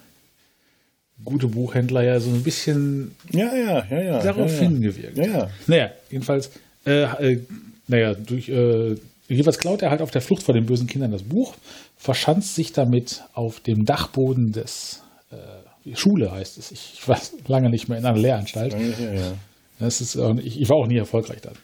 gute 1.25 1.49
Buchhändler 1.49 2.03
ja 2.03 2.21
so 2.21 2.31
ein 2.31 2.43
bisschen 2.43 3.15
ja, 3.31 3.55
ja, 3.55 3.87
ja, 3.91 4.01
ja, 4.01 4.23
darauf 4.23 4.51
ja, 4.51 4.57
ja. 4.57 4.69
hingewirkt 4.69 5.17
ja, 5.17 5.25
ja. 5.25 5.51
Naja, 5.67 5.91
jedenfalls, 6.11 6.51
äh, 6.85 7.05
äh, 7.05 7.41
naja, 7.89 8.15
durch, 8.15 8.49
äh, 8.49 8.97
jeweils 9.29 9.59
klaut 9.59 9.83
er 9.83 9.91
halt 9.91 10.03
auf 10.03 10.11
der 10.11 10.21
Flucht 10.21 10.43
vor 10.43 10.55
den 10.55 10.67
bösen 10.67 10.87
Kindern 10.87 11.13
das 11.13 11.23
Buch, 11.23 11.55
verschanzt 11.97 12.55
sich 12.55 12.73
damit 12.73 13.25
auf 13.33 13.61
dem 13.61 13.87
Dachboden 13.87 14.53
des 14.53 15.03
äh, 15.31 15.95
Schule 15.95 16.33
heißt 16.33 16.59
es. 16.59 16.73
Ich 16.73 17.07
war 17.07 17.21
lange 17.47 17.71
nicht 17.71 17.89
mehr 17.89 17.99
in 17.99 18.05
einer 18.05 18.19
Lehranstalt. 18.19 18.73
Ja, 18.73 19.13
ja. 19.13 19.33
Das 19.79 20.01
ist, 20.01 20.17
ich, 20.43 20.61
ich 20.61 20.69
war 20.69 20.77
auch 20.77 20.87
nie 20.87 20.97
erfolgreich 20.97 21.41
dann. 21.43 21.55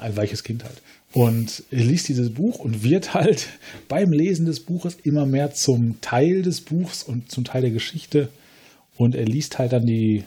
Ein 0.00 0.16
weiches 0.16 0.44
Kind 0.44 0.64
halt. 0.64 0.76
Und 1.12 1.62
er 1.70 1.84
liest 1.84 2.08
dieses 2.08 2.32
Buch 2.32 2.58
und 2.58 2.82
wird 2.82 3.12
halt 3.14 3.48
beim 3.88 4.12
Lesen 4.12 4.46
des 4.46 4.60
Buches 4.60 4.96
immer 5.02 5.26
mehr 5.26 5.52
zum 5.52 6.00
Teil 6.00 6.42
des 6.42 6.60
Buchs 6.62 7.02
und 7.02 7.30
zum 7.30 7.44
Teil 7.44 7.62
der 7.62 7.70
Geschichte. 7.70 8.30
Und 8.96 9.14
er 9.14 9.26
liest 9.26 9.58
halt 9.58 9.72
dann 9.72 9.86
die 9.86 10.24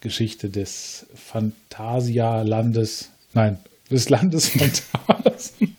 Geschichte 0.00 0.50
des 0.50 1.06
Phantasialandes, 1.14 3.10
nein, 3.32 3.58
des 3.90 4.08
Landes 4.08 4.48
Phantasien. 5.06 5.76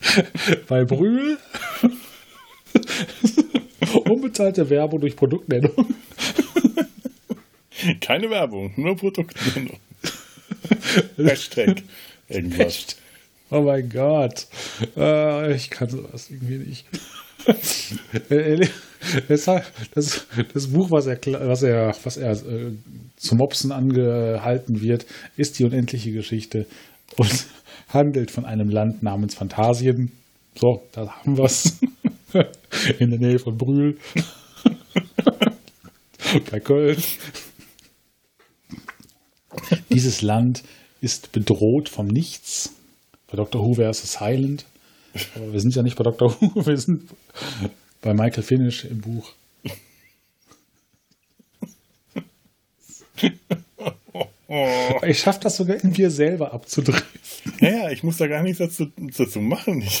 Bei 0.68 0.84
Brühl. 0.84 1.38
Unbezahlte 4.04 4.68
Werbung 4.70 5.00
durch 5.00 5.16
Produktnennung. 5.16 5.94
Keine 8.00 8.30
Werbung, 8.30 8.72
nur 8.76 8.96
Produktnennung. 8.96 9.78
Hashtag 11.16 11.82
irgendwas. 12.28 12.96
Oh 13.50 13.62
mein 13.62 13.88
Gott. 13.88 14.46
Uh, 14.96 15.50
ich 15.54 15.70
kann 15.70 15.88
sowas 15.88 16.30
irgendwie 16.30 16.58
nicht. 16.58 16.86
das, 19.28 19.50
das, 19.94 20.26
das, 20.52 20.66
Buch, 20.66 20.90
was 20.90 21.06
er, 21.06 21.18
was 21.48 21.62
er, 21.62 21.96
was 22.02 22.16
er 22.18 22.32
äh, 22.32 22.72
zum 23.16 23.38
Mopsen 23.38 23.72
angehalten 23.72 24.82
wird, 24.82 25.06
ist 25.36 25.58
die 25.58 25.64
unendliche 25.64 26.12
Geschichte 26.12 26.66
und 27.16 27.46
handelt 27.88 28.30
von 28.30 28.44
einem 28.44 28.68
Land 28.68 29.02
namens 29.02 29.34
Phantasien. 29.34 30.12
So, 30.54 30.82
da 30.92 31.08
haben 31.08 31.38
wir 31.38 31.44
es. 31.44 31.80
In 32.98 33.10
der 33.10 33.18
Nähe 33.18 33.38
von 33.38 33.56
Brühl. 33.56 33.96
Bei 36.50 36.60
Köln. 36.60 37.02
Dieses 39.88 40.20
Land 40.20 40.62
ist 41.00 41.32
bedroht 41.32 41.88
vom 41.88 42.06
Nichts. 42.06 42.72
Bei 43.30 43.36
Dr. 43.36 43.62
Who 43.62 43.76
wäre 43.76 43.90
es 43.90 44.12
Silent. 44.12 44.64
Aber 45.34 45.52
wir 45.52 45.60
sind 45.60 45.74
ja 45.74 45.82
nicht 45.82 45.96
bei 45.96 46.04
Dr. 46.04 46.34
Who, 46.40 46.52
wir 46.66 46.76
sind 46.76 47.10
bei 48.00 48.14
Michael 48.14 48.42
Finish 48.42 48.84
im 48.84 49.00
Buch. 49.00 49.32
Ich 55.06 55.18
schaffe 55.18 55.40
das 55.42 55.58
sogar 55.58 55.76
in 55.84 55.92
mir 55.92 56.10
selber 56.10 56.54
abzudrehen. 56.54 57.02
Ja, 57.60 57.68
ja, 57.68 57.90
ich 57.90 58.02
muss 58.02 58.16
da 58.16 58.26
gar 58.26 58.42
nichts 58.42 58.58
dazu, 58.58 58.86
dazu 58.96 59.40
machen. 59.40 59.84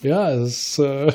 Ja, 0.00 0.32
es 0.32 0.76
ist 0.76 0.78
äh, 0.78 1.12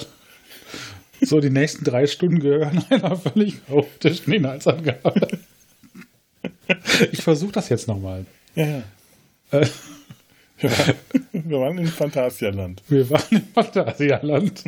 so, 1.22 1.40
die 1.40 1.50
nächsten 1.50 1.86
drei 1.86 2.08
Stunden 2.08 2.40
gehören 2.40 2.84
einer 2.90 3.16
völlig 3.16 3.66
chaotischen 3.66 4.34
Inhaltsangabe. 4.34 5.40
Ich 7.12 7.22
versuche 7.22 7.52
das 7.52 7.70
jetzt 7.70 7.88
nochmal. 7.88 8.26
Ja, 8.56 8.66
ja. 8.66 8.84
Äh, 9.52 9.66
wir 11.32 11.58
waren 11.58 11.78
in 11.78 11.88
Phantasialand. 11.88 12.82
Wir 12.88 13.10
waren 13.10 13.38
in 13.38 13.46
Phantasialand. 13.54 14.64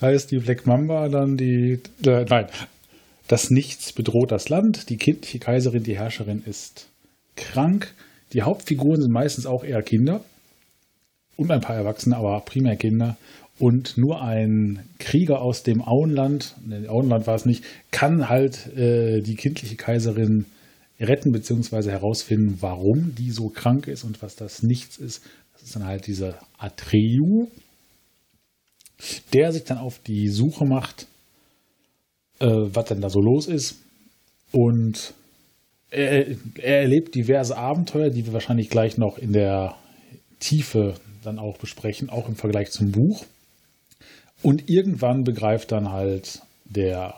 Da 0.00 0.10
ist 0.10 0.30
die 0.30 0.38
Black 0.38 0.66
Mamba 0.66 1.08
dann 1.08 1.36
die. 1.36 1.80
Äh, 2.04 2.24
nein. 2.28 2.46
Das 3.28 3.50
Nichts 3.50 3.92
bedroht 3.92 4.30
das 4.30 4.48
Land. 4.48 4.88
Die 4.88 4.96
kindliche 4.96 5.40
Kaiserin, 5.40 5.82
die 5.82 5.96
Herrscherin, 5.96 6.42
ist 6.46 6.88
krank. 7.34 7.92
Die 8.32 8.42
Hauptfiguren 8.42 9.02
sind 9.02 9.12
meistens 9.12 9.46
auch 9.46 9.64
eher 9.64 9.82
Kinder. 9.82 10.20
Und 11.36 11.50
ein 11.50 11.60
paar 11.60 11.76
Erwachsene, 11.76 12.16
aber 12.16 12.40
primär 12.40 12.76
Kinder. 12.76 13.16
Und 13.58 13.96
nur 13.96 14.22
ein 14.22 14.80
Krieger 14.98 15.40
aus 15.40 15.62
dem 15.62 15.82
Auenland, 15.82 16.54
ne, 16.66 16.88
Auenland 16.88 17.26
war 17.26 17.34
es 17.34 17.46
nicht, 17.46 17.64
kann 17.90 18.28
halt 18.28 18.66
äh, 18.76 19.22
die 19.22 19.34
kindliche 19.34 19.76
Kaiserin 19.76 20.44
retten 21.00 21.32
bzw. 21.32 21.90
herausfinden, 21.90 22.58
warum 22.60 23.14
die 23.14 23.30
so 23.30 23.48
krank 23.48 23.86
ist 23.86 24.04
und 24.04 24.22
was 24.22 24.36
das 24.36 24.62
Nichts 24.62 24.98
ist. 24.98 25.22
Das 25.52 25.62
ist 25.62 25.76
dann 25.76 25.86
halt 25.86 26.06
dieser 26.06 26.38
Atreu, 26.58 27.46
der 29.32 29.52
sich 29.52 29.64
dann 29.64 29.78
auf 29.78 29.98
die 29.98 30.28
Suche 30.28 30.64
macht, 30.64 31.06
äh, 32.38 32.46
was 32.46 32.86
denn 32.86 33.00
da 33.00 33.08
so 33.08 33.20
los 33.20 33.46
ist. 33.46 33.76
Und 34.52 35.14
er, 35.90 36.28
er, 36.56 36.80
erlebt 36.82 37.14
diverse 37.14 37.56
Abenteuer, 37.56 38.10
die 38.10 38.26
wir 38.26 38.32
wahrscheinlich 38.32 38.70
gleich 38.70 38.98
noch 38.98 39.18
in 39.18 39.32
der 39.32 39.76
Tiefe 40.40 40.94
dann 41.22 41.38
auch 41.38 41.58
besprechen, 41.58 42.10
auch 42.10 42.28
im 42.28 42.36
Vergleich 42.36 42.70
zum 42.70 42.92
Buch. 42.92 43.24
Und 44.42 44.68
irgendwann 44.68 45.24
begreift 45.24 45.72
dann 45.72 45.90
halt 45.90 46.42
der 46.64 47.14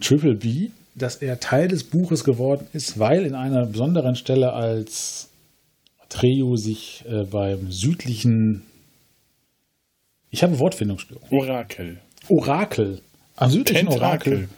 Triple 0.00 0.34
B, 0.34 0.70
dass 0.94 1.16
er 1.16 1.40
Teil 1.40 1.68
des 1.68 1.84
Buches 1.84 2.24
geworden 2.24 2.66
ist, 2.72 2.98
weil 2.98 3.26
in 3.26 3.34
einer 3.34 3.66
besonderen 3.66 4.14
Stelle 4.14 4.52
als 4.52 5.30
Treyu 6.08 6.56
sich 6.56 7.04
äh, 7.08 7.24
beim 7.24 7.70
südlichen 7.70 8.62
ich 10.34 10.42
habe 10.42 10.58
Wortfindungsstörung. 10.58 11.28
Orakel. 11.30 12.00
Orakel. 12.28 13.00
Am 13.36 13.52
südlichen 13.52 13.88
Tentakel. 13.88 14.48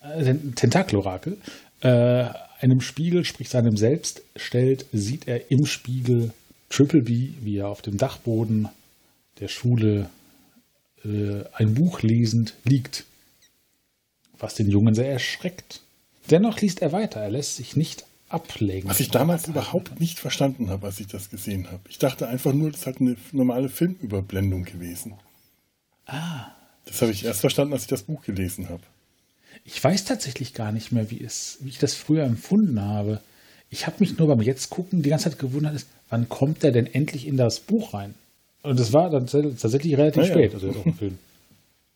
Orakel. 0.00 0.28
Äh, 0.28 0.52
Tentakel-Orakel. 0.54 1.36
Äh, 1.80 2.28
einem 2.60 2.80
Spiegel, 2.80 3.24
sprich 3.24 3.48
seinem 3.48 3.76
Selbst, 3.76 4.22
stellt, 4.36 4.86
sieht 4.92 5.26
er 5.26 5.50
im 5.50 5.66
Spiegel 5.66 6.32
Triple 6.68 7.02
B, 7.02 7.30
wie 7.40 7.56
er 7.56 7.66
auf 7.66 7.82
dem 7.82 7.96
Dachboden 7.96 8.68
der 9.40 9.48
Schule 9.48 10.10
äh, 11.04 11.42
ein 11.54 11.74
Buch 11.74 12.02
lesend 12.02 12.54
liegt, 12.62 13.04
was 14.38 14.54
den 14.54 14.70
Jungen 14.70 14.94
sehr 14.94 15.10
erschreckt. 15.10 15.82
Dennoch 16.30 16.60
liest 16.60 16.82
er 16.82 16.92
weiter, 16.92 17.20
er 17.20 17.30
lässt 17.30 17.56
sich 17.56 17.76
nicht 17.76 18.04
ablenken. 18.28 18.90
Was 18.90 19.00
ich 19.00 19.10
damals 19.10 19.46
überhaupt 19.46 20.00
nicht 20.00 20.18
verstanden 20.18 20.70
habe, 20.70 20.86
als 20.86 21.00
ich 21.00 21.06
das 21.06 21.30
gesehen 21.30 21.70
habe. 21.70 21.80
Ich 21.88 21.98
dachte 21.98 22.28
einfach 22.28 22.52
nur, 22.52 22.70
das 22.70 22.86
hat 22.86 23.00
eine 23.00 23.16
normale 23.32 23.68
Filmüberblendung 23.68 24.64
gewesen. 24.64 25.14
Ah. 26.06 26.46
Das 26.86 27.02
habe 27.02 27.12
ich 27.12 27.24
erst 27.24 27.40
verstanden, 27.40 27.72
als 27.72 27.82
ich 27.82 27.88
das 27.88 28.02
Buch 28.02 28.22
gelesen 28.22 28.68
habe. 28.68 28.82
Ich 29.64 29.82
weiß 29.82 30.04
tatsächlich 30.04 30.54
gar 30.54 30.72
nicht 30.72 30.92
mehr, 30.92 31.10
wie, 31.10 31.22
es, 31.22 31.58
wie 31.60 31.68
ich 31.68 31.78
das 31.78 31.94
früher 31.94 32.24
empfunden 32.24 32.80
habe. 32.80 33.20
Ich 33.70 33.86
habe 33.86 33.96
mich 34.00 34.16
nur 34.18 34.28
beim 34.28 34.40
Jetzt 34.40 34.70
gucken 34.70 35.02
die 35.02 35.10
ganze 35.10 35.30
Zeit 35.30 35.38
gewundert, 35.38 35.74
ist, 35.74 35.88
wann 36.08 36.28
kommt 36.28 36.62
der 36.62 36.70
denn 36.70 36.86
endlich 36.86 37.26
in 37.26 37.36
das 37.36 37.60
Buch 37.60 37.94
rein? 37.94 38.14
Und 38.62 38.78
das 38.78 38.92
war 38.92 39.10
dann 39.10 39.26
tatsächlich 39.26 39.96
relativ 39.96 40.24
ja, 40.24 40.28
spät, 40.28 40.54
also 40.54 40.68
jetzt 40.68 40.76
auch 40.76 40.86
im 40.86 40.94
Film. 40.94 41.18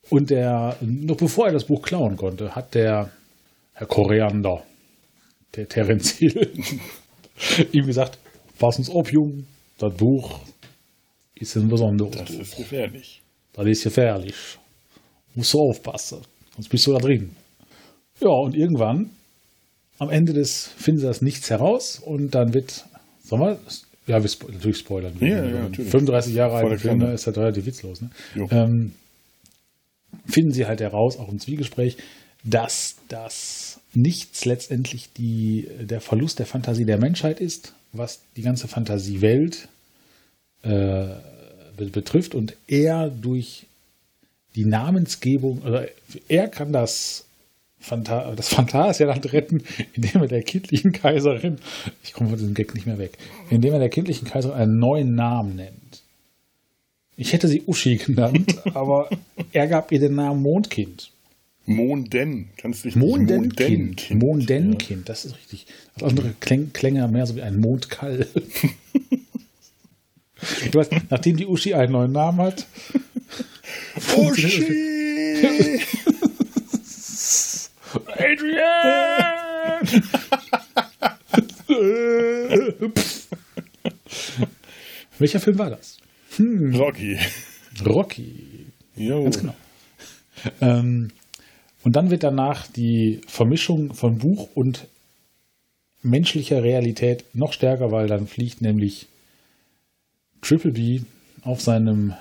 Und 0.08 0.30
der, 0.30 0.76
noch 0.80 1.16
bevor 1.16 1.46
er 1.46 1.52
das 1.52 1.66
Buch 1.66 1.82
klauen 1.82 2.16
konnte, 2.16 2.54
hat 2.54 2.74
der 2.74 3.10
Herr 3.74 3.86
Koriander, 3.86 4.62
der 5.54 5.68
Terence 5.68 6.12
Hill, 6.12 6.50
ihm 7.72 7.86
gesagt, 7.86 8.18
pass 8.58 8.78
uns 8.78 8.90
auf, 8.90 9.12
Jung, 9.12 9.46
das 9.78 9.94
Buch 9.94 10.40
ist 11.34 11.56
ein 11.56 11.68
besonderes 11.68 12.16
Das 12.16 12.30
ist 12.30 12.56
gefährlich. 12.56 13.22
Das 13.52 13.66
ist 13.66 13.84
gefährlich. 13.84 14.34
Musst 15.34 15.54
du 15.54 15.58
aufpassen, 15.60 16.18
sonst 16.54 16.68
bist 16.68 16.86
du 16.86 16.92
da 16.92 16.98
drin. 16.98 17.30
Ja, 18.20 18.30
und 18.30 18.54
irgendwann, 18.54 19.10
am 19.98 20.10
Ende 20.10 20.32
des 20.32 20.66
finden 20.66 21.00
sie 21.00 21.06
das 21.06 21.22
nichts 21.22 21.50
heraus 21.50 21.98
und 21.98 22.34
dann 22.34 22.52
wird, 22.52 22.84
sagen 23.22 23.42
wir, 23.42 23.58
ja, 24.06 24.20
wir 24.20 24.28
spo 24.28 24.48
natürlich 24.48 24.78
spoilern. 24.78 25.14
Ja, 25.20 25.44
ja, 25.44 25.62
natürlich. 25.62 25.90
35 25.90 26.34
Jahre 26.34 26.56
alte 26.56 26.78
Filme 26.78 27.12
ist 27.12 27.26
halt 27.26 27.38
relativ 27.38 27.66
witzlos. 27.66 28.00
Ne? 28.00 28.10
Ähm, 28.50 28.92
finden 30.26 30.52
sie 30.52 30.66
halt 30.66 30.80
heraus, 30.80 31.18
auch 31.18 31.28
im 31.28 31.38
Zwiegespräch, 31.38 31.96
dass 32.44 32.96
das 33.08 33.80
nichts 33.94 34.44
letztendlich 34.44 35.12
die, 35.12 35.68
der 35.80 36.00
Verlust 36.00 36.38
der 36.38 36.46
Fantasie 36.46 36.84
der 36.84 36.98
Menschheit 36.98 37.40
ist, 37.40 37.74
was 37.92 38.20
die 38.36 38.42
ganze 38.42 38.68
Fantasiewelt 38.68 39.68
äh, 40.62 41.06
betrifft 41.76 42.34
und 42.34 42.56
er 42.66 43.08
durch 43.08 43.66
die 44.54 44.64
Namensgebung, 44.64 45.62
oder 45.62 45.88
er 46.28 46.48
kann 46.48 46.72
das, 46.72 47.26
Phanta 47.78 48.34
das 48.34 48.48
Phantasialand 48.48 49.32
retten, 49.32 49.62
indem 49.94 50.22
er 50.22 50.28
der 50.28 50.42
kindlichen 50.42 50.92
Kaiserin, 50.92 51.58
ich 52.02 52.12
komme 52.12 52.30
von 52.30 52.38
diesem 52.38 52.54
Gag 52.54 52.74
nicht 52.74 52.86
mehr 52.86 52.98
weg, 52.98 53.16
indem 53.48 53.72
er 53.72 53.78
der 53.78 53.88
kindlichen 53.88 54.28
Kaiserin 54.28 54.56
einen 54.56 54.78
neuen 54.78 55.14
Namen 55.14 55.56
nennt. 55.56 55.99
Ich 57.20 57.32
hätte 57.34 57.46
sie 57.48 57.62
Uschi 57.66 57.98
genannt, 57.98 58.62
aber 58.72 59.10
er 59.52 59.66
gab 59.66 59.92
ihr 59.92 60.00
den 60.00 60.14
Namen 60.14 60.40
Mondkind. 60.40 61.10
Monden, 61.66 62.48
kannst 62.56 62.82
du 62.82 62.88
dich 62.88 62.96
Mondenkind. 62.96 64.10
Mondenkind, 64.10 65.00
ja. 65.00 65.04
das 65.04 65.26
ist 65.26 65.36
richtig. 65.36 65.66
Das 65.98 66.08
andere 66.08 66.32
Klänge 66.40 67.06
mehr 67.08 67.26
so 67.26 67.36
wie 67.36 67.42
ein 67.42 67.60
Mondkall. 67.60 68.26
Du 70.72 70.78
weißt, 70.78 70.92
nachdem 71.10 71.36
die 71.36 71.44
Uschi 71.44 71.74
einen 71.74 71.92
neuen 71.92 72.12
Namen 72.12 72.40
hat. 72.40 72.66
Uschi! 74.16 75.78
Adrian! 78.16 79.86
Welcher 85.18 85.40
Film 85.40 85.58
war 85.58 85.68
das? 85.68 85.98
Hm. 86.36 86.74
Rocky. 86.74 87.18
Rocky. 87.84 88.66
Jo. 88.96 89.24
Ganz 89.24 89.40
genau. 89.40 89.54
Ähm, 90.60 91.10
und 91.82 91.96
dann 91.96 92.10
wird 92.10 92.22
danach 92.22 92.66
die 92.66 93.20
Vermischung 93.26 93.94
von 93.94 94.18
Buch 94.18 94.48
und 94.54 94.86
menschlicher 96.02 96.62
Realität 96.62 97.24
noch 97.34 97.52
stärker, 97.52 97.90
weil 97.90 98.06
dann 98.06 98.26
fliegt 98.26 98.60
nämlich 98.60 99.06
Triple 100.40 100.72
B 100.72 101.00
auf 101.42 101.60
seinem 101.60 102.14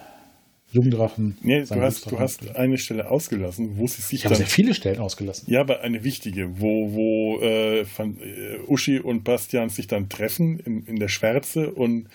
Jungdrachen. 0.72 1.38
Nee, 1.42 1.64
du 1.64 1.82
hast, 1.82 2.12
du 2.12 2.20
hast 2.20 2.56
eine 2.56 2.78
Stelle 2.78 3.10
ausgelassen, 3.10 3.78
wo 3.78 3.88
sie 3.88 4.02
sich. 4.02 4.20
Ich 4.20 4.26
habe 4.26 4.36
sehr 4.36 4.46
viele 4.46 4.76
Stellen 4.76 5.00
ausgelassen. 5.00 5.52
Ja, 5.52 5.62
aber 5.62 5.82
eine 5.82 6.04
wichtige, 6.04 6.60
wo, 6.60 6.94
wo 6.94 7.40
äh, 7.42 7.86
von, 7.86 8.18
äh, 8.22 8.60
Uschi 8.68 9.00
und 9.00 9.24
Bastian 9.24 9.70
sich 9.70 9.88
dann 9.88 10.10
treffen 10.10 10.60
in, 10.60 10.86
in 10.86 10.98
der 10.98 11.08
Schwärze 11.08 11.72
und 11.72 12.08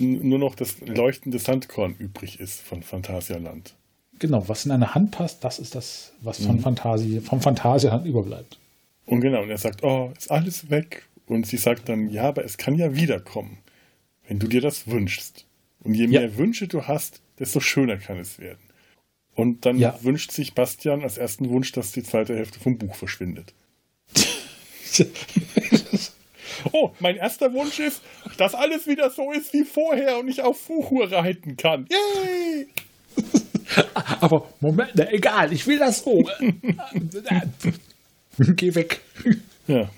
nur 0.00 0.38
noch 0.38 0.54
das 0.54 0.80
leuchtende 0.80 1.38
Sandkorn 1.38 1.94
übrig 1.98 2.40
ist 2.40 2.60
von 2.60 2.82
Phantasialand. 2.82 3.74
Genau, 4.18 4.48
was 4.48 4.66
in 4.66 4.72
eine 4.72 4.94
Hand 4.94 5.12
passt, 5.12 5.44
das 5.44 5.58
ist 5.58 5.74
das, 5.74 6.12
was 6.20 6.44
von 6.44 6.56
mhm. 6.56 6.60
Fantasie, 6.60 7.20
vom 7.20 7.40
Phantasialand 7.40 8.06
überbleibt. 8.06 8.58
Und 9.06 9.20
genau, 9.20 9.42
und 9.42 9.50
er 9.50 9.58
sagt, 9.58 9.82
oh, 9.82 10.12
ist 10.16 10.30
alles 10.30 10.70
weg. 10.70 11.06
Und 11.26 11.46
sie 11.46 11.56
sagt 11.56 11.88
dann, 11.88 12.08
ja, 12.08 12.24
aber 12.24 12.44
es 12.44 12.58
kann 12.58 12.74
ja 12.74 12.94
wiederkommen 12.94 13.58
wenn 14.30 14.38
du 14.38 14.46
dir 14.46 14.60
das 14.60 14.86
wünschst. 14.86 15.44
Und 15.82 15.94
je 15.94 16.06
mehr 16.06 16.22
ja. 16.22 16.36
Wünsche 16.36 16.68
du 16.68 16.86
hast, 16.86 17.20
desto 17.40 17.58
schöner 17.58 17.96
kann 17.96 18.16
es 18.20 18.38
werden. 18.38 18.60
Und 19.34 19.66
dann 19.66 19.76
ja. 19.76 19.98
wünscht 20.04 20.30
sich 20.30 20.54
Bastian 20.54 21.02
als 21.02 21.18
ersten 21.18 21.50
Wunsch, 21.50 21.72
dass 21.72 21.90
die 21.90 22.04
zweite 22.04 22.36
Hälfte 22.36 22.60
vom 22.60 22.78
Buch 22.78 22.94
verschwindet. 22.94 23.52
oh, 26.72 26.90
mein 27.00 27.16
erster 27.16 27.52
Wunsch 27.52 27.78
ist, 27.78 28.02
dass 28.36 28.54
alles 28.54 28.86
wieder 28.86 29.10
so 29.10 29.32
ist 29.32 29.52
wie 29.52 29.64
vorher 29.64 30.18
und 30.18 30.28
ich 30.28 30.42
auf 30.42 30.60
Fuchur 30.60 31.10
reiten 31.10 31.56
kann. 31.56 31.86
Yay! 31.90 32.68
Aber 34.20 34.48
Moment, 34.60 34.98
egal, 35.12 35.52
ich 35.52 35.66
will 35.66 35.78
das 35.78 36.02
so. 36.02 36.28
Geh 38.38 38.74
weg. 38.74 39.00
Ja. 39.66 39.90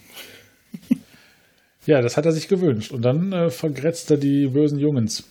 Ja, 1.86 2.00
das 2.00 2.16
hat 2.16 2.26
er 2.26 2.32
sich 2.32 2.48
gewünscht. 2.48 2.92
Und 2.92 3.02
dann 3.02 3.32
äh, 3.32 3.50
vergrätzt 3.50 4.10
er 4.10 4.16
die 4.16 4.46
bösen 4.46 4.78
Jungens 4.78 5.24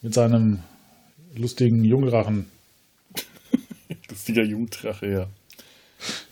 mit 0.00 0.14
seinem 0.14 0.60
lustigen 1.36 1.84
Jungrachen. 1.84 2.46
Lustiger 4.08 4.42
Jungdrache, 4.42 5.10
ja. 5.10 5.28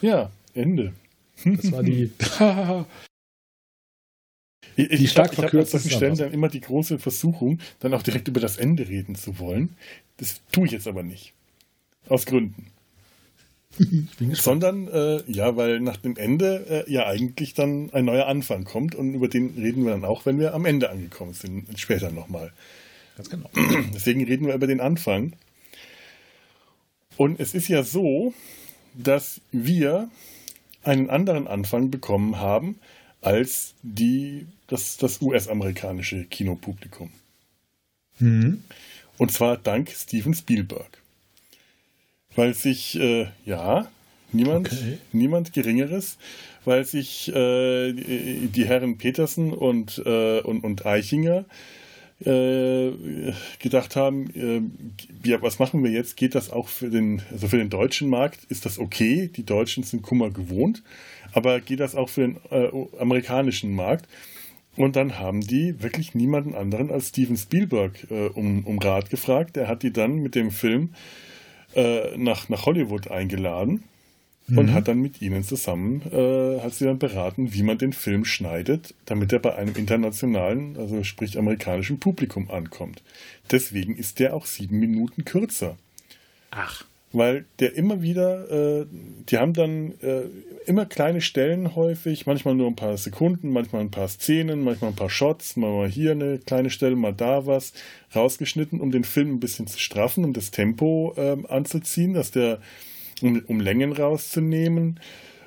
Ja, 0.01 0.31
Ende. 0.55 0.93
Das 1.45 1.73
war 1.73 1.83
die. 1.83 2.11
Die 4.77 5.09
stark 5.09 5.33
glaub, 5.33 5.51
verkürzt. 5.51 5.75
Ich 5.75 5.81
habe 5.81 5.85
an 5.85 5.97
Stellen 5.97 6.17
dann 6.17 6.33
immer 6.33 6.49
die 6.49 6.61
große 6.61 6.99
Versuchung, 6.99 7.59
dann 7.81 7.95
auch 7.95 8.03
direkt 8.03 8.29
über 8.29 8.41
das 8.41 8.57
Ende 8.57 8.89
reden 8.89 9.15
zu 9.15 9.39
wollen. 9.39 9.77
Das 10.17 10.41
tue 10.53 10.67
ich 10.67 10.73
jetzt 10.73 10.87
aber 10.87 11.03
nicht. 11.03 11.33
Aus 12.09 12.27
Gründen. 12.27 12.67
Sondern, 14.33 14.89
äh, 14.89 15.23
ja, 15.29 15.57
weil 15.57 15.81
nach 15.81 15.97
dem 15.97 16.17
Ende 16.17 16.85
äh, 16.87 16.93
ja 16.93 17.07
eigentlich 17.07 17.55
dann 17.55 17.91
ein 17.93 18.05
neuer 18.05 18.27
Anfang 18.27 18.65
kommt 18.65 18.95
und 18.95 19.15
über 19.15 19.29
den 19.29 19.55
reden 19.57 19.85
wir 19.85 19.93
dann 19.93 20.05
auch, 20.05 20.27
wenn 20.27 20.41
wir 20.41 20.55
am 20.55 20.67
Ende 20.67 20.91
angekommen 20.91 21.35
sind, 21.35 21.67
später 21.79 22.11
nochmal. 22.11 22.53
Ganz 23.17 23.31
genau. 23.31 23.49
Deswegen 23.95 24.25
reden 24.25 24.47
wir 24.47 24.55
über 24.55 24.67
den 24.67 24.81
Anfang. 24.81 25.35
Und 27.17 27.39
es 27.39 27.55
ist 27.55 27.69
ja 27.69 27.83
so, 27.83 28.35
dass 28.95 29.41
wir 29.53 30.09
einen 30.83 31.11
anderen 31.11 31.47
Anfang 31.47 31.91
bekommen 31.91 32.39
haben 32.39 32.77
als 33.21 33.75
die, 33.83 34.47
das, 34.67 34.97
das 34.97 35.21
US-amerikanische 35.21 36.25
Kinopublikum. 36.25 37.11
Mhm. 38.19 38.65
Und 39.19 39.33
zwar 39.33 39.57
dank 39.57 39.91
Steven 39.91 40.35
Spielberg 40.35 41.01
weil 42.35 42.55
sich, 42.55 42.99
äh, 42.99 43.27
ja, 43.45 43.89
niemand, 44.33 44.73
okay. 44.73 44.99
niemand 45.13 45.53
Geringeres, 45.53 46.17
weil 46.65 46.85
sich 46.85 47.29
äh, 47.35 47.93
die, 47.93 48.65
Herren 48.67 48.99
Petersen 48.99 49.53
und, 49.53 50.03
äh, 50.05 50.41
und, 50.41 50.63
und 50.63 50.87
Eichinger 50.87 51.45
äh, 52.25 52.91
gedacht 53.59 53.97
haben, 53.97 54.31
äh, 55.25 55.29
ja, 55.29 55.41
was 55.41 55.59
machen 55.59 55.83
wir 55.83 55.91
jetzt? 55.91 56.17
Geht 56.17 56.35
das 56.35 56.51
auch 56.51 56.69
für 56.69 56.91
den, 56.91 57.23
also 57.31 57.49
für 57.49 57.57
den 57.57 57.71
deutschen 57.71 58.11
Markt? 58.11 58.45
Ist 58.45 58.67
das 58.67 58.79
okay? 58.79 59.31
Die 59.35 59.45
Deutschen 59.45 59.85
sind 59.85 60.03
Kummer 60.03 60.31
gewohnt, 60.31 60.83
aber 61.33 61.61
geht 61.61 61.81
das 61.81 61.95
auch 61.95 62.09
für 62.09 62.23
den 62.23 62.37
äh, 62.51 62.71
amerikanischen 62.99 63.75
Markt? 63.75 64.09
Und 64.77 64.97
dann 64.97 65.19
haben 65.19 65.41
die 65.41 65.83
wirklich 65.83 66.15
niemanden 66.15 66.55
anderen 66.55 66.91
als 66.91 67.09
Steven 67.09 67.37
Spielberg 67.37 68.07
um, 68.35 68.65
um 68.65 68.79
Rat 68.79 69.11
gefragt. 69.11 69.57
Er 69.57 69.67
hat 69.67 69.83
die 69.83 69.93
dann 69.93 70.17
mit 70.17 70.37
dem 70.37 70.53
Film 70.53 70.91
äh, 71.75 72.17
nach, 72.17 72.49
nach 72.49 72.67
Hollywood 72.67 73.09
eingeladen 73.13 73.85
mhm. 74.49 74.59
und 74.59 74.73
hat 74.73 74.89
dann 74.89 75.01
mit 75.01 75.23
ihnen 75.23 75.45
zusammen, 75.45 76.03
äh, 76.11 76.61
hat 76.61 76.75
sie 76.75 76.85
dann 76.85 76.99
beraten, 76.99 77.55
wie 77.55 77.63
man 77.63 77.79
den 77.79 77.93
Film 77.93 78.25
schneidet, 78.25 78.95
damit 79.05 79.33
er 79.33 79.39
bei 79.39 79.55
einem 79.55 79.77
internationalen, 79.77 80.77
also 80.77 81.05
sprich 81.05 81.39
amerikanischen 81.39 82.01
Publikum 82.01 82.51
ankommt. 82.51 83.03
Deswegen 83.51 83.97
ist 83.97 84.19
der 84.19 84.35
auch 84.35 84.47
sieben 84.47 84.81
Minuten 84.81 85.25
kürzer. 85.25 85.77
Ach 86.51 86.85
weil 87.13 87.45
der 87.59 87.75
immer 87.75 88.03
wieder, 88.03 88.81
äh, 88.81 88.87
die 89.29 89.39
haben 89.39 89.53
dann 89.53 89.95
äh, 90.01 90.23
immer 90.67 90.87
kleine 90.87 91.21
Stellen 91.21 91.75
häufig, 91.75 92.27
manchmal 92.27 92.55
nur 92.55 92.69
ein 92.69 92.77
paar 92.77 92.97
Sekunden, 92.97 93.51
manchmal 93.51 93.83
ein 93.83 93.91
paar 93.91 94.09
Szenen, 94.09 94.63
manchmal 94.63 94.91
ein 94.91 94.97
paar 94.97 95.11
Shots, 95.11 95.57
mal 95.57 95.89
hier 95.89 96.13
eine 96.13 96.39
kleine 96.39 96.71
Stelle, 96.71 96.95
mal 96.95 97.13
da 97.13 97.47
was, 97.47 97.73
rausgeschnitten, 98.15 98.81
um 98.81 98.93
den 98.93 99.05
Film 99.05 99.35
ein 99.35 99.41
bisschen 99.41 99.67
zu 99.67 99.79
straffen, 99.79 100.25
um 100.25 100.33
das 100.33 100.53
Tempo 100.53 101.15
äh, 101.17 101.37
anzuziehen, 101.49 102.15
dass 102.15 102.31
der, 102.31 102.61
um, 103.23 103.43
um 103.47 103.61
Längen 103.61 103.93
rauszunehmen. 103.93 105.01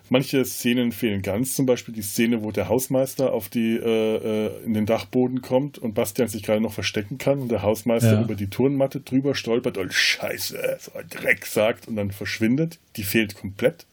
Manche 0.10 0.44
Szenen 0.44 0.92
fehlen 0.92 1.22
ganz, 1.22 1.56
zum 1.56 1.66
Beispiel 1.66 1.94
die 1.94 2.02
Szene, 2.02 2.44
wo 2.44 2.52
der 2.52 2.68
Hausmeister 2.68 3.32
auf 3.32 3.50
die, 3.50 3.78
äh, 3.78 4.48
äh, 4.48 4.64
in 4.66 4.74
den 4.74 4.86
Dachboden 4.86 5.42
kommt 5.42 5.78
und 5.78 5.94
Bastian 5.94 6.28
sich 6.28 6.44
gerade 6.44 6.62
noch 6.62 6.74
verstecken 6.74 7.18
kann 7.18 7.40
und 7.40 7.50
der 7.50 7.62
Hausmeister 7.62 8.14
ja. 8.14 8.22
über 8.22 8.36
die 8.36 8.50
Turnmatte 8.50 9.00
drüber 9.00 9.34
stolpert 9.34 9.78
und 9.78 9.94
Scheiße, 9.94 10.78
so 10.80 10.94
ein 10.94 11.08
Dreck 11.10 11.46
sagt 11.46 11.88
und 11.88 11.96
dann 11.96 12.12
verschwindet. 12.12 12.80
Die 12.98 13.04
fehlt 13.04 13.36
komplett. 13.36 13.86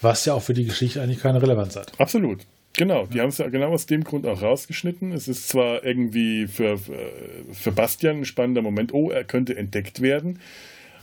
Was 0.00 0.24
ja 0.24 0.34
auch 0.34 0.42
für 0.42 0.54
die 0.54 0.64
Geschichte 0.64 1.02
eigentlich 1.02 1.20
keine 1.20 1.40
Relevanz 1.40 1.76
hat. 1.76 1.92
Absolut. 2.00 2.40
Genau, 2.74 3.06
die 3.06 3.20
haben 3.20 3.28
es 3.28 3.38
ja 3.38 3.48
genau 3.48 3.68
aus 3.68 3.84
dem 3.84 4.02
Grund 4.02 4.26
auch 4.26 4.40
rausgeschnitten. 4.40 5.12
Es 5.12 5.28
ist 5.28 5.48
zwar 5.48 5.84
irgendwie 5.84 6.46
für, 6.46 6.78
für 6.78 7.72
Bastian 7.72 8.20
ein 8.20 8.24
spannender 8.24 8.62
Moment, 8.62 8.94
oh, 8.94 9.10
er 9.10 9.24
könnte 9.24 9.56
entdeckt 9.56 10.00
werden, 10.00 10.38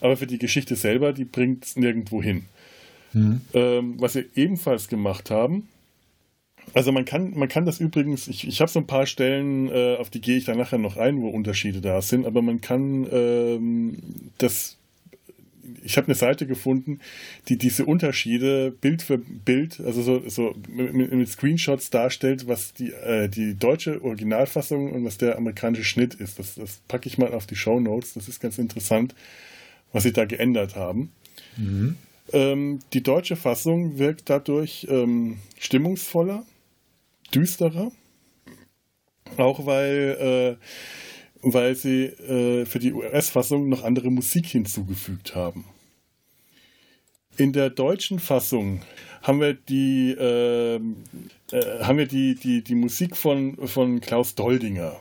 aber 0.02 0.18
für 0.18 0.26
die 0.26 0.40
Geschichte 0.40 0.76
selber, 0.76 1.14
die 1.14 1.26
bringt 1.26 1.66
es 1.66 1.76
nirgendwo 1.76 2.24
hin. 2.24 2.46
Mhm. 3.14 3.42
Ähm, 3.54 3.96
was 4.00 4.16
wir 4.16 4.26
ebenfalls 4.36 4.88
gemacht 4.88 5.32
haben, 5.32 5.68
also 6.74 6.92
man 6.92 7.06
kann, 7.06 7.32
man 7.36 7.50
kann 7.50 7.66
das 7.66 7.80
übrigens, 7.80 8.28
ich, 8.28 8.48
ich 8.48 8.62
habe 8.62 8.70
so 8.70 8.80
ein 8.80 8.88
paar 8.88 9.06
Stellen, 9.06 9.70
äh, 9.70 9.96
auf 9.98 10.10
die 10.10 10.22
gehe 10.22 10.38
ich 10.38 10.46
dann 10.46 10.58
nachher 10.58 10.78
noch 10.78 10.98
ein, 10.98 11.22
wo 11.22 11.30
Unterschiede 11.30 11.82
da 11.82 12.02
sind, 12.02 12.26
aber 12.26 12.42
man 12.42 12.62
kann 12.62 13.08
ähm, 13.12 13.98
das, 14.38 14.78
ich 15.84 15.98
habe 15.98 16.08
eine 16.08 16.16
Seite 16.16 16.46
gefunden, 16.46 17.00
die 17.48 17.58
diese 17.58 17.86
Unterschiede 17.86 18.72
Bild 18.72 19.02
für 19.02 19.18
Bild, 19.18 19.80
also 19.80 20.02
so, 20.02 20.30
so 20.30 20.56
mit, 20.68 21.12
mit 21.12 21.30
Screenshots 21.30 21.90
darstellt, 21.90 22.48
was 22.48 22.74
die, 22.74 22.92
äh, 22.92 23.30
die 23.30 23.56
deutsche 23.56 24.04
Originalfassung 24.04 24.92
und 24.92 25.06
was 25.06 25.18
der 25.18 25.38
amerikanische 25.38 25.86
Schnitt 25.86 26.14
ist. 26.16 26.40
Das, 26.40 26.56
das 26.56 26.82
packe 26.88 27.08
ich 27.08 27.18
mal 27.18 27.34
auf 27.34 27.48
die 27.48 27.56
Show 27.56 27.80
Notes, 27.80 28.14
das 28.14 28.28
ist 28.28 28.40
ganz 28.40 28.58
interessant, 28.58 29.16
was 29.92 30.04
sie 30.04 30.14
da 30.14 30.26
geändert 30.26 30.76
haben. 30.76 31.12
Mhm. 31.58 31.96
Ähm, 32.34 32.80
die 32.94 33.04
deutsche 33.04 33.36
Fassung 33.36 33.98
wirkt 33.98 34.30
dadurch 34.30 34.88
ähm, 34.90 35.38
stimmungsvoller, 35.58 36.46
düsterer, 37.34 37.92
auch 39.38 39.66
weil, 39.66 40.58
äh, 40.62 40.66
weil 41.42 41.76
sie 41.76 42.06
äh, 42.06 42.66
für 42.66 42.80
die 42.80 42.94
US-Fassung 42.94 43.70
noch 43.70 43.84
andere 43.84 44.12
Musik 44.12 44.48
hinzugefügt 44.48 45.36
haben. 45.36 45.66
In 47.38 47.54
der 47.54 47.70
deutschen 47.70 48.20
Fassung 48.20 48.82
haben 49.22 49.40
wir 49.40 49.54
die, 49.54 50.12
äh, 50.12 50.76
äh, 50.76 50.80
haben 51.82 51.98
wir 51.98 52.08
die, 52.08 52.36
die, 52.36 52.62
die 52.62 52.76
Musik 52.76 53.16
von, 53.16 53.56
von 53.68 54.02
Klaus 54.02 54.36
Doldinger, 54.36 55.00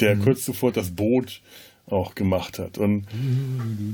der 0.00 0.16
mhm. 0.16 0.22
kurz 0.22 0.44
zuvor 0.44 0.72
das 0.72 0.94
Boot 0.94 1.40
auch 1.86 2.14
gemacht 2.14 2.58
hat. 2.58 2.78
Und 2.78 3.06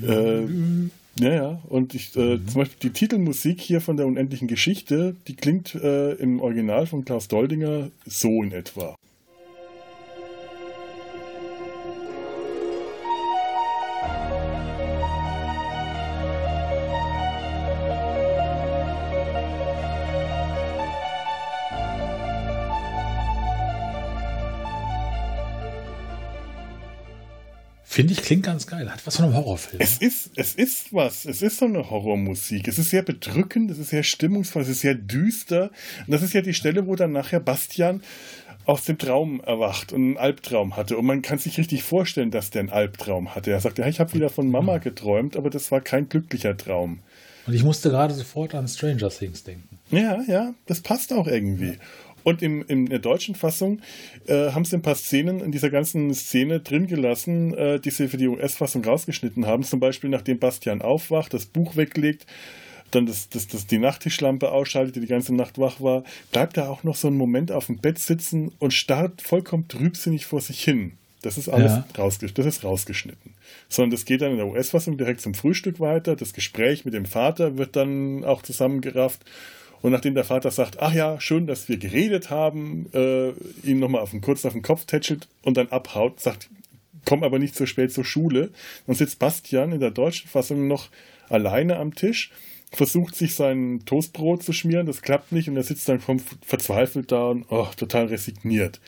äh, 0.06 0.90
ja, 1.18 1.32
ja. 1.32 1.60
Und 1.68 1.94
ich, 1.94 2.14
äh, 2.16 2.36
mhm. 2.36 2.48
zum 2.48 2.60
Beispiel 2.60 2.90
die 2.90 2.90
Titelmusik 2.90 3.60
hier 3.60 3.80
von 3.80 3.96
der 3.96 4.06
unendlichen 4.06 4.48
Geschichte, 4.48 5.16
die 5.26 5.34
klingt 5.34 5.74
äh, 5.74 6.12
im 6.12 6.40
Original 6.40 6.86
von 6.86 7.04
Klaus 7.04 7.28
Doldinger 7.28 7.90
so 8.04 8.42
in 8.42 8.52
etwa. 8.52 8.96
Finde 27.96 28.12
ich, 28.12 28.20
klingt 28.20 28.42
ganz 28.42 28.66
geil. 28.66 28.92
Hat 28.92 29.06
was 29.06 29.16
von 29.16 29.24
einem 29.24 29.36
Horrorfilm. 29.36 29.80
Es 29.80 29.96
ist, 29.96 30.32
es 30.36 30.54
ist 30.54 30.92
was. 30.92 31.24
Es 31.24 31.40
ist 31.40 31.56
so 31.56 31.64
eine 31.64 31.88
Horrormusik. 31.88 32.68
Es 32.68 32.78
ist 32.78 32.90
sehr 32.90 33.00
bedrückend, 33.00 33.70
es 33.70 33.78
ist 33.78 33.88
sehr 33.88 34.02
stimmungsvoll, 34.02 34.60
es 34.60 34.68
ist 34.68 34.82
sehr 34.82 34.94
düster. 34.94 35.70
Und 36.06 36.12
das 36.12 36.20
ist 36.20 36.34
ja 36.34 36.42
die 36.42 36.52
Stelle, 36.52 36.86
wo 36.86 36.94
dann 36.94 37.12
nachher 37.12 37.40
Bastian 37.40 38.02
aus 38.66 38.84
dem 38.84 38.98
Traum 38.98 39.40
erwacht 39.40 39.94
und 39.94 40.02
einen 40.02 40.16
Albtraum 40.18 40.76
hatte. 40.76 40.98
Und 40.98 41.06
man 41.06 41.22
kann 41.22 41.38
sich 41.38 41.56
richtig 41.56 41.84
vorstellen, 41.84 42.30
dass 42.30 42.50
der 42.50 42.60
einen 42.60 42.68
Albtraum 42.68 43.34
hatte. 43.34 43.50
Er 43.50 43.60
sagt, 43.60 43.78
ja, 43.78 43.86
ich 43.86 43.98
habe 43.98 44.12
wieder 44.12 44.28
von 44.28 44.50
Mama 44.50 44.76
geträumt, 44.76 45.34
aber 45.34 45.48
das 45.48 45.72
war 45.72 45.80
kein 45.80 46.10
glücklicher 46.10 46.54
Traum. 46.54 46.98
Und 47.46 47.54
ich 47.54 47.64
musste 47.64 47.88
gerade 47.88 48.12
sofort 48.12 48.54
an 48.54 48.68
Stranger 48.68 49.08
Things 49.08 49.42
denken. 49.42 49.78
Ja, 49.90 50.20
ja, 50.26 50.52
das 50.66 50.80
passt 50.82 51.14
auch 51.14 51.28
irgendwie. 51.28 51.78
Und 52.26 52.42
im, 52.42 52.64
in 52.66 52.86
der 52.86 52.98
deutschen 52.98 53.36
Fassung 53.36 53.80
äh, 54.26 54.50
haben 54.50 54.64
sie 54.64 54.74
ein 54.74 54.82
paar 54.82 54.96
Szenen 54.96 55.38
in 55.38 55.52
dieser 55.52 55.70
ganzen 55.70 56.12
Szene 56.12 56.58
drin 56.58 56.88
gelassen, 56.88 57.54
äh, 57.54 57.78
die 57.78 57.90
sie 57.90 58.08
für 58.08 58.16
die 58.16 58.26
US-Fassung 58.26 58.84
rausgeschnitten 58.84 59.46
haben. 59.46 59.62
Zum 59.62 59.78
Beispiel, 59.78 60.10
nachdem 60.10 60.40
Bastian 60.40 60.82
aufwacht, 60.82 61.32
das 61.32 61.46
Buch 61.46 61.76
weglegt, 61.76 62.26
dann 62.90 63.06
das, 63.06 63.28
das, 63.28 63.46
das 63.46 63.68
die 63.68 63.78
Nachttischlampe 63.78 64.50
ausschaltet, 64.50 64.96
die 64.96 65.00
die 65.02 65.06
ganze 65.06 65.36
Nacht 65.36 65.60
wach 65.60 65.80
war, 65.80 66.02
bleibt 66.32 66.56
er 66.56 66.68
auch 66.68 66.82
noch 66.82 66.96
so 66.96 67.06
einen 67.06 67.16
Moment 67.16 67.52
auf 67.52 67.66
dem 67.66 67.78
Bett 67.78 68.00
sitzen 68.00 68.50
und 68.58 68.74
starrt 68.74 69.22
vollkommen 69.22 69.68
trübsinnig 69.68 70.26
vor 70.26 70.40
sich 70.40 70.64
hin. 70.64 70.94
Das 71.22 71.38
ist 71.38 71.48
alles 71.48 71.74
ja. 71.74 71.86
rausges 71.96 72.34
das 72.34 72.44
ist 72.44 72.64
rausgeschnitten. 72.64 73.34
Sondern 73.68 73.92
das 73.92 74.04
geht 74.04 74.22
dann 74.22 74.32
in 74.32 74.38
der 74.38 74.48
US-Fassung 74.48 74.98
direkt 74.98 75.20
zum 75.20 75.34
Frühstück 75.34 75.78
weiter. 75.78 76.16
Das 76.16 76.32
Gespräch 76.32 76.84
mit 76.84 76.92
dem 76.92 77.06
Vater 77.06 77.56
wird 77.56 77.76
dann 77.76 78.24
auch 78.24 78.42
zusammengerafft. 78.42 79.24
Und 79.82 79.92
nachdem 79.92 80.14
der 80.14 80.24
Vater 80.24 80.50
sagt, 80.50 80.80
ach 80.80 80.92
ja, 80.92 81.20
schön, 81.20 81.46
dass 81.46 81.68
wir 81.68 81.76
geredet 81.76 82.30
haben, 82.30 82.86
äh, 82.92 83.30
ihn 83.62 83.78
nochmal 83.78 84.00
auf 84.00 84.10
den, 84.10 84.20
kurz 84.20 84.44
auf 84.44 84.52
den 84.52 84.62
Kopf 84.62 84.84
tätschelt 84.84 85.28
und 85.42 85.56
dann 85.56 85.68
abhaut, 85.68 86.20
sagt, 86.20 86.48
komm 87.04 87.22
aber 87.22 87.38
nicht 87.38 87.54
so 87.54 87.66
spät 87.66 87.92
zur 87.92 88.04
Schule. 88.04 88.50
Dann 88.86 88.96
sitzt 88.96 89.18
Bastian 89.18 89.72
in 89.72 89.80
der 89.80 89.90
deutschen 89.90 90.28
Fassung 90.28 90.66
noch 90.66 90.88
alleine 91.28 91.76
am 91.76 91.94
Tisch, 91.94 92.30
versucht 92.72 93.14
sich 93.14 93.34
sein 93.34 93.82
Toastbrot 93.86 94.42
zu 94.42 94.52
schmieren, 94.52 94.86
das 94.86 95.02
klappt 95.02 95.32
nicht 95.32 95.48
und 95.48 95.56
er 95.56 95.62
sitzt 95.62 95.88
dann 95.88 96.00
verzweifelt 96.00 97.12
da 97.12 97.28
und 97.28 97.46
oh, 97.48 97.68
total 97.76 98.06
resigniert. 98.06 98.80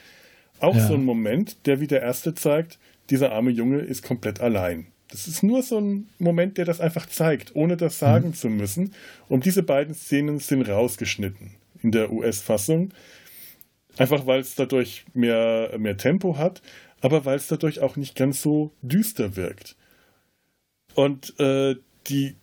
Auch 0.60 0.76
ja. 0.76 0.86
so 0.86 0.94
ein 0.94 1.04
Moment, 1.04 1.66
der 1.66 1.80
wie 1.80 1.86
der 1.86 2.02
erste 2.02 2.34
zeigt, 2.34 2.78
dieser 3.10 3.32
arme 3.32 3.50
Junge 3.50 3.78
ist 3.78 4.02
komplett 4.02 4.40
allein. 4.40 4.88
Das 5.10 5.26
ist 5.26 5.42
nur 5.42 5.62
so 5.62 5.80
ein 5.80 6.08
Moment, 6.18 6.58
der 6.58 6.66
das 6.66 6.80
einfach 6.80 7.06
zeigt, 7.06 7.56
ohne 7.56 7.76
das 7.76 7.98
sagen 7.98 8.28
mhm. 8.28 8.34
zu 8.34 8.48
müssen. 8.48 8.94
Und 9.28 9.46
diese 9.46 9.62
beiden 9.62 9.94
Szenen 9.94 10.38
sind 10.38 10.68
rausgeschnitten 10.68 11.54
in 11.82 11.92
der 11.92 12.12
US-Fassung. 12.12 12.90
Einfach 13.96 14.26
weil 14.26 14.40
es 14.40 14.54
dadurch 14.54 15.06
mehr, 15.14 15.74
mehr 15.78 15.96
Tempo 15.96 16.36
hat, 16.36 16.62
aber 17.00 17.24
weil 17.24 17.36
es 17.36 17.48
dadurch 17.48 17.80
auch 17.80 17.96
nicht 17.96 18.14
ganz 18.14 18.42
so 18.42 18.72
düster 18.82 19.34
wirkt. 19.34 19.76
Und 20.94 21.38
äh, 21.40 21.76
die, 22.06 22.36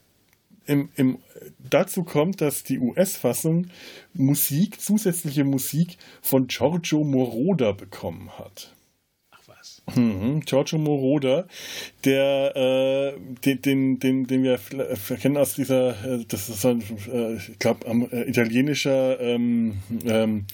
im, 0.66 0.90
im, 0.96 1.20
dazu 1.60 2.04
kommt, 2.04 2.42
dass 2.42 2.64
die 2.64 2.80
US-Fassung 2.80 3.68
Musik, 4.14 4.82
zusätzliche 4.82 5.44
Musik 5.44 5.98
von 6.22 6.48
Giorgio 6.48 7.04
Moroder 7.04 7.74
bekommen 7.74 8.38
hat. 8.38 8.75
Mhm, 9.94 10.40
Giorgio 10.46 10.80
Moroder, 10.80 11.48
der 12.04 12.56
äh, 12.56 13.20
den, 13.46 13.62
den, 13.62 14.00
den, 14.00 14.28
den 14.28 14.44
wir 14.44 14.60
kennen 15.20 15.38
aus 15.38 15.54
dieser, 15.54 15.90
äh, 16.04 16.26
das 16.28 16.50
ist 16.50 16.66
ein, 16.66 16.82
äh, 17.12 17.36
ich 17.36 17.60
glaube, 17.60 17.86
äh, 18.12 18.28
italienischer 18.28 19.20
ähm, 19.20 19.74
ähm, 20.06 20.46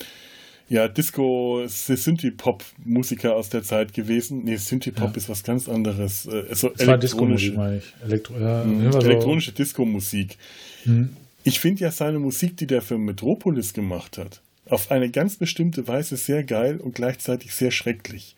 ja, 0.67 0.87
Disco, 0.87 1.63
Synthie-Pop-Musiker 1.67 3.35
aus 3.35 3.49
der 3.49 3.61
Zeit 3.63 3.93
gewesen. 3.93 4.43
Nee, 4.45 4.55
Synthie-Pop 4.55 5.11
ja. 5.11 5.17
ist 5.17 5.27
was 5.27 5.43
ganz 5.43 5.67
anderes. 5.67 6.25
Äh, 6.25 6.53
so 6.53 6.69
das 6.69 6.87
elektronische, 6.87 7.55
war 7.57 7.71
Disco, 7.71 7.89
ich. 7.99 8.03
Elektro 8.05 8.39
ja, 8.39 8.63
mhm, 8.63 8.91
elektronische 8.91 9.51
Disco-Musik. 9.51 10.37
Mhm. 10.85 11.09
Ich 11.43 11.59
finde 11.59 11.81
ja 11.81 11.91
seine 11.91 12.19
Musik, 12.19 12.55
die 12.57 12.67
der 12.67 12.81
für 12.81 12.97
Metropolis 12.97 13.73
gemacht 13.73 14.17
hat, 14.17 14.41
auf 14.69 14.91
eine 14.91 15.09
ganz 15.09 15.35
bestimmte 15.35 15.87
Weise 15.87 16.15
sehr 16.15 16.43
geil 16.43 16.77
und 16.77 16.95
gleichzeitig 16.95 17.53
sehr 17.53 17.71
schrecklich. 17.71 18.35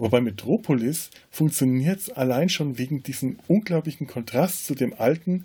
Aber 0.00 0.08
bei 0.08 0.22
Metropolis 0.22 1.10
funktioniert 1.30 2.00
es 2.00 2.08
allein 2.08 2.48
schon 2.48 2.78
wegen 2.78 3.02
diesem 3.02 3.38
unglaublichen 3.48 4.06
Kontrast 4.06 4.64
zu 4.64 4.74
dem 4.74 4.94
alten 4.94 5.44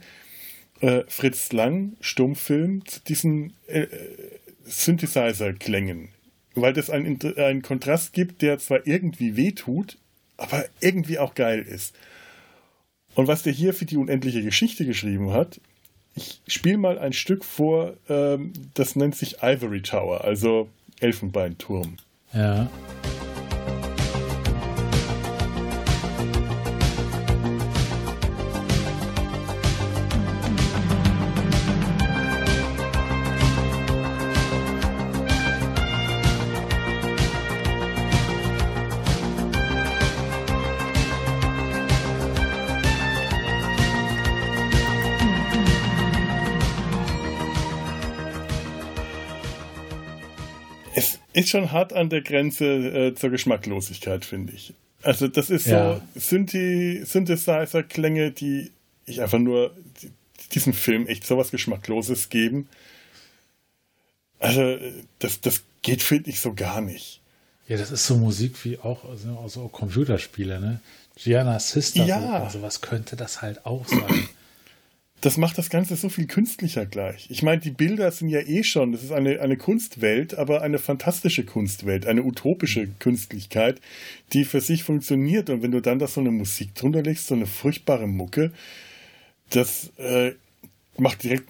äh, 0.79 1.01
Fritz 1.09 1.51
Lang 1.51 1.97
Stummfilm, 1.99 2.85
zu 2.85 3.01
diesen 3.01 3.51
äh, 3.67 3.87
Synthesizer-Klängen. 4.63 6.07
Weil 6.53 6.71
das 6.71 6.89
einen, 6.89 7.19
einen 7.35 7.63
Kontrast 7.63 8.13
gibt, 8.13 8.41
der 8.41 8.57
zwar 8.59 8.87
irgendwie 8.87 9.35
wehtut, 9.35 9.97
aber 10.37 10.63
irgendwie 10.79 11.19
auch 11.19 11.35
geil 11.35 11.61
ist. 11.61 11.93
Und 13.13 13.27
was 13.27 13.43
der 13.43 13.51
hier 13.51 13.73
für 13.73 13.85
die 13.85 13.97
unendliche 13.97 14.41
Geschichte 14.41 14.85
geschrieben 14.85 15.33
hat, 15.33 15.59
ich 16.15 16.39
spiele 16.47 16.77
mal 16.77 16.97
ein 16.97 17.11
Stück 17.11 17.43
vor, 17.43 17.97
ähm, 18.07 18.53
das 18.73 18.95
nennt 18.95 19.17
sich 19.17 19.43
Ivory 19.43 19.81
Tower, 19.81 20.23
also 20.23 20.69
Elfenbeinturm. 21.01 21.97
Ja. 22.33 22.69
Ist 51.35 51.49
schon 51.49 51.71
hart 51.71 51.93
an 51.93 52.09
der 52.09 52.21
Grenze 52.21 52.65
äh, 52.65 53.15
zur 53.15 53.29
Geschmacklosigkeit, 53.29 54.25
finde 54.25 54.53
ich. 54.53 54.73
Also 55.03 55.27
das 55.27 55.49
ist 55.49 55.67
ja. 55.67 56.01
so 56.15 56.19
Synthi 56.19 57.03
Synthesizer-Klänge, 57.05 58.31
die 58.31 58.71
ich 59.05 59.21
einfach 59.21 59.39
nur 59.39 59.71
diesem 60.53 60.73
Film 60.73 61.07
echt 61.07 61.25
sowas 61.25 61.51
Geschmackloses 61.51 62.29
geben. 62.29 62.67
Also 64.39 64.77
das, 65.19 65.41
das 65.41 65.63
geht, 65.81 66.01
finde 66.01 66.29
ich, 66.29 66.39
so 66.39 66.53
gar 66.53 66.81
nicht. 66.81 67.21
Ja, 67.67 67.77
das 67.77 67.91
ist 67.91 68.05
so 68.05 68.15
Musik 68.15 68.63
wie 68.63 68.79
auch 68.79 69.03
also, 69.09 69.37
also 69.39 69.67
Computerspiele, 69.67 70.59
ne? 70.59 70.79
Gianna 71.17 71.59
Sister, 71.59 72.05
ja. 72.05 72.43
also 72.43 72.61
was 72.61 72.81
könnte 72.81 73.15
das 73.15 73.41
halt 73.41 73.65
auch 73.65 73.87
sein? 73.87 74.29
Das 75.25 75.37
macht 75.37 75.57
das 75.57 75.71
Ganze 75.71 75.95
so 75.95 76.07
viel 76.09 76.27
künstlicher 76.27 76.85
gleich. 76.85 77.25
Ich 77.31 77.41
meine, 77.41 77.59
die 77.59 77.71
Bilder 77.71 78.11
sind 78.11 78.29
ja 78.29 78.41
eh 78.41 78.63
schon, 78.63 78.91
das 78.91 79.01
ist 79.01 79.11
eine, 79.11 79.41
eine 79.41 79.57
Kunstwelt, 79.57 80.35
aber 80.35 80.61
eine 80.61 80.77
fantastische 80.77 81.43
Kunstwelt, 81.43 82.05
eine 82.05 82.21
utopische 82.21 82.87
Künstlichkeit, 82.99 83.81
die 84.33 84.45
für 84.45 84.61
sich 84.61 84.83
funktioniert. 84.83 85.49
Und 85.49 85.63
wenn 85.63 85.71
du 85.71 85.81
dann 85.81 85.97
da 85.97 86.05
so 86.05 86.21
eine 86.21 86.29
Musik 86.29 86.75
drunter 86.75 87.01
legst, 87.01 87.25
so 87.25 87.33
eine 87.33 87.47
furchtbare 87.47 88.05
Mucke, 88.05 88.51
das 89.49 89.89
äh, 89.97 90.33
macht 90.95 91.23
direkt, 91.23 91.49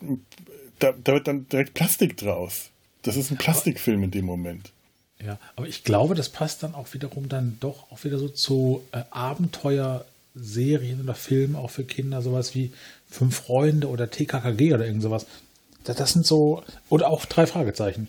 da, 0.79 0.93
da 1.03 1.11
wird 1.11 1.27
dann 1.27 1.49
direkt 1.49 1.73
Plastik 1.73 2.15
draus. 2.15 2.69
Das 3.01 3.17
ist 3.17 3.29
ein 3.29 3.37
Plastikfilm 3.37 4.03
in 4.03 4.11
dem 4.11 4.23
Moment. 4.23 4.71
Ja, 5.21 5.37
aber 5.57 5.67
ich 5.67 5.83
glaube, 5.83 6.15
das 6.15 6.29
passt 6.29 6.63
dann 6.63 6.75
auch 6.75 6.93
wiederum 6.93 7.27
dann 7.27 7.57
doch 7.59 7.91
auch 7.91 8.05
wieder 8.05 8.19
so 8.19 8.29
zu 8.29 8.85
äh, 8.93 9.01
Abenteuerserien 9.09 11.01
oder 11.01 11.13
Filmen 11.13 11.57
auch 11.57 11.71
für 11.71 11.83
Kinder, 11.83 12.21
sowas 12.21 12.55
wie 12.55 12.71
Fünf 13.09 13.35
Freunde 13.35 13.87
oder 13.87 14.09
TKKG 14.09 14.73
oder 14.73 14.85
irgend 14.85 15.01
sowas. 15.01 15.25
Das, 15.83 15.97
das 15.97 16.13
sind 16.13 16.25
so, 16.25 16.63
oder 16.89 17.09
auch 17.09 17.25
drei 17.25 17.47
Fragezeichen. 17.47 18.07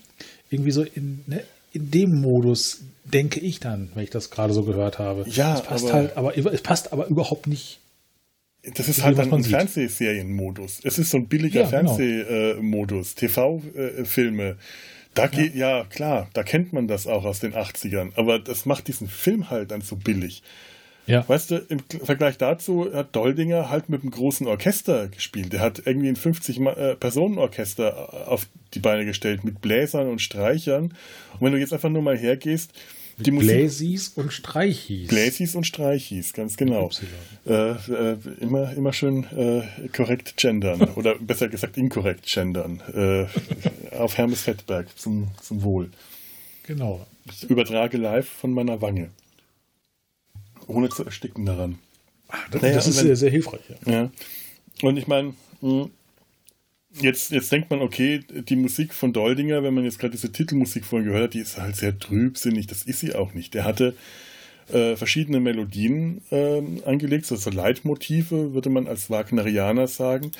Irgendwie 0.49 0.71
so 0.71 0.83
in, 0.83 1.23
ne, 1.27 1.43
in 1.73 1.91
dem 1.91 2.21
Modus 2.21 2.81
denke 3.03 3.39
ich 3.39 3.59
dann, 3.59 3.89
wenn 3.93 4.03
ich 4.03 4.09
das 4.09 4.29
gerade 4.29 4.53
so 4.53 4.63
gehört 4.63 4.99
habe. 4.99 5.25
Ja, 5.29 5.55
es 5.55 5.61
passt 5.61 5.85
aber, 5.85 5.93
halt, 5.93 6.17
aber 6.17 6.37
es 6.53 6.61
passt 6.61 6.93
aber 6.93 7.07
überhaupt 7.07 7.47
nicht. 7.47 7.79
Das 8.75 8.89
ist 8.89 9.03
halt 9.03 9.17
dann 9.17 9.31
ein 9.31 9.43
Fernsehserienmodus. 9.43 10.81
Es 10.83 10.97
ist 10.97 11.11
so 11.11 11.17
ein 11.17 11.27
billiger 11.27 11.61
ja, 11.61 11.79
genau. 11.79 11.95
Fernsehmodus, 11.95 13.15
TV-Filme. 13.15 14.57
Da 15.13 15.23
ja. 15.23 15.27
geht, 15.29 15.55
ja, 15.55 15.85
klar, 15.85 16.29
da 16.33 16.43
kennt 16.43 16.73
man 16.73 16.87
das 16.87 17.07
auch 17.07 17.23
aus 17.23 17.39
den 17.39 17.53
80ern, 17.53 18.11
aber 18.15 18.39
das 18.39 18.65
macht 18.65 18.87
diesen 18.87 19.07
Film 19.07 19.49
halt 19.49 19.71
dann 19.71 19.81
so 19.81 19.95
billig. 19.95 20.43
Ja. 21.07 21.27
Weißt 21.27 21.51
du, 21.51 21.57
im 21.69 21.79
Vergleich 22.03 22.37
dazu 22.37 22.93
hat 22.93 23.15
Doldinger 23.15 23.69
halt 23.69 23.89
mit 23.89 24.01
einem 24.01 24.11
großen 24.11 24.45
Orchester 24.45 25.07
gespielt. 25.07 25.53
Der 25.53 25.61
hat 25.61 25.81
irgendwie 25.85 26.09
ein 26.09 26.17
50-Personen-Orchester 26.17 28.09
äh, 28.11 28.29
auf 28.29 28.47
die 28.73 28.79
Beine 28.79 29.05
gestellt 29.05 29.45
mit 29.45 29.61
Bläsern 29.61 30.09
und 30.09 30.21
Streichern. 30.21 30.93
Und 31.33 31.41
wenn 31.41 31.53
du 31.53 31.59
jetzt 31.59 31.71
einfach 31.71 31.89
nur 31.89 32.01
mal 32.01 32.17
hergehst, 32.17 32.73
die 33.19 33.31
Musik. 33.31 33.49
Bläsis 33.49 34.09
und 34.09 34.31
Streichis. 34.31 35.07
Bläsis 35.07 35.55
und 35.55 35.65
Streichis, 35.65 36.33
ganz 36.33 36.55
genau. 36.55 36.91
Äh, 37.47 37.71
äh, 37.71 38.17
immer, 38.41 38.71
immer 38.73 38.93
schön 38.93 39.23
äh, 39.35 39.87
korrekt 39.87 40.37
gendern. 40.37 40.81
oder 40.95 41.15
besser 41.15 41.47
gesagt 41.47 41.77
inkorrekt 41.77 42.27
gendern. 42.31 42.81
Äh, 42.93 43.25
auf 43.95 44.17
Hermes 44.17 44.41
Fettberg 44.41 44.87
zum, 44.99 45.29
zum 45.41 45.63
Wohl. 45.63 45.89
Genau. 46.63 47.07
Ich 47.25 47.49
übertrage 47.49 47.97
live 47.97 48.27
von 48.27 48.51
meiner 48.51 48.81
Wange 48.81 49.09
ohne 50.67 50.89
zu 50.89 51.03
ersticken 51.03 51.45
daran. 51.45 51.79
Ach, 52.29 52.49
das, 52.49 52.61
naja, 52.61 52.75
das 52.75 52.87
ist 52.87 52.97
wenn, 52.97 53.05
sehr, 53.05 53.15
sehr 53.15 53.31
hilfreich. 53.31 53.61
Ja. 53.85 53.91
ja. 53.91 54.11
Und 54.81 54.97
ich 54.97 55.07
meine, 55.07 55.33
hm, 55.61 55.89
jetzt, 57.01 57.31
jetzt 57.31 57.51
denkt 57.51 57.69
man, 57.69 57.81
okay, 57.81 58.19
die 58.29 58.55
Musik 58.55 58.93
von 58.93 59.13
Doldinger, 59.13 59.63
wenn 59.63 59.73
man 59.73 59.83
jetzt 59.83 59.99
gerade 59.99 60.11
diese 60.11 60.31
Titelmusik 60.31 60.85
vorhin 60.85 61.07
gehört 61.07 61.25
hat, 61.25 61.33
die 61.33 61.39
ist 61.39 61.57
halt 61.57 61.75
sehr 61.75 61.97
trübsinnig. 61.97 62.67
Das 62.67 62.83
ist 62.83 62.99
sie 62.99 63.15
auch 63.15 63.33
nicht. 63.33 63.53
Der 63.53 63.63
hatte 63.63 63.95
äh, 64.71 64.95
verschiedene 64.95 65.39
Melodien 65.39 66.21
äh, 66.31 66.61
angelegt, 66.85 67.31
also 67.31 67.49
Leitmotive, 67.49 68.53
würde 68.53 68.69
man 68.69 68.87
als 68.87 69.09
Wagnerianer 69.09 69.87
sagen. 69.87 70.31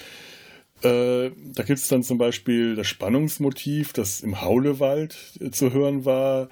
Äh, 0.84 1.32
da 1.54 1.64
gibt 1.64 1.80
es 1.80 1.88
dann 1.88 2.04
zum 2.04 2.18
Beispiel 2.18 2.76
das 2.76 2.88
Spannungsmotiv, 2.88 3.94
das 3.94 4.22
im 4.22 4.42
Haulewald 4.42 5.16
äh, 5.40 5.50
zu 5.50 5.74
hören 5.74 6.06
war 6.06 6.50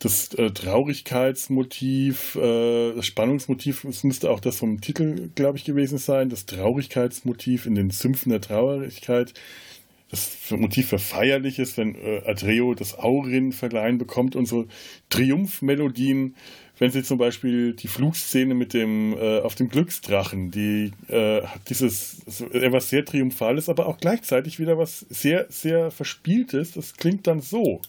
das 0.00 0.32
äh, 0.34 0.50
Traurigkeitsmotiv, 0.50 2.34
äh, 2.36 2.94
das 2.94 3.06
Spannungsmotiv, 3.06 3.84
es 3.84 4.02
müsste 4.02 4.30
auch 4.30 4.40
das 4.40 4.56
vom 4.56 4.80
Titel, 4.80 5.28
glaube 5.34 5.58
ich, 5.58 5.64
gewesen 5.64 5.98
sein, 5.98 6.30
das 6.30 6.46
Traurigkeitsmotiv 6.46 7.66
in 7.66 7.74
den 7.74 7.90
Sümpfen 7.90 8.30
der 8.30 8.40
Traurigkeit, 8.40 9.34
das 10.10 10.50
Motiv 10.50 10.88
für 10.88 10.98
Feierliches, 10.98 11.76
wenn 11.76 11.94
äh, 11.94 12.22
Adreo 12.26 12.74
das 12.74 12.98
Aurin 12.98 13.52
verleihen 13.52 13.98
bekommt 13.98 14.34
so 14.46 14.66
Triumphmelodien, 15.10 16.34
wenn 16.78 16.90
sie 16.90 17.02
zum 17.02 17.18
Beispiel 17.18 17.74
die 17.74 17.86
Flugszene 17.86 18.54
mit 18.54 18.72
dem 18.72 19.12
äh, 19.12 19.40
auf 19.40 19.54
dem 19.54 19.68
Glücksdrachen, 19.68 20.50
die 20.50 20.92
äh, 21.08 21.42
hat 21.42 21.68
dieses 21.68 22.22
etwas 22.52 22.88
sehr 22.88 23.04
Triumphales, 23.04 23.68
aber 23.68 23.86
auch 23.86 23.98
gleichzeitig 23.98 24.58
wieder 24.58 24.78
was 24.78 25.00
sehr, 25.10 25.46
sehr 25.50 25.90
Verspieltes, 25.90 26.72
das 26.72 26.96
klingt 26.96 27.26
dann 27.26 27.42
so. 27.42 27.82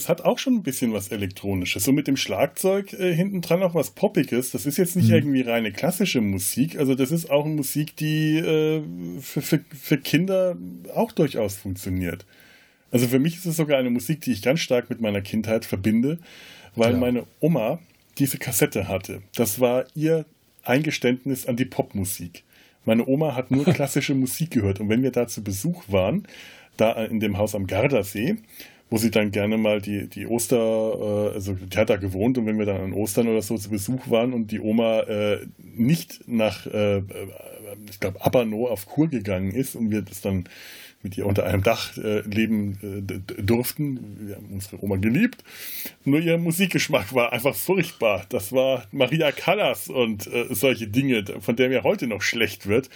Es 0.00 0.08
hat 0.08 0.22
auch 0.22 0.38
schon 0.38 0.54
ein 0.54 0.62
bisschen 0.62 0.92
was 0.92 1.08
Elektronisches. 1.08 1.84
So 1.84 1.92
mit 1.92 2.06
dem 2.06 2.16
Schlagzeug 2.16 2.92
äh, 2.94 3.14
hinten 3.14 3.42
dran 3.42 3.62
auch 3.62 3.74
was 3.74 3.90
Poppiges. 3.90 4.50
Das 4.50 4.64
ist 4.64 4.78
jetzt 4.78 4.96
nicht 4.96 5.08
mhm. 5.08 5.14
irgendwie 5.14 5.40
reine 5.42 5.72
klassische 5.72 6.20
Musik. 6.22 6.78
Also 6.78 6.94
das 6.94 7.10
ist 7.10 7.30
auch 7.30 7.44
eine 7.44 7.54
Musik, 7.54 7.96
die 7.96 8.38
äh, 8.38 8.82
für, 9.20 9.42
für, 9.42 9.60
für 9.70 9.98
Kinder 9.98 10.56
auch 10.94 11.12
durchaus 11.12 11.56
funktioniert. 11.56 12.24
Also 12.90 13.06
für 13.06 13.18
mich 13.18 13.36
ist 13.36 13.46
es 13.46 13.56
sogar 13.56 13.78
eine 13.78 13.90
Musik, 13.90 14.22
die 14.22 14.32
ich 14.32 14.42
ganz 14.42 14.60
stark 14.60 14.88
mit 14.88 15.00
meiner 15.00 15.20
Kindheit 15.20 15.64
verbinde, 15.64 16.18
weil 16.74 16.92
ja. 16.92 16.98
meine 16.98 17.26
Oma 17.40 17.78
diese 18.18 18.38
Kassette 18.38 18.88
hatte. 18.88 19.22
Das 19.36 19.60
war 19.60 19.84
ihr 19.94 20.24
Eingeständnis 20.62 21.46
an 21.46 21.56
die 21.56 21.66
Popmusik. 21.66 22.42
Meine 22.86 23.06
Oma 23.06 23.34
hat 23.36 23.50
nur 23.50 23.64
klassische 23.74 24.14
Musik 24.14 24.52
gehört 24.52 24.80
und 24.80 24.88
wenn 24.88 25.02
wir 25.02 25.12
da 25.12 25.28
zu 25.28 25.44
Besuch 25.44 25.84
waren, 25.88 26.26
da 26.78 26.92
in 27.04 27.20
dem 27.20 27.36
Haus 27.36 27.54
am 27.54 27.66
Gardasee, 27.66 28.38
wo 28.90 28.96
sie 28.96 29.10
dann 29.10 29.30
gerne 29.30 29.56
mal 29.56 29.80
die, 29.80 30.08
die 30.08 30.26
Oster, 30.26 30.56
äh, 31.30 31.34
also 31.34 31.54
die 31.54 31.78
hat 31.78 31.90
da 31.90 31.96
gewohnt 31.96 32.36
und 32.36 32.46
wenn 32.46 32.58
wir 32.58 32.66
dann 32.66 32.80
an 32.80 32.92
Ostern 32.92 33.28
oder 33.28 33.40
so 33.40 33.56
zu 33.56 33.70
Besuch 33.70 34.10
waren 34.10 34.32
und 34.32 34.50
die 34.50 34.60
Oma 34.60 35.00
äh, 35.00 35.46
nicht 35.58 36.28
nach, 36.28 36.66
äh, 36.66 36.98
äh 36.98 37.04
ich 37.88 38.00
glaube, 38.00 38.24
Abano 38.24 38.66
auf 38.66 38.86
Kur 38.86 39.08
gegangen 39.08 39.52
ist 39.52 39.76
und 39.76 39.92
wir 39.92 40.02
das 40.02 40.20
dann 40.20 40.44
mit 41.02 41.16
ihr 41.16 41.24
unter 41.24 41.46
einem 41.46 41.62
Dach 41.62 41.96
äh, 41.96 42.20
leben 42.20 42.78
äh, 42.82 43.42
durften. 43.42 44.26
Wir 44.26 44.36
haben 44.36 44.48
unsere 44.52 44.82
Oma 44.82 44.96
geliebt. 44.96 45.42
Nur 46.04 46.20
ihr 46.20 46.36
Musikgeschmack 46.36 47.14
war 47.14 47.32
einfach 47.32 47.54
furchtbar. 47.54 48.26
Das 48.28 48.52
war 48.52 48.86
Maria 48.92 49.32
Callas 49.32 49.88
und 49.88 50.26
äh, 50.26 50.46
solche 50.50 50.88
Dinge, 50.88 51.24
von 51.40 51.56
der 51.56 51.70
mir 51.70 51.84
heute 51.84 52.06
noch 52.06 52.22
schlecht 52.22 52.66
wird. 52.66 52.90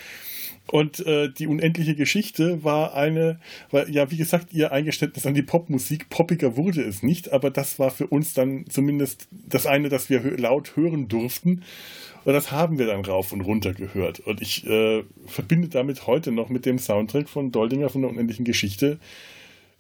Und 0.71 1.05
äh, 1.07 1.31
die 1.31 1.47
unendliche 1.47 1.95
Geschichte 1.95 2.65
war 2.65 2.95
eine, 2.95 3.39
war, 3.71 3.89
ja, 3.89 4.11
wie 4.11 4.17
gesagt, 4.17 4.53
ihr 4.53 4.73
Eingeständnis 4.73 5.27
an 5.27 5.35
die 5.35 5.43
Popmusik. 5.43 6.09
Poppiger 6.09 6.57
wurde 6.57 6.83
es 6.83 7.03
nicht, 7.03 7.33
aber 7.33 7.51
das 7.51 7.79
war 7.79 7.91
für 7.91 8.07
uns 8.07 8.33
dann 8.33 8.65
zumindest 8.69 9.29
das 9.31 9.67
eine, 9.67 9.91
das 9.91 10.09
wir 10.09 10.39
laut 10.39 10.75
hören 10.77 11.09
durften. 11.09 11.63
Und 12.25 12.33
das 12.33 12.51
haben 12.51 12.79
wir 12.79 12.87
dann 12.87 13.05
rauf 13.05 13.33
und 13.33 13.43
runter 13.43 13.75
gehört. 13.75 14.21
Und 14.21 14.41
ich 14.41 14.67
äh, 14.67 15.05
verbinde 15.27 15.69
damit 15.69 16.07
heute 16.07 16.33
noch 16.33 16.49
mit 16.49 16.65
dem 16.65 16.79
Soundtrack 16.79 17.29
von 17.29 17.53
Doldinger 17.53 17.91
von 17.91 18.01
der 18.01 18.11
unendlichen 18.11 18.47
Geschichte 18.47 18.99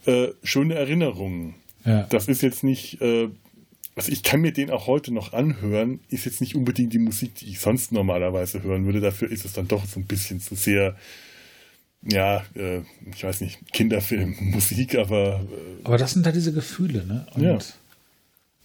äh, 0.06 0.28
schöne 0.42 0.74
Erinnerungen. 0.74 1.54
Ja. 1.84 2.02
Das 2.10 2.28
ist 2.28 2.42
jetzt 2.42 2.64
nicht, 2.64 3.00
äh, 3.00 3.28
also 3.96 4.10
ich 4.10 4.22
kann 4.22 4.40
mir 4.40 4.52
den 4.52 4.70
auch 4.70 4.86
heute 4.86 5.12
noch 5.12 5.32
anhören, 5.32 6.00
ist 6.08 6.24
jetzt 6.24 6.40
nicht 6.40 6.56
unbedingt 6.56 6.92
die 6.92 6.98
Musik, 6.98 7.36
die 7.36 7.46
ich 7.46 7.60
sonst 7.60 7.92
normalerweise 7.92 8.62
hören 8.62 8.86
würde. 8.86 9.00
Dafür 9.00 9.30
ist 9.30 9.44
es 9.44 9.52
dann 9.52 9.68
doch 9.68 9.86
so 9.86 10.00
ein 10.00 10.06
bisschen 10.06 10.40
zu 10.40 10.56
sehr, 10.56 10.96
ja, 12.02 12.44
äh, 12.54 12.80
ich 13.14 13.22
weiß 13.22 13.40
nicht, 13.40 13.60
Kinderfilmmusik, 13.72 14.96
aber. 14.96 15.40
Äh, 15.40 15.84
aber 15.84 15.98
das 15.98 16.12
sind 16.12 16.26
da 16.26 16.32
diese 16.32 16.52
Gefühle, 16.52 17.06
ne? 17.06 17.26
Und 17.34 17.42
ja. 17.42 17.58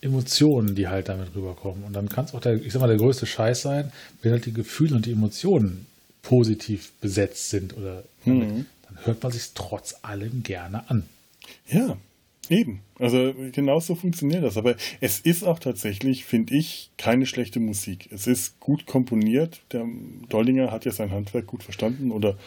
Emotionen, 0.01 0.75
die 0.75 0.87
halt 0.87 1.09
damit 1.09 1.35
rüberkommen. 1.35 1.83
Und 1.83 1.93
dann 1.93 2.09
kann 2.09 2.25
es 2.25 2.33
auch 2.33 2.41
der, 2.41 2.55
ich 2.55 2.73
sag 2.73 2.79
mal, 2.79 2.87
der 2.87 2.97
größte 2.97 3.25
Scheiß 3.25 3.61
sein, 3.61 3.91
wenn 4.21 4.31
halt 4.31 4.45
die 4.45 4.53
Gefühle 4.53 4.95
und 4.95 5.05
die 5.05 5.11
Emotionen 5.11 5.85
positiv 6.21 6.91
besetzt 7.01 7.49
sind 7.49 7.77
oder 7.77 8.03
damit, 8.25 8.49
mhm. 8.49 8.65
dann 8.87 9.05
hört 9.05 9.21
man 9.21 9.31
sich 9.31 9.51
trotz 9.53 9.95
allem 10.01 10.43
gerne 10.43 10.89
an. 10.89 11.03
Ja, 11.67 11.97
Eben. 12.49 12.81
Also 12.97 13.33
genau 13.51 13.79
so 13.79 13.95
funktioniert 13.95 14.43
das. 14.43 14.57
Aber 14.57 14.75
es 15.01 15.19
ist 15.19 15.43
auch 15.43 15.59
tatsächlich, 15.59 16.25
finde 16.25 16.55
ich, 16.55 16.91
keine 16.97 17.25
schlechte 17.25 17.59
Musik. 17.59 18.09
Es 18.11 18.27
ist 18.27 18.59
gut 18.59 18.85
komponiert. 18.85 19.61
Der 19.71 19.85
Dollinger 20.29 20.71
hat 20.71 20.85
ja 20.85 20.91
sein 20.91 21.11
Handwerk 21.11 21.47
gut 21.47 21.63
verstanden 21.63 22.11
oder 22.11 22.37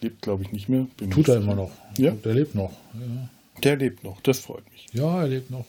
lebt, 0.00 0.22
glaube 0.22 0.44
ich, 0.44 0.52
nicht 0.52 0.68
mehr. 0.68 0.86
Bin 0.96 1.10
Tut 1.10 1.28
er 1.28 1.36
immer 1.36 1.54
noch. 1.54 1.72
Ja. 1.98 2.12
Der 2.12 2.34
lebt 2.34 2.54
noch. 2.54 2.72
Ja. 2.94 3.28
Der 3.62 3.76
lebt 3.76 4.04
noch. 4.04 4.20
Das 4.22 4.38
freut 4.38 4.64
mich. 4.70 4.86
Ja, 4.92 5.22
er 5.22 5.28
lebt 5.28 5.50
noch. 5.50 5.66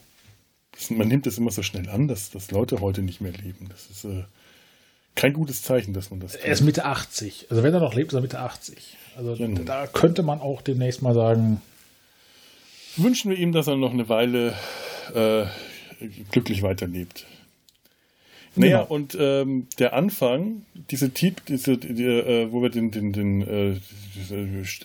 Man 0.89 1.07
nimmt 1.07 1.27
es 1.27 1.37
immer 1.37 1.51
so 1.51 1.63
schnell 1.63 1.89
an, 1.89 2.07
dass, 2.07 2.29
dass 2.31 2.51
Leute 2.51 2.79
heute 2.79 3.01
nicht 3.01 3.19
mehr 3.19 3.33
leben. 3.33 3.67
Das 3.69 3.89
ist 3.89 4.05
äh, 4.05 4.23
kein 5.15 5.33
gutes 5.33 5.63
Zeichen, 5.63 5.93
dass 5.93 6.09
man 6.09 6.19
das. 6.19 6.35
Er 6.35 6.53
ist 6.53 6.61
Mitte 6.61 6.85
80. 6.85 7.47
Also 7.49 7.63
wenn 7.63 7.73
er 7.73 7.81
noch 7.81 7.93
lebt, 7.93 8.11
ist 8.11 8.15
er 8.15 8.21
Mitte 8.21 8.39
80. 8.39 8.97
Also 9.17 9.33
ja, 9.33 9.47
da 9.47 9.87
könnte 9.87 10.23
man 10.23 10.39
auch 10.39 10.61
demnächst 10.61 11.01
mal 11.01 11.13
sagen, 11.13 11.61
wünschen 12.97 13.31
wir 13.31 13.37
ihm, 13.37 13.51
dass 13.51 13.67
er 13.67 13.77
noch 13.77 13.93
eine 13.93 14.09
Weile 14.09 14.55
äh, 15.13 15.45
glücklich 16.31 16.61
weiterlebt. 16.63 17.25
Naja, 18.55 18.81
genau. 18.81 18.93
und 18.93 19.17
ähm, 19.17 19.67
der 19.79 19.93
Anfang, 19.93 20.65
diese 20.89 21.11
Titel, 21.11 21.41
diese, 21.47 21.77
die, 21.77 22.03
äh, 22.03 22.51
wo 22.51 22.61
wir 22.61 22.69
den, 22.69 22.91
den, 22.91 23.13
den 23.13 23.41
äh, 23.41 23.79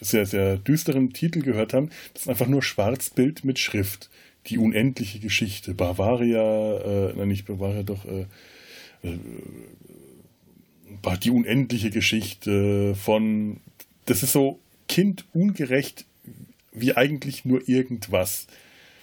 sehr, 0.01 0.27
sehr 0.27 0.57
düsteren 0.57 1.13
Titel 1.13 1.43
gehört 1.43 1.75
haben, 1.75 1.91
das 2.15 2.23
ist 2.23 2.29
einfach 2.29 2.47
nur 2.47 2.63
Schwarzbild 2.63 3.45
mit 3.45 3.59
Schrift. 3.59 4.09
Die 4.47 4.59
unendliche 4.59 5.19
Geschichte. 5.19 5.75
Bavaria, 5.75 6.77
äh, 7.09 7.13
nein, 7.17 7.27
nicht 7.27 7.47
Bavaria, 7.47 7.83
doch, 7.83 8.05
äh, 8.05 8.27
äh, 9.03 9.19
die 11.25 11.31
unendliche 11.31 11.91
Geschichte 11.91 12.95
von, 12.95 13.57
das 14.05 14.23
ist 14.23 14.33
so 14.33 14.61
kindungerecht 14.87 16.05
wie 16.77 16.97
eigentlich 16.97 17.45
nur 17.45 17.69
irgendwas. 17.69 18.47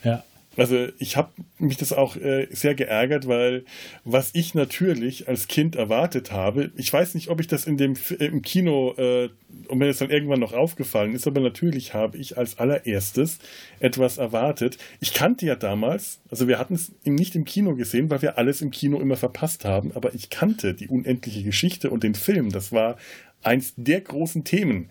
Ja. 0.04 0.24
Also 0.56 0.88
ich 1.00 1.18
habe 1.18 1.32
mich 1.58 1.78
das 1.78 1.94
auch 1.94 2.16
äh, 2.16 2.48
sehr 2.52 2.76
geärgert, 2.76 3.28
weil 3.28 3.66
was 4.04 4.30
ich 4.34 4.54
natürlich 4.54 5.28
als 5.28 5.48
Kind 5.48 5.76
erwartet 5.76 6.32
habe, 6.32 6.72
ich 6.76 6.94
weiß 6.94 7.16
nicht, 7.16 7.30
ob 7.30 7.40
ich 7.40 7.48
das 7.48 7.66
in 7.66 7.78
dem 7.78 7.96
äh, 8.20 8.26
im 8.26 8.44
Kino 8.44 8.94
äh, 8.98 9.30
und 9.68 9.80
mir 9.80 9.88
das 9.88 9.98
dann 9.98 10.12
irgendwann 10.12 10.40
noch 10.40 10.54
aufgefallen 10.54 11.16
ist, 11.16 11.26
aber 11.26 11.42
natürlich 11.42 11.96
habe 11.96 12.18
ich 12.18 12.38
als 12.38 12.60
allererstes 12.60 13.40
etwas 13.80 14.20
erwartet. 14.20 14.78
Ich 15.00 15.14
kannte 15.14 15.48
ja 15.48 15.56
damals, 15.56 16.20
also 16.30 16.48
wir 16.48 16.60
hatten 16.60 16.76
es 16.76 16.92
nicht 17.04 17.36
im 17.36 17.46
Kino 17.46 17.76
gesehen, 17.76 18.12
weil 18.12 18.22
wir 18.22 18.38
alles 18.38 18.62
im 18.62 18.70
Kino 18.70 19.00
immer 19.00 19.18
verpasst 19.18 19.66
haben, 19.66 19.92
aber 19.96 20.14
ich 20.14 20.30
kannte 20.30 20.76
die 20.76 20.88
unendliche 20.88 21.44
Geschichte 21.44 21.90
und 21.90 22.04
den 22.04 22.16
Film. 22.16 22.52
Das 22.52 22.72
war 22.72 22.98
eins 23.42 23.74
der 23.76 24.02
großen 24.02 24.44
Themen. 24.44 24.90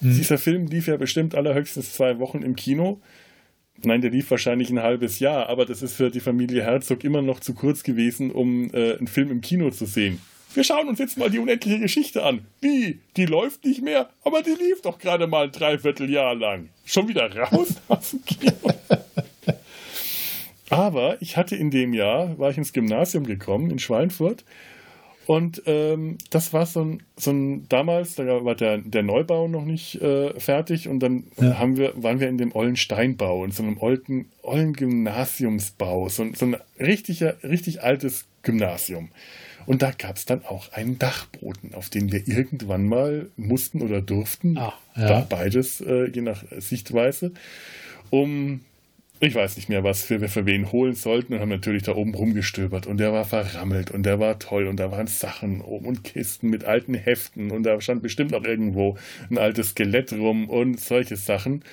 Mhm. 0.00 0.14
Dieser 0.14 0.38
Film 0.38 0.66
lief 0.66 0.88
ja 0.88 0.96
bestimmt 0.96 1.34
allerhöchstens 1.34 1.94
zwei 1.94 2.18
Wochen 2.18 2.42
im 2.42 2.56
Kino. 2.56 3.00
Nein, 3.82 4.00
der 4.00 4.10
lief 4.10 4.30
wahrscheinlich 4.30 4.70
ein 4.70 4.82
halbes 4.82 5.18
Jahr, 5.18 5.48
aber 5.48 5.66
das 5.66 5.82
ist 5.82 5.94
für 5.94 6.10
die 6.10 6.20
Familie 6.20 6.62
Herzog 6.62 7.04
immer 7.04 7.22
noch 7.22 7.40
zu 7.40 7.54
kurz 7.54 7.82
gewesen, 7.82 8.30
um 8.30 8.70
äh, 8.72 8.96
einen 8.96 9.06
Film 9.06 9.30
im 9.30 9.40
Kino 9.42 9.70
zu 9.70 9.84
sehen. 9.84 10.20
Wir 10.54 10.64
schauen 10.64 10.88
uns 10.88 10.98
jetzt 10.98 11.18
mal 11.18 11.28
die 11.28 11.38
unendliche 11.38 11.78
Geschichte 11.78 12.22
an. 12.22 12.46
Wie? 12.62 13.00
Die 13.18 13.26
läuft 13.26 13.66
nicht 13.66 13.82
mehr? 13.82 14.08
Aber 14.24 14.42
die 14.42 14.54
lief 14.54 14.80
doch 14.80 14.98
gerade 14.98 15.26
mal 15.26 15.44
ein 15.44 15.52
Dreivierteljahr 15.52 16.34
lang. 16.34 16.70
Schon 16.86 17.08
wieder 17.08 17.30
raus 17.36 17.74
aus 17.88 18.12
dem 18.12 18.24
Kino. 18.24 18.52
aber 20.70 21.20
ich 21.20 21.36
hatte 21.36 21.56
in 21.56 21.70
dem 21.70 21.92
Jahr, 21.92 22.38
war 22.38 22.50
ich 22.50 22.56
ins 22.56 22.72
Gymnasium 22.72 23.26
gekommen 23.26 23.70
in 23.70 23.78
Schweinfurt 23.78 24.44
und 25.26 25.62
ähm, 25.66 26.18
das 26.30 26.52
war 26.52 26.66
so 26.66 26.84
ein, 26.84 27.02
so 27.16 27.32
ein, 27.32 27.68
damals, 27.68 28.14
da 28.14 28.44
war 28.44 28.54
der, 28.54 28.78
der 28.78 29.02
Neubau 29.02 29.48
noch 29.48 29.64
nicht 29.64 30.00
äh, 30.00 30.38
fertig 30.38 30.88
und 30.88 31.00
dann 31.00 31.24
ja. 31.40 31.58
haben 31.58 31.76
wir, 31.76 31.92
waren 31.96 32.20
wir 32.20 32.28
in 32.28 32.38
dem 32.38 32.54
ollen 32.54 32.76
Steinbau, 32.76 33.44
in 33.44 33.50
so 33.50 33.64
einem 33.64 33.78
ollen, 33.78 34.26
ollen 34.42 34.72
Gymnasiumsbau, 34.72 36.08
so, 36.08 36.26
so 36.32 36.46
ein 36.46 36.56
richtiger, 36.78 37.42
richtig 37.42 37.82
altes 37.82 38.26
Gymnasium. 38.42 39.08
Und 39.66 39.82
da 39.82 39.90
gab 39.90 40.16
es 40.16 40.26
dann 40.26 40.44
auch 40.44 40.70
einen 40.72 40.96
Dachboden, 40.96 41.74
auf 41.74 41.90
den 41.90 42.12
wir 42.12 42.28
irgendwann 42.28 42.86
mal 42.86 43.28
mussten 43.36 43.82
oder 43.82 44.00
durften. 44.00 44.56
Ah, 44.56 44.74
ja. 44.96 45.26
Beides, 45.28 45.80
äh, 45.80 46.08
je 46.08 46.22
nach 46.22 46.44
Sichtweise, 46.56 47.32
um 48.10 48.60
ich 49.20 49.34
weiß 49.34 49.56
nicht 49.56 49.68
mehr, 49.68 49.82
was 49.82 50.08
wir 50.10 50.28
für 50.28 50.44
wen 50.44 50.72
holen 50.72 50.94
sollten 50.94 51.34
und 51.34 51.40
haben 51.40 51.48
natürlich 51.48 51.82
da 51.82 51.94
oben 51.94 52.14
rumgestöbert 52.14 52.86
und 52.86 52.98
der 52.98 53.12
war 53.12 53.24
verrammelt 53.24 53.90
und 53.90 54.02
der 54.04 54.20
war 54.20 54.38
toll 54.38 54.66
und 54.66 54.78
da 54.78 54.90
waren 54.90 55.06
Sachen 55.06 55.62
oben 55.62 55.86
und 55.86 56.04
Kisten 56.04 56.50
mit 56.50 56.64
alten 56.64 56.94
Heften 56.94 57.50
und 57.50 57.62
da 57.62 57.80
stand 57.80 58.02
bestimmt 58.02 58.32
noch 58.32 58.44
irgendwo 58.44 58.98
ein 59.30 59.38
altes 59.38 59.70
Skelett 59.70 60.12
rum 60.12 60.50
und 60.50 60.78
solche 60.78 61.16
Sachen. 61.16 61.64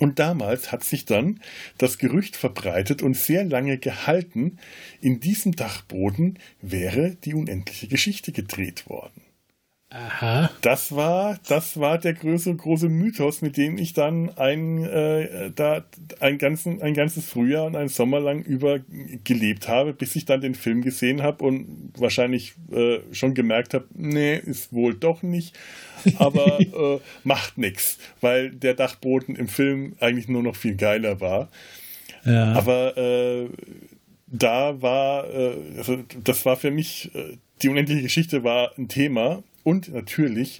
Und 0.00 0.18
damals 0.18 0.70
hat 0.70 0.84
sich 0.84 1.06
dann 1.06 1.40
das 1.78 1.96
Gerücht 1.96 2.36
verbreitet 2.36 3.02
und 3.02 3.16
sehr 3.16 3.44
lange 3.44 3.78
gehalten, 3.78 4.58
in 5.00 5.20
diesem 5.20 5.52
Dachboden 5.52 6.38
wäre 6.60 7.16
die 7.24 7.32
unendliche 7.32 7.88
Geschichte 7.88 8.32
gedreht 8.32 8.86
worden. 8.90 9.27
Aha. 9.90 10.50
Das 10.60 10.94
war, 10.94 11.38
das 11.48 11.80
war 11.80 11.96
der 11.96 12.12
große, 12.12 12.54
große 12.54 12.90
Mythos, 12.90 13.40
mit 13.40 13.56
dem 13.56 13.78
ich 13.78 13.94
dann 13.94 14.36
ein, 14.36 14.84
äh, 14.84 15.50
da 15.54 15.82
ein, 16.20 16.36
ganzen, 16.36 16.82
ein 16.82 16.92
ganzes 16.92 17.24
Frühjahr 17.24 17.64
und 17.64 17.74
einen 17.74 17.88
Sommer 17.88 18.20
lang 18.20 18.42
über 18.42 18.80
gelebt 19.24 19.66
habe, 19.66 19.94
bis 19.94 20.14
ich 20.14 20.26
dann 20.26 20.42
den 20.42 20.54
Film 20.54 20.82
gesehen 20.82 21.22
habe 21.22 21.42
und 21.42 21.92
wahrscheinlich 21.96 22.54
äh, 22.70 22.98
schon 23.12 23.32
gemerkt 23.32 23.72
habe, 23.72 23.86
nee, 23.94 24.36
ist 24.36 24.74
wohl 24.74 24.92
doch 24.92 25.22
nicht, 25.22 25.58
aber 26.18 26.60
äh, 26.60 27.00
macht 27.24 27.56
nichts, 27.56 27.98
weil 28.20 28.50
der 28.50 28.74
Dachboden 28.74 29.36
im 29.36 29.48
Film 29.48 29.96
eigentlich 30.00 30.28
nur 30.28 30.42
noch 30.42 30.56
viel 30.56 30.74
geiler 30.74 31.22
war. 31.22 31.48
Ja. 32.26 32.52
Aber 32.52 32.94
äh, 32.98 33.48
da 34.26 34.82
war, 34.82 35.30
äh, 35.32 35.54
also 35.78 36.04
das 36.24 36.44
war 36.44 36.56
für 36.56 36.70
mich, 36.70 37.10
äh, 37.14 37.38
die 37.62 37.70
unendliche 37.70 38.02
Geschichte 38.02 38.44
war 38.44 38.72
ein 38.76 38.88
Thema 38.88 39.42
und 39.64 39.92
natürlich, 39.92 40.58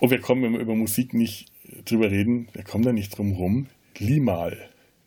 oh, 0.00 0.10
wir 0.10 0.20
kommen, 0.20 0.42
wenn 0.42 0.52
wir 0.52 0.60
über 0.60 0.74
Musik 0.74 1.14
nicht 1.14 1.50
drüber 1.84 2.10
reden, 2.10 2.48
wir 2.52 2.64
kommen 2.64 2.84
da 2.84 2.92
nicht 2.92 3.16
drum 3.16 3.32
rum, 3.32 3.66
Limal. 3.98 4.56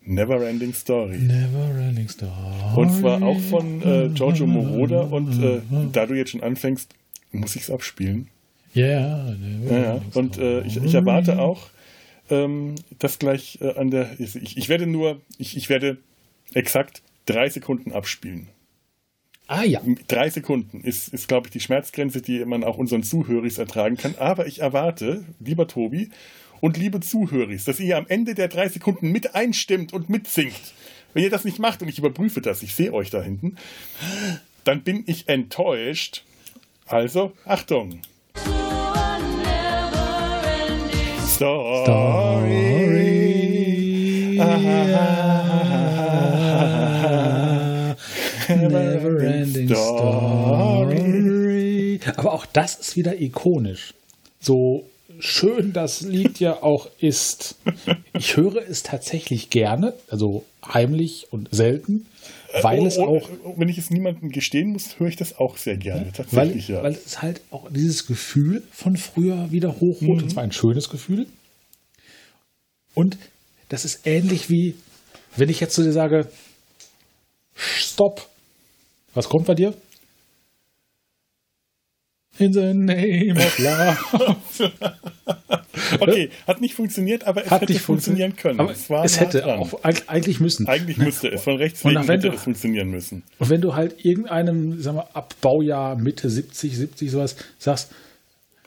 Neverending 0.02 0.74
Story. 0.74 1.18
Neverending 1.18 2.08
Story. 2.08 2.32
Und 2.76 2.92
zwar 2.94 3.22
auch 3.22 3.40
von 3.40 3.82
äh, 3.82 4.10
Giorgio 4.14 4.48
Moroder. 4.48 5.12
Und 5.12 5.44
äh, 5.44 5.60
da 5.92 6.06
du 6.06 6.14
jetzt 6.14 6.32
schon 6.32 6.44
anfängst, 6.44 6.94
muss 7.32 7.56
ich 7.58 7.64
es 7.64 7.72
abspielen. 7.72 8.30
Yeah, 8.76 9.36
ja, 9.70 9.78
ja. 9.78 10.02
Und 10.14 10.38
äh, 10.38 10.62
ich, 10.62 10.78
ich, 10.78 10.94
erwarte 10.94 11.40
auch, 11.40 11.68
ähm, 12.30 12.76
dass 13.00 13.20
gleich 13.20 13.60
äh, 13.62 13.74
an 13.76 13.92
der. 13.92 14.20
Ich, 14.20 14.58
ich 14.58 14.70
werde 14.70 14.88
nur, 14.88 15.20
ich, 15.38 15.58
ich 15.58 15.68
werde 15.70 15.98
exakt 16.54 17.02
drei 17.26 17.50
Sekunden 17.50 17.92
abspielen. 17.92 18.48
Ah 19.48 19.64
ja. 19.64 19.82
Drei 20.10 20.30
Sekunden 20.30 20.82
ist, 20.82 21.14
ist 21.14 21.30
glaube 21.30 21.48
ich, 21.48 21.52
die 21.52 21.62
Schmerzgrenze, 21.62 22.22
die 22.22 22.44
man 22.44 22.66
auch 22.66 22.78
unseren 22.78 23.04
Zuhörern 23.04 23.50
ertragen 23.50 23.96
kann. 23.96 24.16
Aber 24.20 24.46
ich 24.46 24.60
erwarte, 24.60 25.24
lieber 25.40 25.68
Tobi 25.68 26.10
und 26.60 26.76
liebe 26.76 27.00
Zuhörer, 27.00 27.56
dass 27.66 27.80
ihr 27.80 27.98
am 27.98 28.08
Ende 28.08 28.36
der 28.36 28.50
drei 28.50 28.68
Sekunden 28.68 29.12
mit 29.12 29.36
einstimmt 29.36 29.94
und 29.94 30.10
mitsingt. 30.10 30.74
Wenn 31.14 31.24
ihr 31.24 31.30
das 31.30 31.46
nicht 31.46 31.60
macht 31.60 31.82
und 31.82 31.88
ich 31.88 31.98
überprüfe 31.98 32.42
das, 32.42 32.62
ich 32.62 32.76
sehe 32.76 32.94
euch 32.94 33.10
da 33.10 33.22
hinten, 33.22 33.56
dann 34.66 34.84
bin 34.84 35.04
ich 35.08 35.30
enttäuscht. 35.30 36.24
Also, 36.86 37.32
Achtung. 37.46 38.02
Story. 41.26 41.84
Story. 41.84 42.67
Ending 49.62 49.76
story. 49.76 51.38
Aber 52.16 52.34
auch 52.34 52.46
das 52.46 52.76
ist 52.76 52.96
wieder 52.96 53.20
ikonisch. 53.20 53.94
So 54.40 54.86
schön 55.20 55.74
das 55.74 56.02
Lied 56.02 56.40
ja 56.40 56.62
auch 56.64 56.90
ist. 57.00 57.56
Ich 58.18 58.38
höre 58.38 58.68
es 58.68 58.84
tatsächlich 58.84 59.50
gerne, 59.50 59.94
also 60.10 60.46
heimlich 60.66 61.28
und 61.32 61.50
selten, 61.52 62.06
weil 62.62 62.82
oh, 62.82 62.86
es 62.86 62.98
auch. 62.98 63.30
Wenn 63.56 63.70
ich 63.70 63.78
es 63.78 63.90
niemandem 63.90 64.30
gestehen 64.30 64.72
muss, 64.72 65.00
höre 65.00 65.08
ich 65.08 65.16
das 65.16 65.38
auch 65.38 65.58
sehr 65.58 65.78
gerne, 65.78 66.12
tatsächlich, 66.14 66.70
weil, 66.70 66.76
ja. 66.76 66.84
Weil 66.84 66.94
es 66.94 67.22
halt 67.22 67.42
auch 67.52 67.70
dieses 67.72 68.06
Gefühl 68.08 68.64
von 68.72 68.96
früher 68.98 69.52
wieder 69.52 69.76
hochholt, 69.76 70.02
mhm. 70.02 70.24
und 70.24 70.30
zwar 70.32 70.44
ein 70.44 70.52
schönes 70.52 70.90
Gefühl. 70.90 71.28
Und 72.94 73.18
das 73.70 73.86
ist 73.86 74.06
ähnlich 74.06 74.50
wie, 74.50 74.76
wenn 75.36 75.50
ich 75.50 75.60
jetzt 75.60 75.76
zu 75.76 75.84
dir 75.84 75.92
sage, 75.92 76.30
Stopp. 77.58 78.28
Was 79.18 79.28
kommt 79.28 79.48
bei 79.48 79.56
dir? 79.56 79.74
In 82.38 82.54
the 82.54 82.72
name 82.72 83.36
of 83.36 83.58
love. 83.58 83.98
okay, 86.00 86.30
hat 86.46 86.62
nicht 86.62 86.76
funktioniert, 86.76 87.26
aber 87.26 87.44
es 87.44 87.50
hat 87.50 87.64
hätte 87.64 87.80
funktionieren 87.80 88.36
können. 88.36 88.60
Aber 88.60 88.70
es, 88.70 88.88
es 88.92 89.20
hätte 89.20 89.42
dran. 89.42 89.60
auch 89.60 89.84
eigentlich 89.84 90.40
müssen. 90.40 90.68
Eigentlich 90.68 91.00
müsste 91.00 91.30
es. 91.30 91.42
Von 91.42 91.58
rechts 91.58 91.84
wegen 91.84 92.04
hätte 92.04 92.30
du, 92.30 92.36
es 92.36 92.44
funktionieren 92.44 92.92
müssen. 92.92 93.24
Und 93.40 93.50
wenn 93.50 93.62
du 93.62 93.74
halt 93.74 94.06
irgendeinem, 94.06 94.80
sagen 94.80 94.98
wir, 94.98 95.16
ab 95.16 95.34
Baujahr 95.42 95.98
Mitte 95.98 96.30
70, 96.30 96.78
70 96.78 97.10
sowas 97.10 97.38
sagst, 97.58 97.92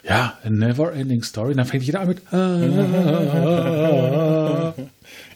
ja, 0.03 0.37
a 0.43 0.49
never 0.49 0.93
ending 0.93 1.23
story, 1.23 1.55
dann 1.55 1.65
fängt 1.65 1.83
jeder 1.83 2.01
an 2.01 2.09
mit. 2.09 2.21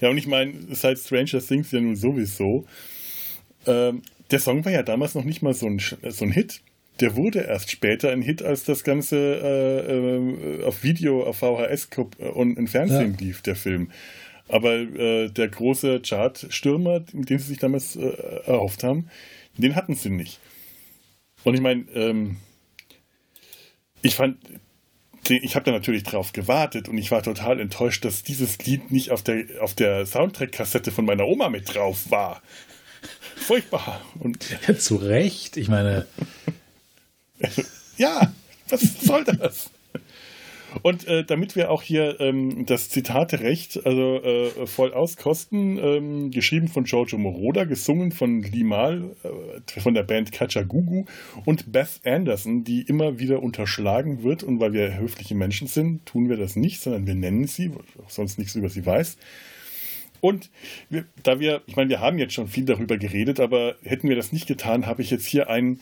ja, 0.01 0.09
und 0.09 0.17
ich 0.17 0.27
meine, 0.27 0.55
seit 0.71 0.99
Stranger 0.99 1.39
Things 1.39 1.71
ja 1.71 1.79
nun 1.79 1.95
sowieso. 1.95 2.65
Ähm, 3.65 4.01
der 4.31 4.39
Song 4.39 4.65
war 4.65 4.71
ja 4.71 4.83
damals 4.83 5.15
noch 5.15 5.23
nicht 5.23 5.41
mal 5.41 5.53
so 5.53 5.67
ein, 5.67 5.79
so 5.79 6.25
ein 6.25 6.31
Hit 6.31 6.61
der 6.99 7.15
wurde 7.15 7.41
erst 7.41 7.71
später 7.71 8.11
ein 8.11 8.21
Hit, 8.21 8.41
als 8.41 8.63
das 8.63 8.83
Ganze 8.83 9.17
äh, 9.17 9.91
äh, 9.91 10.63
auf 10.63 10.83
Video, 10.83 11.23
auf 11.23 11.37
VHS 11.37 11.89
und 12.33 12.57
im 12.57 12.67
Fernsehen 12.67 13.17
ja. 13.19 13.25
lief, 13.25 13.41
der 13.41 13.55
Film. 13.55 13.91
Aber 14.47 14.73
äh, 14.73 15.29
der 15.29 15.47
große 15.49 16.01
Chart-Stürmer, 16.01 17.01
den 17.01 17.39
sie 17.39 17.47
sich 17.47 17.59
damals 17.59 17.95
äh, 17.95 18.13
erhofft 18.45 18.83
haben, 18.83 19.09
den 19.57 19.75
hatten 19.75 19.95
sie 19.95 20.09
nicht. 20.09 20.39
Und 21.43 21.55
ich 21.55 21.61
meine, 21.61 21.85
ähm, 21.93 22.37
ich 24.01 24.15
fand, 24.15 24.37
ich 25.27 25.55
habe 25.55 25.65
da 25.65 25.71
natürlich 25.71 26.03
drauf 26.03 26.31
gewartet 26.31 26.87
und 26.87 26.97
ich 26.97 27.09
war 27.09 27.23
total 27.23 27.59
enttäuscht, 27.59 28.05
dass 28.05 28.23
dieses 28.23 28.59
Lied 28.59 28.91
nicht 28.91 29.11
auf 29.11 29.23
der, 29.23 29.45
auf 29.61 29.73
der 29.73 30.05
Soundtrack-Kassette 30.05 30.91
von 30.91 31.05
meiner 31.05 31.25
Oma 31.25 31.49
mit 31.49 31.73
drauf 31.73 32.11
war. 32.11 32.41
Furchtbar. 33.35 34.01
Und 34.19 34.49
ja, 34.67 34.77
zu 34.77 34.95
Recht. 34.95 35.57
Ich 35.57 35.67
meine, 35.67 36.07
ja, 37.97 38.33
was 38.69 38.81
soll 39.01 39.23
das? 39.23 39.69
Und 40.81 41.07
äh, 41.07 41.23
damit 41.23 41.55
wir 41.55 41.71
auch 41.71 41.81
hier 41.81 42.19
ähm, 42.19 42.65
das 42.65 42.89
Zitaterecht 42.89 43.85
also 43.85 44.21
äh, 44.21 44.67
voll 44.67 44.93
auskosten, 44.93 45.77
ähm, 45.77 46.31
geschrieben 46.31 46.67
von 46.67 46.83
Giorgio 46.83 47.17
Moroder, 47.17 47.65
gesungen 47.65 48.11
von 48.11 48.41
Limal 48.41 49.15
äh, 49.23 49.79
von 49.79 49.93
der 49.93 50.03
Band 50.03 50.31
Kachagugu 50.31 51.05
und 51.45 51.71
Beth 51.71 52.01
Anderson, 52.03 52.63
die 52.63 52.81
immer 52.81 53.19
wieder 53.19 53.41
unterschlagen 53.41 54.23
wird. 54.23 54.43
Und 54.43 54.59
weil 54.59 54.73
wir 54.73 54.97
höfliche 54.97 55.35
Menschen 55.35 55.67
sind, 55.67 56.05
tun 56.05 56.29
wir 56.29 56.37
das 56.37 56.55
nicht, 56.55 56.81
sondern 56.81 57.07
wir 57.07 57.15
nennen 57.15 57.47
sie, 57.47 57.73
weil 57.73 57.83
ich 57.87 58.03
auch 58.03 58.09
sonst 58.09 58.37
nichts 58.37 58.55
über 58.55 58.69
sie 58.69 58.85
weiß. 58.85 59.17
Und 60.21 60.49
wir, 60.89 61.05
da 61.23 61.39
wir, 61.39 61.61
ich 61.67 61.75
meine, 61.75 61.89
wir 61.89 61.99
haben 61.99 62.17
jetzt 62.17 62.33
schon 62.33 62.47
viel 62.47 62.65
darüber 62.65 62.97
geredet, 62.97 63.39
aber 63.39 63.75
hätten 63.83 64.09
wir 64.09 64.15
das 64.15 64.31
nicht 64.31 64.47
getan, 64.47 64.85
habe 64.85 65.01
ich 65.01 65.11
jetzt 65.11 65.25
hier 65.25 65.49
einen 65.49 65.79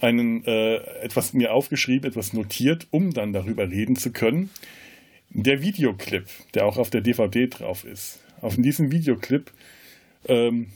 einen, 0.00 0.44
äh, 0.44 0.76
etwas 1.02 1.32
mir 1.32 1.52
aufgeschrieben, 1.52 2.08
etwas 2.08 2.32
notiert, 2.32 2.86
um 2.90 3.12
dann 3.12 3.32
darüber 3.32 3.70
reden 3.70 3.96
zu 3.96 4.12
können. 4.12 4.50
Der 5.30 5.62
Videoclip, 5.62 6.26
der 6.54 6.66
auch 6.66 6.76
auf 6.76 6.90
der 6.90 7.00
DVD 7.00 7.46
drauf 7.46 7.84
ist. 7.84 8.20
Auf 8.40 8.56
diesem 8.56 8.90
Videoclip, 8.92 9.52
ähm, 10.26 10.68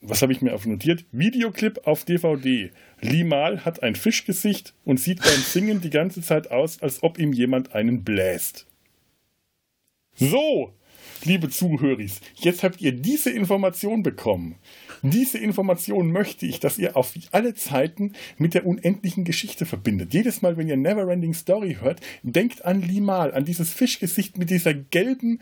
was 0.00 0.20
habe 0.20 0.32
ich 0.32 0.42
mir 0.42 0.52
aufnotiert? 0.52 1.04
Videoclip 1.12 1.86
auf 1.86 2.04
DVD. 2.04 2.70
Limal 3.00 3.64
hat 3.64 3.82
ein 3.82 3.94
Fischgesicht 3.94 4.74
und 4.84 4.98
sieht 4.98 5.22
beim 5.22 5.40
Singen 5.40 5.80
die 5.80 5.90
ganze 5.90 6.22
Zeit 6.22 6.50
aus, 6.50 6.82
als 6.82 7.02
ob 7.02 7.18
ihm 7.18 7.32
jemand 7.32 7.74
einen 7.74 8.02
bläst. 8.02 8.66
So, 10.14 10.74
liebe 11.24 11.48
Zuhörer, 11.48 12.04
jetzt 12.34 12.62
habt 12.62 12.80
ihr 12.80 12.92
diese 12.92 13.30
Information 13.30 14.02
bekommen. 14.02 14.56
Diese 15.02 15.38
Information 15.38 16.12
möchte 16.12 16.46
ich, 16.46 16.60
dass 16.60 16.78
ihr 16.78 16.96
auf 16.96 17.14
alle 17.32 17.54
Zeiten 17.54 18.12
mit 18.38 18.54
der 18.54 18.66
unendlichen 18.66 19.24
Geschichte 19.24 19.66
verbindet. 19.66 20.14
Jedes 20.14 20.42
Mal, 20.42 20.56
wenn 20.56 20.68
ihr 20.68 20.76
Neverending 20.76 21.34
Story 21.34 21.78
hört, 21.80 22.00
denkt 22.22 22.64
an 22.64 22.80
Limal, 22.82 23.34
an 23.34 23.44
dieses 23.44 23.70
Fischgesicht 23.72 24.38
mit 24.38 24.50
dieser 24.50 24.74
gelben, 24.74 25.40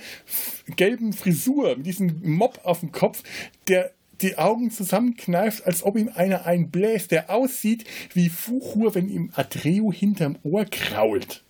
gelben 0.76 1.12
Frisur, 1.12 1.76
mit 1.76 1.86
diesem 1.86 2.20
Mob 2.22 2.60
auf 2.64 2.80
dem 2.80 2.92
Kopf, 2.92 3.22
der 3.68 3.92
die 4.22 4.38
Augen 4.38 4.70
zusammenkneift, 4.70 5.66
als 5.66 5.82
ob 5.82 5.96
ihm 5.96 6.10
einer 6.14 6.46
einbläst, 6.46 7.10
der 7.10 7.30
aussieht 7.30 7.84
wie 8.12 8.28
Fuchur, 8.28 8.94
wenn 8.94 9.08
ihm 9.08 9.30
Adreu 9.34 9.92
hinterm 9.92 10.38
Ohr 10.42 10.64
krault. 10.64 11.42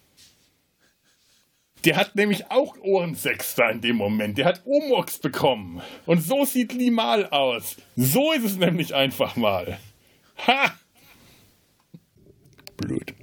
Der 1.84 1.96
hat 1.96 2.14
nämlich 2.14 2.50
auch 2.50 2.76
Ohrensechster 2.78 3.70
in 3.70 3.80
dem 3.80 3.96
Moment. 3.96 4.36
Der 4.38 4.44
hat 4.44 4.62
Omox 4.66 5.18
bekommen. 5.18 5.80
Und 6.06 6.22
so 6.22 6.44
sieht 6.44 6.72
Limal 6.72 7.26
aus. 7.26 7.76
So 7.96 8.32
ist 8.32 8.44
es 8.44 8.56
nämlich 8.56 8.94
einfach 8.94 9.36
mal. 9.36 9.78
Ha! 10.46 10.74
Blöd. 12.76 13.14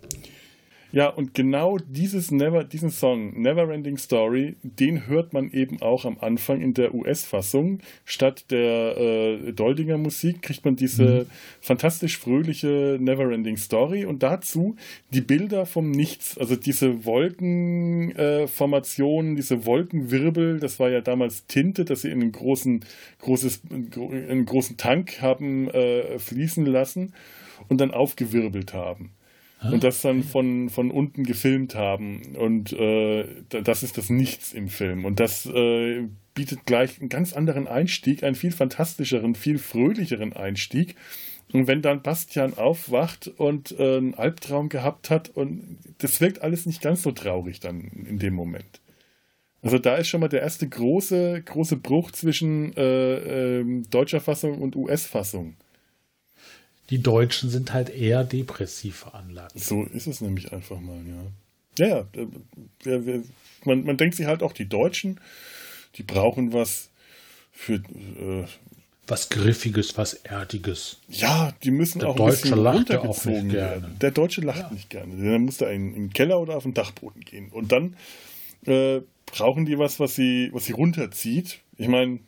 Ja, 0.92 1.08
und 1.10 1.34
genau 1.34 1.78
dieses 1.78 2.32
Never, 2.32 2.64
diesen 2.64 2.92
Song, 2.92 3.42
Neverending 3.42 3.98
Story, 3.98 4.56
den 4.64 5.08
hört 5.08 5.34
man 5.34 5.52
eben 5.52 5.82
auch 5.82 6.06
am 6.06 6.18
Anfang 6.20 6.62
in 6.62 6.74
der 6.74 6.94
US-Fassung. 6.94 7.80
Statt 8.06 8.46
der 8.52 8.98
äh, 8.98 9.52
Doldinger 9.52 9.98
Musik 9.98 10.42
kriegt 10.42 10.64
man 10.64 10.78
diese 10.78 11.04
mhm. 11.04 11.26
fantastisch 11.60 12.18
fröhliche 12.18 12.98
Neverending 13.02 13.58
Story 13.58 14.06
und 14.06 14.24
dazu 14.24 14.78
die 15.12 15.20
Bilder 15.22 15.66
vom 15.66 15.92
Nichts, 15.92 16.38
also 16.38 16.56
diese 16.56 17.04
Wolkenformationen, 17.04 19.34
äh, 19.34 19.36
diese 19.36 19.66
Wolkenwirbel, 19.66 20.62
das 20.62 20.80
war 20.80 20.90
ja 20.90 21.02
damals 21.02 21.48
Tinte, 21.48 21.84
dass 21.84 22.04
sie 22.04 22.12
in 22.12 22.22
einen 22.22 22.32
großen, 22.32 22.86
großes, 23.20 23.64
einen 23.70 24.46
großen 24.46 24.78
Tank 24.78 25.22
haben 25.22 25.70
äh, 25.70 26.18
fließen 26.18 26.66
lassen 26.66 27.12
und 27.68 27.82
dann 27.82 27.92
aufgewirbelt 27.92 28.74
haben. 28.74 29.12
Ah, 29.60 29.72
und 29.72 29.84
das 29.84 30.02
dann 30.02 30.24
von, 30.24 30.70
von 30.70 30.92
unten 30.92 31.24
gefilmt 31.24 31.76
haben. 31.76 32.36
Und 32.36 32.74
äh, 32.74 33.26
das 33.50 33.84
ist 33.84 33.98
das 33.98 34.10
Nichts 34.10 34.54
im 34.54 34.68
Film. 34.68 35.06
Und 35.06 35.20
das 35.20 35.46
äh, 35.48 36.08
bietet 36.36 36.66
gleich 36.66 37.00
einen 37.00 37.10
ganz 37.10 37.34
anderen 37.34 37.68
Einstieg, 37.68 38.24
einen 38.24 38.36
viel 38.36 38.52
fantastischeren, 38.52 39.34
viel 39.36 39.58
fröhlicheren 39.58 40.34
Einstieg. 40.34 40.96
Und 41.54 41.68
wenn 41.68 41.82
dann 41.82 42.04
Bastian 42.04 42.56
aufwacht 42.56 43.28
und 43.28 43.72
äh, 43.80 43.98
einen 43.98 44.14
Albtraum 44.14 44.70
gehabt 44.70 45.10
hat, 45.10 45.30
und 45.30 45.80
das 45.98 46.22
wirkt 46.22 46.42
alles 46.42 46.66
nicht 46.66 46.82
ganz 46.82 47.02
so 47.02 47.12
traurig 47.12 47.60
dann 47.60 47.82
in 47.82 48.20
dem 48.20 48.34
Moment. 48.34 48.82
Also 49.62 49.80
da 49.80 49.96
ist 49.96 50.08
schon 50.08 50.22
mal 50.22 50.28
der 50.28 50.42
erste 50.42 50.68
große, 50.68 51.42
große 51.44 51.78
Bruch 51.78 52.12
zwischen 52.12 52.76
äh, 52.78 53.60
äh, 53.60 53.84
deutscher 53.90 54.22
Fassung 54.22 54.62
und 54.62 54.76
US-Fassung. 54.76 55.56
Die 56.90 57.00
Deutschen 57.00 57.50
sind 57.50 57.74
halt 57.74 57.90
eher 57.90 58.24
depressiv 58.24 58.96
veranlagt. 58.98 59.60
So 59.60 59.84
ist 59.84 60.08
es 60.08 60.22
nämlich 60.22 60.54
einfach 60.54 60.80
mal, 60.80 61.02
ja. 61.06 61.86
Ja, 61.86 62.08
ja. 62.16 62.92
Äh, 62.92 63.22
man, 63.66 63.84
man 63.84 63.98
denkt 63.98 64.16
sich 64.16 64.26
halt 64.26 64.42
auch, 64.42 64.54
die 64.54 64.70
Deutschen, 64.70 65.20
die 65.96 66.04
brauchen 66.04 66.54
was 66.54 66.90
für. 67.52 67.76
Äh, 67.76 68.46
was 69.10 69.30
Griffiges, 69.30 69.98
was 69.98 70.16
Erdiges. 70.16 70.98
Ja, 71.08 71.54
die 71.64 71.72
müssen 71.72 72.00
Der 72.00 72.10
auch 72.10 72.18
Deutsche 72.18 72.54
ein 72.54 72.60
lacht 72.60 72.92
auch 72.92 73.26
nicht 73.26 73.50
gerne. 73.50 73.96
Der 74.02 74.12
Deutsche 74.12 74.42
lacht 74.42 74.60
ja. 74.60 74.72
nicht 74.72 74.90
gerne. 74.90 75.16
Dann 75.16 75.44
muss 75.44 75.62
er 75.62 75.72
in, 75.72 75.94
in 75.94 76.02
den 76.08 76.14
Keller 76.14 76.42
oder 76.42 76.58
auf 76.58 76.64
den 76.64 76.74
Dachboden 76.74 77.22
gehen. 77.22 77.50
Und 77.50 77.72
dann 77.72 77.96
äh, 78.66 79.00
brauchen 79.26 79.66
die 79.66 79.80
was, 79.80 80.02
was 80.02 80.16
sie, 80.16 80.50
was 80.52 80.66
sie 80.66 80.74
runterzieht. 80.74 81.60
Ich 81.78 81.88
meine, 81.88 82.20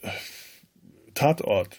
äh, 0.00 0.08
Tatort 1.12 1.76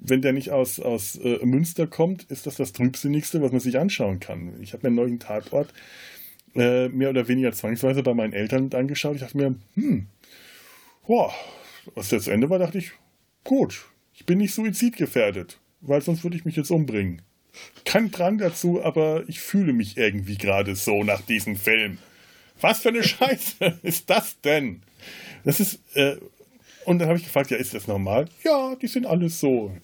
wenn 0.00 0.22
der 0.22 0.32
nicht 0.32 0.50
aus, 0.50 0.80
aus 0.80 1.16
äh, 1.16 1.44
Münster 1.44 1.86
kommt, 1.86 2.24
ist 2.24 2.46
das 2.46 2.56
das 2.56 2.72
Trübsinnigste, 2.72 3.42
was 3.42 3.52
man 3.52 3.60
sich 3.60 3.78
anschauen 3.78 4.20
kann. 4.20 4.54
Ich 4.60 4.72
habe 4.72 4.82
mir 4.84 4.88
einen 4.88 4.96
neuen 4.96 5.18
Tatort 5.18 5.72
äh, 6.54 6.88
mehr 6.88 7.10
oder 7.10 7.28
weniger 7.28 7.52
zwangsweise 7.52 8.02
bei 8.02 8.14
meinen 8.14 8.32
Eltern 8.32 8.70
angeschaut. 8.72 9.16
Ich 9.16 9.22
dachte 9.22 9.36
mir, 9.36 9.54
hm, 9.74 10.06
boah, 11.06 11.32
was 11.94 12.08
das 12.08 12.28
Ende 12.28 12.50
war, 12.50 12.58
dachte 12.58 12.78
ich, 12.78 12.92
gut, 13.44 13.86
ich 14.14 14.26
bin 14.26 14.38
nicht 14.38 14.54
suizidgefährdet, 14.54 15.58
weil 15.80 16.02
sonst 16.02 16.24
würde 16.24 16.36
ich 16.36 16.44
mich 16.44 16.56
jetzt 16.56 16.70
umbringen. 16.70 17.22
Kein 17.84 18.10
Drang 18.10 18.38
dazu, 18.38 18.82
aber 18.82 19.24
ich 19.26 19.40
fühle 19.40 19.72
mich 19.72 19.96
irgendwie 19.96 20.36
gerade 20.36 20.76
so 20.76 21.02
nach 21.02 21.22
diesem 21.22 21.56
Film. 21.56 21.98
Was 22.60 22.80
für 22.80 22.90
eine 22.90 23.02
Scheiße 23.04 23.78
ist 23.82 24.10
das 24.10 24.40
denn? 24.40 24.82
Das 25.44 25.60
ist, 25.60 25.80
äh, 25.94 26.16
und 26.88 26.98
dann 26.98 27.08
habe 27.08 27.18
ich 27.18 27.24
gefragt, 27.24 27.50
ja, 27.50 27.58
ist 27.58 27.74
das 27.74 27.86
normal? 27.86 28.26
Ja, 28.42 28.74
die 28.74 28.86
sind 28.86 29.06
alles 29.06 29.40
so. 29.40 29.72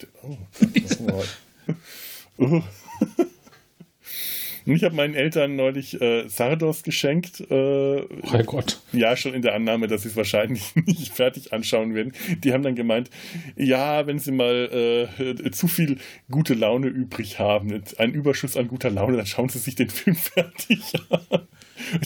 Oh, 2.37 2.61
Und 4.65 4.75
ich 4.75 4.83
habe 4.83 4.95
meinen 4.95 5.13
Eltern 5.13 5.55
neulich 5.55 6.01
äh, 6.01 6.27
Sardos 6.27 6.83
geschenkt. 6.83 7.39
Äh, 7.39 8.01
oh 8.01 8.43
Gott. 8.45 8.81
Ja, 8.91 9.15
schon 9.15 9.33
in 9.33 9.41
der 9.41 9.53
Annahme, 9.55 9.87
dass 9.87 10.01
sie 10.01 10.09
es 10.09 10.17
wahrscheinlich 10.17 10.75
nicht 10.85 11.13
fertig 11.13 11.53
anschauen 11.53 11.93
werden. 11.93 12.11
Die 12.43 12.51
haben 12.51 12.63
dann 12.63 12.75
gemeint, 12.75 13.09
ja, 13.55 14.05
wenn 14.05 14.19
sie 14.19 14.31
mal 14.31 15.07
äh, 15.17 15.51
zu 15.51 15.69
viel 15.69 15.97
gute 16.29 16.55
Laune 16.55 16.87
übrig 16.87 17.39
haben, 17.39 17.83
einen 17.97 18.13
Überschuss 18.13 18.57
an 18.57 18.67
guter 18.67 18.89
Laune, 18.89 19.15
dann 19.15 19.27
schauen 19.27 19.47
sie 19.49 19.59
sich 19.59 19.75
den 19.75 19.89
Film 19.89 20.15
fertig 20.17 20.81
an. 21.09 21.47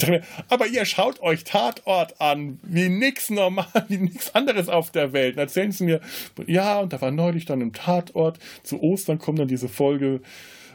Mir, 0.07 0.23
aber 0.47 0.67
ihr 0.67 0.85
schaut 0.85 1.21
euch 1.21 1.43
Tatort 1.43 2.19
an, 2.19 2.59
wie 2.63 2.89
nichts 2.89 3.29
normal, 3.29 3.67
wie 3.87 3.97
nichts 3.97 4.33
anderes 4.35 4.69
auf 4.69 4.91
der 4.91 5.13
Welt. 5.13 5.35
Und 5.35 5.39
erzählen 5.39 5.71
sie 5.71 5.83
mir, 5.83 6.01
ja, 6.47 6.79
und 6.79 6.93
da 6.93 7.01
war 7.01 7.11
neulich 7.11 7.45
dann 7.45 7.61
im 7.61 7.73
Tatort, 7.73 8.39
zu 8.63 8.81
Ostern 8.81 9.19
kommt 9.19 9.39
dann 9.39 9.47
diese 9.47 9.69
Folge, 9.69 10.21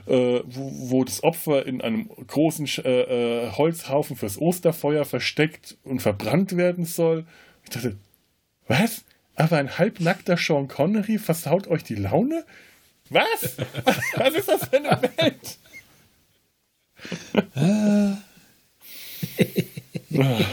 äh, 0.06 0.40
wo, 0.44 0.90
wo, 0.90 1.04
das 1.04 1.22
Opfer 1.24 1.66
in 1.66 1.80
einem 1.80 2.08
großen 2.26 2.66
äh, 2.84 3.46
äh, 3.46 3.50
Holzhaufen 3.52 4.16
fürs 4.16 4.38
Osterfeuer 4.38 5.04
versteckt 5.04 5.76
und 5.82 6.02
verbrannt 6.02 6.56
werden 6.56 6.84
soll. 6.84 7.24
Ich 7.64 7.70
dachte, 7.70 7.96
was? 8.68 9.04
Aber 9.34 9.56
ein 9.56 9.78
halbnackter 9.78 10.36
Sean 10.36 10.68
Connery 10.68 11.18
versaut 11.18 11.66
euch 11.68 11.82
die 11.84 11.96
Laune? 11.96 12.44
Was? 13.10 13.56
was 14.16 14.34
ist 14.34 14.48
das 14.48 14.68
für 14.68 14.76
eine 14.76 15.00
Welt? 15.16 15.58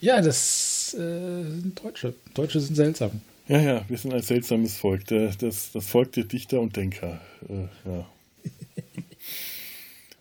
ja, 0.00 0.20
das 0.20 0.94
äh, 0.94 1.42
sind 1.42 1.82
Deutsche. 1.82 2.14
Deutsche 2.34 2.60
sind 2.60 2.76
seltsam. 2.76 3.20
Ja, 3.48 3.60
ja, 3.60 3.84
wir 3.88 3.98
sind 3.98 4.12
ein 4.14 4.22
seltsames 4.22 4.76
Volk. 4.76 5.06
Das, 5.06 5.38
das 5.72 5.86
Volk 5.86 6.12
der 6.12 6.24
Dichter 6.24 6.60
und 6.60 6.76
Denker. 6.76 7.20
Äh, 7.48 7.68
ja. 7.88 8.06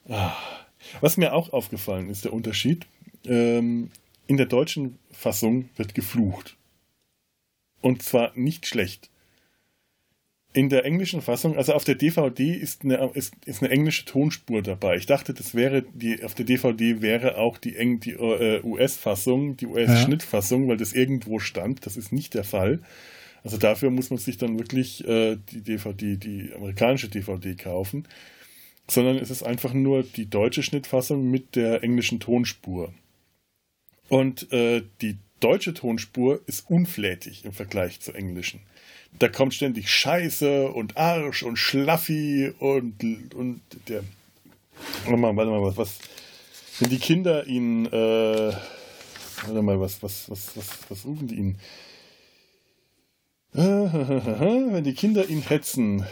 ah. 0.16 0.36
Was 1.02 1.18
mir 1.18 1.34
auch 1.34 1.54
aufgefallen 1.54 2.10
ist, 2.10 2.26
der 2.26 2.34
Unterschied. 2.34 2.86
Ähm, 3.26 3.92
in 4.28 4.38
der 4.38 4.46
deutschen 4.46 4.98
Fassung 5.12 5.70
wird 5.76 5.94
geflucht. 5.94 6.56
Und 7.82 8.04
zwar 8.04 8.32
nicht 8.36 8.66
schlecht. 8.66 9.10
In 10.52 10.70
der 10.70 10.84
englischen 10.84 11.22
Fassung, 11.22 11.58
also 11.58 11.74
auf 11.74 11.84
der 11.84 11.94
DVD 11.94 12.54
ist 12.54 12.84
eine, 12.84 13.12
ist, 13.14 13.36
ist 13.46 13.62
eine 13.62 13.72
englische 13.72 14.06
Tonspur 14.06 14.64
dabei. 14.64 14.96
Ich 14.96 15.06
dachte, 15.06 15.36
das 15.36 15.54
wäre 15.54 15.84
die, 15.94 16.24
auf 16.24 16.34
der 16.34 16.46
DVD 16.46 17.02
wäre 17.02 17.38
auch 17.38 17.60
die, 17.60 17.76
die 18.00 18.14
äh, 18.14 18.64
US-Fassung, 18.64 19.58
die 19.58 19.68
US-Schnittfassung, 19.68 20.68
weil 20.68 20.78
das 20.78 20.94
irgendwo 20.94 21.38
stand. 21.38 21.86
Das 21.86 21.98
ist 21.98 22.12
nicht 22.12 22.34
der 22.34 22.44
Fall. 22.44 22.80
Also 23.44 23.58
dafür 23.58 23.92
muss 23.92 24.10
man 24.10 24.18
sich 24.18 24.38
dann 24.38 24.58
wirklich 24.58 25.08
äh, 25.08 25.38
die 25.52 25.62
DVD, 25.62 26.18
die 26.18 26.52
amerikanische 26.56 27.10
DVD 27.10 27.54
kaufen. 27.54 28.08
Sondern 28.90 29.18
es 29.18 29.30
ist 29.30 29.44
einfach 29.44 29.74
nur 29.74 30.02
die 30.02 30.32
deutsche 30.32 30.64
Schnittfassung 30.64 31.30
mit 31.30 31.56
der 31.56 31.84
englischen 31.84 32.20
Tonspur. 32.20 32.92
Und 34.08 34.52
äh, 34.52 34.82
die 35.02 35.20
deutsche 35.40 35.76
Tonspur 35.76 36.42
ist 36.48 36.70
unflätig 36.70 37.46
im 37.46 37.54
Vergleich 37.54 38.00
zur 38.00 38.16
englischen. 38.16 38.62
Da 39.18 39.28
kommt 39.28 39.54
ständig 39.54 39.90
Scheiße 39.90 40.70
und 40.70 40.98
Arsch 40.98 41.44
und 41.44 41.58
Schlaffi 41.58 42.54
und, 42.60 43.04
und 43.34 43.62
der. 43.88 44.04
Warte 45.04 45.18
mal, 45.18 45.36
warte 45.36 45.52
mal, 45.52 45.62
was, 45.64 45.78
was. 45.78 46.00
Wenn 46.80 46.90
die 46.90 47.00
Kinder 47.00 47.46
ihn. 47.48 47.86
Äh, 47.88 48.54
warte 49.46 49.62
mal, 49.62 49.80
was, 49.80 50.02
was, 50.04 50.30
was, 50.30 50.56
was, 50.56 50.66
was 50.90 51.02
suchen 51.02 51.28
die 51.28 51.36
ihn? 51.36 51.60
Wenn 53.54 54.84
die 54.84 54.94
Kinder 54.94 55.28
ihn 55.28 55.42
hetzen, 55.42 56.06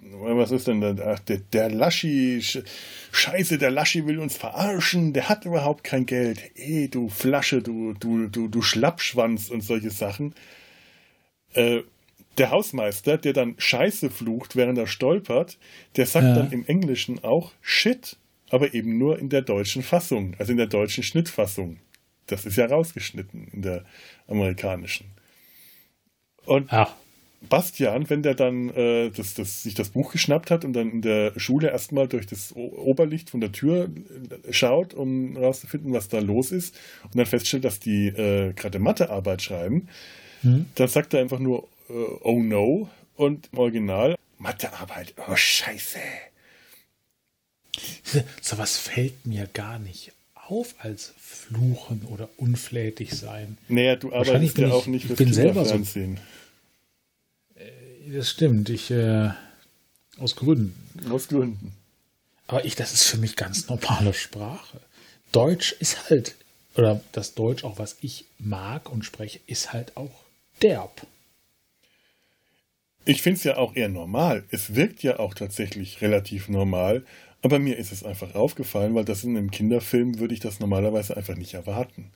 was 0.00 0.50
ist 0.50 0.68
denn 0.68 0.80
da? 0.80 0.94
Ach, 1.04 1.18
der, 1.20 1.38
der 1.38 1.70
Laschi, 1.70 2.40
Scheiße, 3.12 3.58
der 3.58 3.70
Laschi 3.70 4.06
will 4.06 4.18
uns 4.18 4.36
verarschen, 4.36 5.12
der 5.12 5.28
hat 5.28 5.44
überhaupt 5.44 5.84
kein 5.84 6.06
Geld. 6.06 6.40
Ey, 6.54 6.88
du 6.88 7.08
Flasche, 7.08 7.62
du, 7.62 7.92
du, 7.94 8.28
du, 8.28 8.48
du 8.48 8.62
Schlappschwanz 8.62 9.50
und 9.50 9.62
solche 9.62 9.90
Sachen. 9.90 10.34
Äh, 11.58 11.82
der 12.38 12.50
Hausmeister, 12.50 13.18
der 13.18 13.32
dann 13.32 13.56
Scheiße 13.58 14.10
flucht, 14.10 14.54
während 14.54 14.78
er 14.78 14.86
stolpert, 14.86 15.58
der 15.96 16.06
sagt 16.06 16.24
ja. 16.24 16.34
dann 16.36 16.52
im 16.52 16.64
Englischen 16.66 17.24
auch 17.24 17.52
Shit, 17.60 18.16
aber 18.50 18.74
eben 18.74 18.96
nur 18.96 19.18
in 19.18 19.28
der 19.28 19.42
deutschen 19.42 19.82
Fassung, 19.82 20.34
also 20.38 20.52
in 20.52 20.58
der 20.58 20.68
deutschen 20.68 21.02
Schnittfassung. 21.02 21.78
Das 22.26 22.46
ist 22.46 22.56
ja 22.56 22.66
rausgeschnitten 22.66 23.48
in 23.52 23.62
der 23.62 23.84
amerikanischen. 24.28 25.06
Und 26.44 26.72
Ach. 26.72 26.94
Bastian, 27.48 28.10
wenn 28.10 28.22
der 28.22 28.34
dann 28.34 28.68
äh, 28.70 29.10
das, 29.10 29.34
das, 29.34 29.62
sich 29.62 29.74
das 29.74 29.90
Buch 29.90 30.12
geschnappt 30.12 30.50
hat 30.50 30.64
und 30.64 30.72
dann 30.72 30.90
in 30.90 31.02
der 31.02 31.32
Schule 31.38 31.70
erstmal 31.70 32.08
durch 32.08 32.26
das 32.26 32.54
Oberlicht 32.54 33.30
von 33.30 33.40
der 33.40 33.52
Tür 33.52 33.88
äh, 34.46 34.52
schaut, 34.52 34.94
um 34.94 35.36
herauszufinden, 35.36 35.92
was 35.92 36.08
da 36.08 36.18
los 36.18 36.50
ist, 36.50 36.76
und 37.04 37.16
dann 37.16 37.26
feststellt, 37.26 37.64
dass 37.64 37.80
die 37.80 38.08
äh, 38.08 38.52
gerade 38.54 38.78
Mathearbeit 38.78 39.42
schreiben, 39.42 39.88
mhm. 40.42 40.66
dann 40.74 40.88
sagt 40.88 41.14
er 41.14 41.20
einfach 41.20 41.38
nur 41.38 41.68
äh, 41.88 41.92
Oh 42.22 42.40
no 42.40 42.88
und 43.16 43.48
im 43.52 43.58
Original 43.58 44.16
Mathearbeit, 44.38 45.14
oh 45.28 45.34
Scheiße. 45.34 45.98
So 48.40 48.58
was 48.58 48.78
fällt 48.78 49.26
mir 49.26 49.46
gar 49.52 49.78
nicht 49.78 50.12
auf 50.34 50.74
als 50.78 51.12
Fluchen 51.18 52.02
oder 52.10 52.28
unflätig 52.38 53.12
sein. 53.12 53.58
Naja, 53.68 53.96
du 53.96 54.12
arbeitest 54.14 54.58
ja 54.58 54.72
auch 54.72 54.86
nicht 54.86 55.06
fürs 55.06 55.18
Kinderfernsehen. 55.18 56.16
So 56.16 56.22
das 58.16 58.30
stimmt. 58.30 58.70
Ich, 58.70 58.90
äh, 58.90 59.30
aus 60.18 60.36
Gründen. 60.36 60.74
Aus 61.10 61.28
Gründen. 61.28 61.72
Aber 62.46 62.64
ich, 62.64 62.74
das 62.74 62.94
ist 62.94 63.04
für 63.04 63.18
mich 63.18 63.36
ganz 63.36 63.68
normale 63.68 64.14
Sprache. 64.14 64.80
Deutsch 65.32 65.72
ist 65.72 66.08
halt, 66.08 66.34
oder 66.74 67.00
das 67.12 67.34
Deutsch, 67.34 67.64
auch 67.64 67.78
was 67.78 67.96
ich 68.00 68.24
mag 68.38 68.90
und 68.90 69.04
spreche, 69.04 69.40
ist 69.46 69.72
halt 69.72 69.96
auch 69.96 70.24
derb. 70.62 71.06
Ich 73.04 73.22
finde 73.22 73.38
es 73.38 73.44
ja 73.44 73.56
auch 73.56 73.74
eher 73.74 73.88
normal. 73.88 74.44
Es 74.50 74.74
wirkt 74.74 75.02
ja 75.02 75.18
auch 75.18 75.34
tatsächlich 75.34 76.02
relativ 76.02 76.48
normal, 76.48 77.04
aber 77.42 77.58
mir 77.58 77.76
ist 77.76 77.92
es 77.92 78.04
einfach 78.04 78.34
aufgefallen, 78.34 78.94
weil 78.94 79.04
das 79.04 79.24
in 79.24 79.36
einem 79.36 79.50
Kinderfilm 79.50 80.18
würde 80.18 80.34
ich 80.34 80.40
das 80.40 80.60
normalerweise 80.60 81.16
einfach 81.16 81.36
nicht 81.36 81.54
erwarten. 81.54 82.10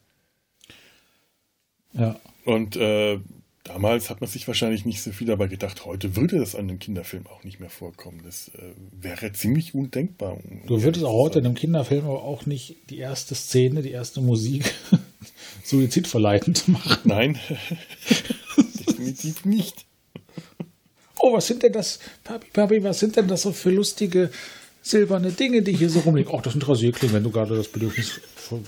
Ja. 1.95 2.21
Und 2.45 2.77
äh, 2.77 3.21
Damals 3.65 4.11
hat 4.11 4.21
man 4.21 4.29
sich 4.29 4.49
wahrscheinlich 4.49 4.85
nicht 4.85 5.03
so 5.03 5.13
viel 5.13 5.29
dabei 5.29 5.47
gedacht. 5.47 5.85
Heute 5.85 6.17
würde 6.17 6.39
das 6.39 6.57
an 6.57 6.63
einem 6.63 6.81
Kinderfilm 6.81 7.29
auch 7.29 7.45
nicht 7.45 7.61
mehr 7.61 7.71
vorkommen. 7.71 8.21
Das 8.25 8.49
äh, 8.49 8.73
wäre 8.91 9.33
ziemlich 9.33 9.73
undenkbar. 9.73 10.39
Du 10.67 10.83
würdest 10.83 11.05
auch 11.05 11.13
heute 11.13 11.39
in 11.39 11.47
einem 11.47 11.55
Kinderfilm 11.55 12.05
aber 12.05 12.25
auch 12.25 12.45
nicht 12.45 12.77
die 12.91 12.99
erste 12.99 13.37
Szene, 13.37 13.83
die 13.83 13.93
erste 13.93 14.21
Musik 14.21 14.75
suizidverleitend 15.65 16.69
machen. 16.69 17.01
Nein, 17.05 17.39
definitiv 18.87 19.45
nicht. 19.45 19.85
Oh, 21.19 21.33
was 21.33 21.47
sind 21.47 21.63
denn 21.63 21.73
das, 21.73 22.01
Papi, 22.25 22.49
Papi, 22.53 22.83
was 22.83 22.99
sind 22.99 23.17
denn 23.17 23.29
das 23.29 23.43
so 23.43 23.53
für 23.53 23.71
lustige 23.71 24.31
silberne 24.83 25.31
Dinge, 25.31 25.63
die 25.63 25.73
hier 25.73 25.89
so 25.89 26.01
rumliegen? 26.01 26.33
Ach, 26.37 26.43
das 26.43 26.55
sind 26.55 26.69
Rasierklingen. 26.69 27.15
Wenn 27.15 27.23
du 27.23 27.31
gerade 27.31 27.57
das 27.57 27.69
Bedürfnis 27.69 28.21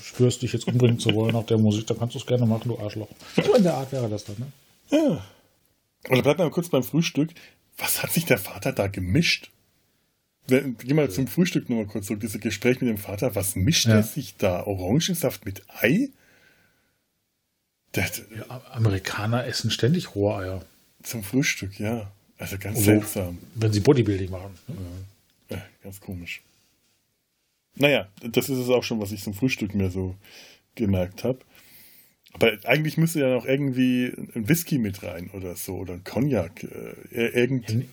spürst, 0.02 0.42
dich 0.42 0.52
jetzt 0.52 0.68
umbringen 0.68 1.00
zu 1.00 1.12
wollen 1.14 1.34
nach 1.34 1.46
der 1.46 1.58
Musik, 1.58 1.86
dann 1.88 1.98
kannst 1.98 2.14
du 2.14 2.20
es 2.20 2.26
gerne 2.26 2.46
machen, 2.46 2.68
du 2.68 2.78
Arschloch. 2.78 3.08
So 3.44 3.54
in 3.54 3.64
der 3.64 3.74
Art 3.74 3.90
wäre 3.90 4.08
das 4.08 4.24
dann, 4.24 4.36
ne? 4.38 4.46
Ja. 4.90 5.24
Oder 6.10 6.22
bleib 6.22 6.38
mal 6.38 6.50
kurz 6.50 6.68
beim 6.68 6.82
Frühstück. 6.82 7.30
Was 7.78 8.02
hat 8.02 8.12
sich 8.12 8.24
der 8.24 8.38
Vater 8.38 8.72
da 8.72 8.86
gemischt? 8.86 9.50
Geh 10.46 10.94
mal 10.94 11.10
zum 11.10 11.26
Frühstück 11.26 11.70
nur 11.70 11.84
mal 11.84 11.86
kurz 11.86 12.06
zurück. 12.06 12.20
Dieses 12.20 12.40
Gespräch 12.40 12.80
mit 12.80 12.90
dem 12.90 12.98
Vater. 12.98 13.34
Was 13.34 13.56
mischt 13.56 13.86
ja. 13.86 13.94
er 13.94 14.02
sich 14.02 14.36
da? 14.36 14.64
Orangensaft 14.66 15.46
mit 15.46 15.62
Ei? 15.68 16.10
Der, 17.94 18.10
ja, 18.36 18.62
Amerikaner 18.72 19.46
essen 19.46 19.70
ständig 19.70 20.14
Rohreier. 20.14 20.64
Zum 21.02 21.22
Frühstück, 21.22 21.78
ja. 21.78 22.10
Also 22.38 22.58
ganz 22.58 22.78
also, 22.78 22.90
seltsam. 22.90 23.38
Wenn 23.54 23.72
sie 23.72 23.80
Bodybuilding 23.80 24.30
machen. 24.30 24.58
Ne? 24.68 24.76
Ja. 25.50 25.56
ja. 25.56 25.62
ganz 25.82 26.00
komisch. 26.00 26.42
Naja, 27.76 28.08
das 28.22 28.48
ist 28.48 28.58
es 28.58 28.68
auch 28.68 28.82
schon, 28.82 29.00
was 29.00 29.12
ich 29.12 29.22
zum 29.22 29.34
Frühstück 29.34 29.74
mir 29.74 29.90
so 29.90 30.14
gemerkt 30.74 31.24
habe. 31.24 31.38
Aber 32.32 32.52
eigentlich 32.64 32.96
müsste 32.96 33.20
ja 33.20 33.32
noch 33.32 33.44
irgendwie 33.44 34.12
ein 34.34 34.48
Whisky 34.48 34.78
mit 34.78 35.02
rein 35.02 35.30
oder 35.30 35.54
so 35.54 35.76
oder 35.76 35.94
ein 35.94 36.04
Cognac. 36.04 36.64
Äh, 36.64 37.28
irgend 37.28 37.86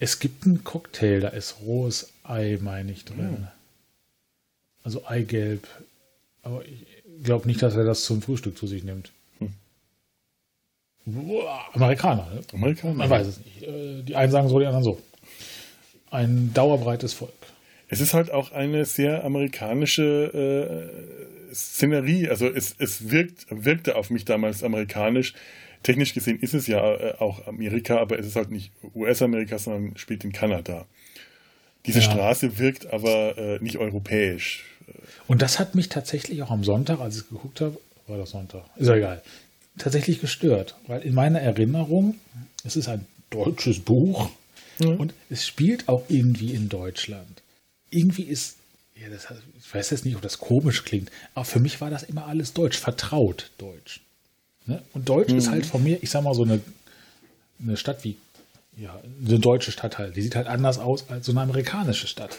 es 0.00 0.20
gibt 0.20 0.44
einen 0.44 0.62
Cocktail, 0.64 1.20
da 1.20 1.28
ist 1.28 1.60
rohes 1.60 2.12
Ei, 2.22 2.58
meine 2.60 2.92
ich, 2.92 3.04
drin. 3.04 3.38
Ja. 3.40 3.52
Also 4.84 5.06
Eigelb. 5.06 5.66
Aber 6.42 6.64
ich 6.64 6.87
glaube 7.22 7.46
nicht, 7.46 7.62
dass 7.62 7.76
er 7.76 7.84
das 7.84 8.04
zum 8.04 8.22
Frühstück 8.22 8.56
zu 8.56 8.66
sich 8.66 8.84
nimmt. 8.84 9.12
Hm. 9.38 9.52
Amerikaner, 11.72 12.28
ne? 12.34 12.40
Amerikaner. 12.52 12.94
Man 12.94 13.10
weiß 13.10 13.26
es 13.26 13.44
nicht. 13.44 13.62
Äh, 13.62 14.02
die 14.02 14.16
einen 14.16 14.30
sagen 14.32 14.48
so, 14.48 14.58
die 14.58 14.66
anderen 14.66 14.84
so. 14.84 15.00
Ein 16.10 16.52
dauerbreites 16.54 17.14
Volk. 17.14 17.32
Es 17.88 18.00
ist 18.00 18.14
halt 18.14 18.30
auch 18.30 18.52
eine 18.52 18.84
sehr 18.84 19.24
amerikanische 19.24 20.90
äh, 21.50 21.54
Szenerie, 21.54 22.28
also 22.28 22.46
es, 22.46 22.74
es 22.78 23.10
wirkt, 23.10 23.46
wirkte 23.50 23.96
auf 23.96 24.10
mich 24.10 24.24
damals 24.24 24.62
amerikanisch. 24.62 25.34
Technisch 25.82 26.12
gesehen 26.12 26.38
ist 26.40 26.54
es 26.54 26.66
ja 26.66 26.94
äh, 26.94 27.14
auch 27.18 27.46
Amerika, 27.46 27.98
aber 27.98 28.18
es 28.18 28.26
ist 28.26 28.36
halt 28.36 28.50
nicht 28.50 28.72
US-Amerika, 28.94 29.58
sondern 29.58 29.96
spielt 29.96 30.24
in 30.24 30.32
Kanada. 30.32 30.86
Diese 31.86 32.00
ja. 32.00 32.04
Straße 32.04 32.58
wirkt 32.58 32.92
aber 32.92 33.38
äh, 33.38 33.58
nicht 33.60 33.78
europäisch. 33.78 34.64
Und 35.26 35.42
das 35.42 35.58
hat 35.58 35.74
mich 35.74 35.88
tatsächlich 35.88 36.42
auch 36.42 36.50
am 36.50 36.64
Sonntag, 36.64 37.00
als 37.00 37.16
ich 37.16 37.22
es 37.22 37.28
geguckt 37.28 37.60
habe, 37.60 37.78
war 38.06 38.18
das 38.18 38.30
Sonntag, 38.30 38.64
ist 38.76 38.88
ja 38.88 38.94
egal, 38.94 39.22
tatsächlich 39.76 40.20
gestört. 40.20 40.76
Weil 40.86 41.02
in 41.02 41.14
meiner 41.14 41.40
Erinnerung, 41.40 42.14
es 42.64 42.76
ist 42.76 42.88
ein 42.88 43.06
deutsches 43.30 43.80
Buch 43.80 44.30
mhm. 44.78 44.96
und 44.96 45.14
es 45.30 45.46
spielt 45.46 45.88
auch 45.88 46.04
irgendwie 46.08 46.52
in 46.52 46.68
Deutschland. 46.68 47.42
Irgendwie 47.90 48.22
ist, 48.22 48.56
ja, 48.94 49.08
das, 49.08 49.28
ich 49.58 49.74
weiß 49.74 49.90
jetzt 49.90 50.04
nicht, 50.04 50.16
ob 50.16 50.22
das 50.22 50.38
komisch 50.38 50.84
klingt, 50.84 51.10
aber 51.34 51.44
für 51.44 51.60
mich 51.60 51.80
war 51.80 51.90
das 51.90 52.02
immer 52.02 52.26
alles 52.26 52.52
deutsch, 52.52 52.78
vertraut 52.78 53.50
deutsch. 53.58 54.00
Ne? 54.68 54.82
Und 54.92 55.08
Deutsch 55.08 55.32
mhm. 55.32 55.38
ist 55.38 55.50
halt 55.50 55.66
von 55.66 55.82
mir, 55.82 56.02
ich 56.02 56.10
sag 56.10 56.22
mal, 56.22 56.34
so 56.34 56.42
eine, 56.42 56.60
eine 57.60 57.76
Stadt 57.76 58.04
wie, 58.04 58.16
ja, 58.76 59.00
eine 59.26 59.38
deutsche 59.38 59.72
Stadt 59.72 59.98
halt. 59.98 60.14
Die 60.16 60.22
sieht 60.22 60.36
halt 60.36 60.46
anders 60.46 60.78
aus 60.78 61.08
als 61.08 61.26
so 61.26 61.32
eine 61.32 61.40
amerikanische 61.40 62.06
Stadt. 62.06 62.38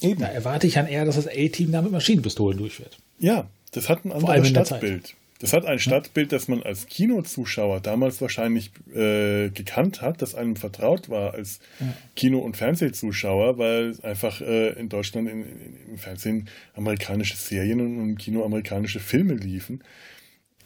Eben. 0.00 0.20
Da 0.20 0.26
erwarte 0.26 0.66
ich 0.66 0.74
dann 0.74 0.86
eher, 0.86 1.04
dass 1.04 1.16
das 1.16 1.26
A-Team 1.26 1.72
da 1.72 1.82
mit 1.82 1.92
Maschinenpistolen 1.92 2.58
durchfährt. 2.58 2.98
Ja, 3.18 3.48
das 3.72 3.88
hat 3.88 4.04
ein 4.04 4.12
anderes 4.12 4.48
Stadtbild. 4.48 5.14
Das 5.38 5.52
hat 5.52 5.66
ein 5.66 5.78
Stadtbild, 5.78 6.32
das 6.32 6.48
man 6.48 6.62
als 6.62 6.86
Kinozuschauer 6.86 7.80
damals 7.80 8.22
wahrscheinlich 8.22 8.70
äh, 8.94 9.50
gekannt 9.50 10.00
hat, 10.00 10.22
das 10.22 10.34
einem 10.34 10.56
vertraut 10.56 11.10
war 11.10 11.34
als. 11.34 11.60
Kino- 12.14 12.38
und 12.38 12.56
Fernsehzuschauer, 12.56 13.58
weil 13.58 13.94
einfach 14.02 14.40
äh, 14.40 14.70
in 14.70 14.88
Deutschland 14.88 15.28
in, 15.28 15.42
in, 15.42 15.76
im 15.90 15.98
Fernsehen 15.98 16.48
amerikanische 16.74 17.36
Serien 17.36 17.80
und 17.80 18.00
im 18.00 18.18
Kino 18.18 18.44
amerikanische 18.44 19.00
Filme 19.00 19.34
liefen. 19.34 19.82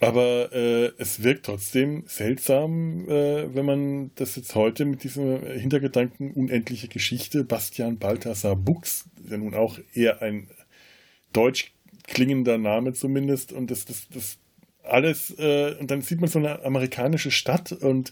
Aber 0.01 0.51
äh, 0.51 0.91
es 0.97 1.21
wirkt 1.21 1.45
trotzdem 1.45 2.03
seltsam, 2.07 3.07
äh, 3.07 3.53
wenn 3.53 3.65
man 3.65 4.11
das 4.15 4.35
jetzt 4.35 4.55
heute 4.55 4.83
mit 4.85 5.03
diesem 5.03 5.45
Hintergedanken 5.45 6.31
unendliche 6.31 6.87
Geschichte, 6.87 7.43
Bastian 7.43 7.99
Balthasar 7.99 8.55
Buchs, 8.55 9.05
der 9.17 9.37
nun 9.37 9.53
auch 9.53 9.77
eher 9.93 10.23
ein 10.23 10.49
deutsch 11.33 11.73
klingender 12.07 12.57
Name 12.57 12.93
zumindest, 12.93 13.53
und 13.53 13.69
das, 13.69 13.85
das, 13.85 14.07
das 14.09 14.39
alles, 14.81 15.35
äh, 15.37 15.75
und 15.79 15.91
dann 15.91 16.01
sieht 16.01 16.19
man 16.19 16.31
so 16.31 16.39
eine 16.39 16.65
amerikanische 16.65 17.29
Stadt 17.29 17.71
und 17.71 18.11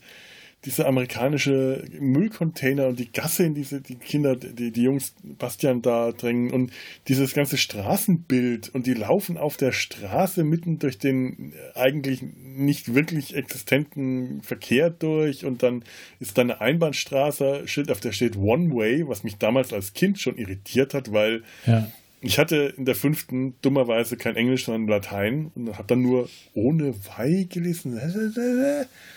diese 0.66 0.86
amerikanische 0.86 1.86
Müllcontainer 2.00 2.88
und 2.88 3.00
die 3.00 3.12
Gasse, 3.12 3.46
in 3.46 3.56
diese 3.56 3.80
die 3.80 3.96
Kinder, 3.96 4.36
die, 4.36 4.72
die 4.72 4.84
Jungs 4.84 5.14
Bastian 5.24 5.82
da 5.82 6.12
drängen 6.12 6.52
und 6.52 6.72
dieses 7.08 7.34
ganze 7.34 7.58
Straßenbild 7.58 8.70
und 8.70 8.86
die 8.86 8.94
laufen 8.94 9.38
auf 9.38 9.56
der 9.56 9.72
Straße 9.72 10.44
mitten 10.44 10.78
durch 10.78 10.98
den 10.98 11.54
eigentlich 11.76 12.22
nicht 12.22 12.94
wirklich 12.94 13.36
existenten 13.36 14.42
Verkehr 14.42 14.90
durch 14.90 15.46
und 15.46 15.64
dann 15.64 15.84
ist 16.20 16.38
da 16.38 16.42
eine 16.42 16.60
Einbahnstraße, 16.60 17.66
Schild, 17.66 17.90
auf 17.90 18.02
der 18.02 18.12
steht 18.12 18.36
One 18.36 18.76
Way, 18.76 19.08
was 19.08 19.24
mich 19.24 19.38
damals 19.38 19.72
als 19.72 19.94
Kind 19.94 20.20
schon 20.20 20.38
irritiert 20.38 20.94
hat, 20.94 21.14
weil 21.14 21.44
ja. 21.66 21.90
Ich 22.22 22.38
hatte 22.38 22.74
in 22.78 22.86
der 22.86 22.96
fünften 22.96 23.56
dummerweise 23.62 24.18
kein 24.18 24.36
Englisch, 24.36 24.66
sondern 24.66 24.88
Latein 24.88 25.52
und 25.56 25.78
habe 25.78 25.88
dann 25.88 26.02
nur 26.02 26.30
ohne 26.54 26.94
Wei 27.08 27.48
gelesen. 27.50 27.98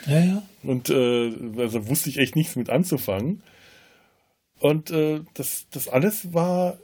Ja, 0.05 0.19
ja. 0.19 0.43
Und 0.63 0.89
äh, 0.89 1.33
also 1.57 1.87
wusste 1.89 2.09
ich 2.09 2.17
echt 2.17 2.35
nichts 2.35 2.55
mit 2.55 2.69
anzufangen. 2.69 3.41
Und 4.59 4.91
äh, 4.91 5.19
das, 5.33 5.67
das 5.71 5.89
alles 5.89 6.33
war 6.33 6.79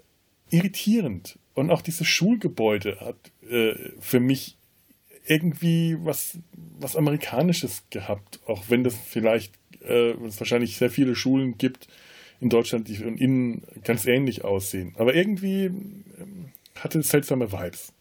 irritierend. 0.50 1.40
Und 1.54 1.72
auch 1.72 1.82
dieses 1.82 2.08
Schulgebäude 2.08 3.00
hat 3.00 3.16
äh, 3.50 3.76
für 4.02 4.20
mich 4.20 4.58
irgendwie 5.26 5.98
was, 6.02 6.38
was 6.80 6.98
Amerikanisches 6.98 7.84
gehabt. 7.92 8.40
Auch 8.46 8.64
wenn 8.68 8.84
das 8.84 8.96
vielleicht, 8.96 9.54
äh, 9.82 10.12
es 10.26 10.40
wahrscheinlich 10.40 10.76
sehr 10.76 10.90
viele 10.90 11.16
Schulen 11.16 11.58
gibt, 11.58 11.88
in 12.42 12.50
Deutschland, 12.50 12.88
die 12.88 12.96
von 12.96 13.18
innen 13.18 13.64
ganz 13.84 14.06
ähnlich 14.06 14.44
aussehen. 14.44 14.94
Aber 14.98 15.16
irgendwie 15.16 15.66
ähm, 15.66 16.50
hatte 16.76 17.00
es 17.00 17.10
seltsame 17.10 17.52
Vibes. 17.52 17.92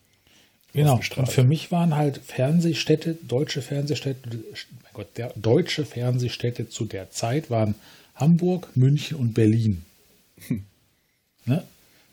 Genau. 0.74 1.00
Und 1.16 1.28
für 1.28 1.44
mich 1.44 1.72
waren 1.72 1.96
halt 1.96 2.18
Fernsehstädte, 2.18 3.16
deutsche 3.26 3.62
Fernsehstädte, 3.62 4.28
mein 4.30 4.92
Gott, 4.92 5.08
der 5.16 5.32
deutsche 5.34 5.84
Fernsehstädte 5.84 6.68
zu 6.68 6.84
der 6.84 7.10
Zeit 7.10 7.50
waren 7.50 7.74
Hamburg, 8.14 8.68
München 8.74 9.16
und 9.16 9.34
Berlin. 9.34 9.84
Hm. 10.46 10.64
Ne? 11.46 11.64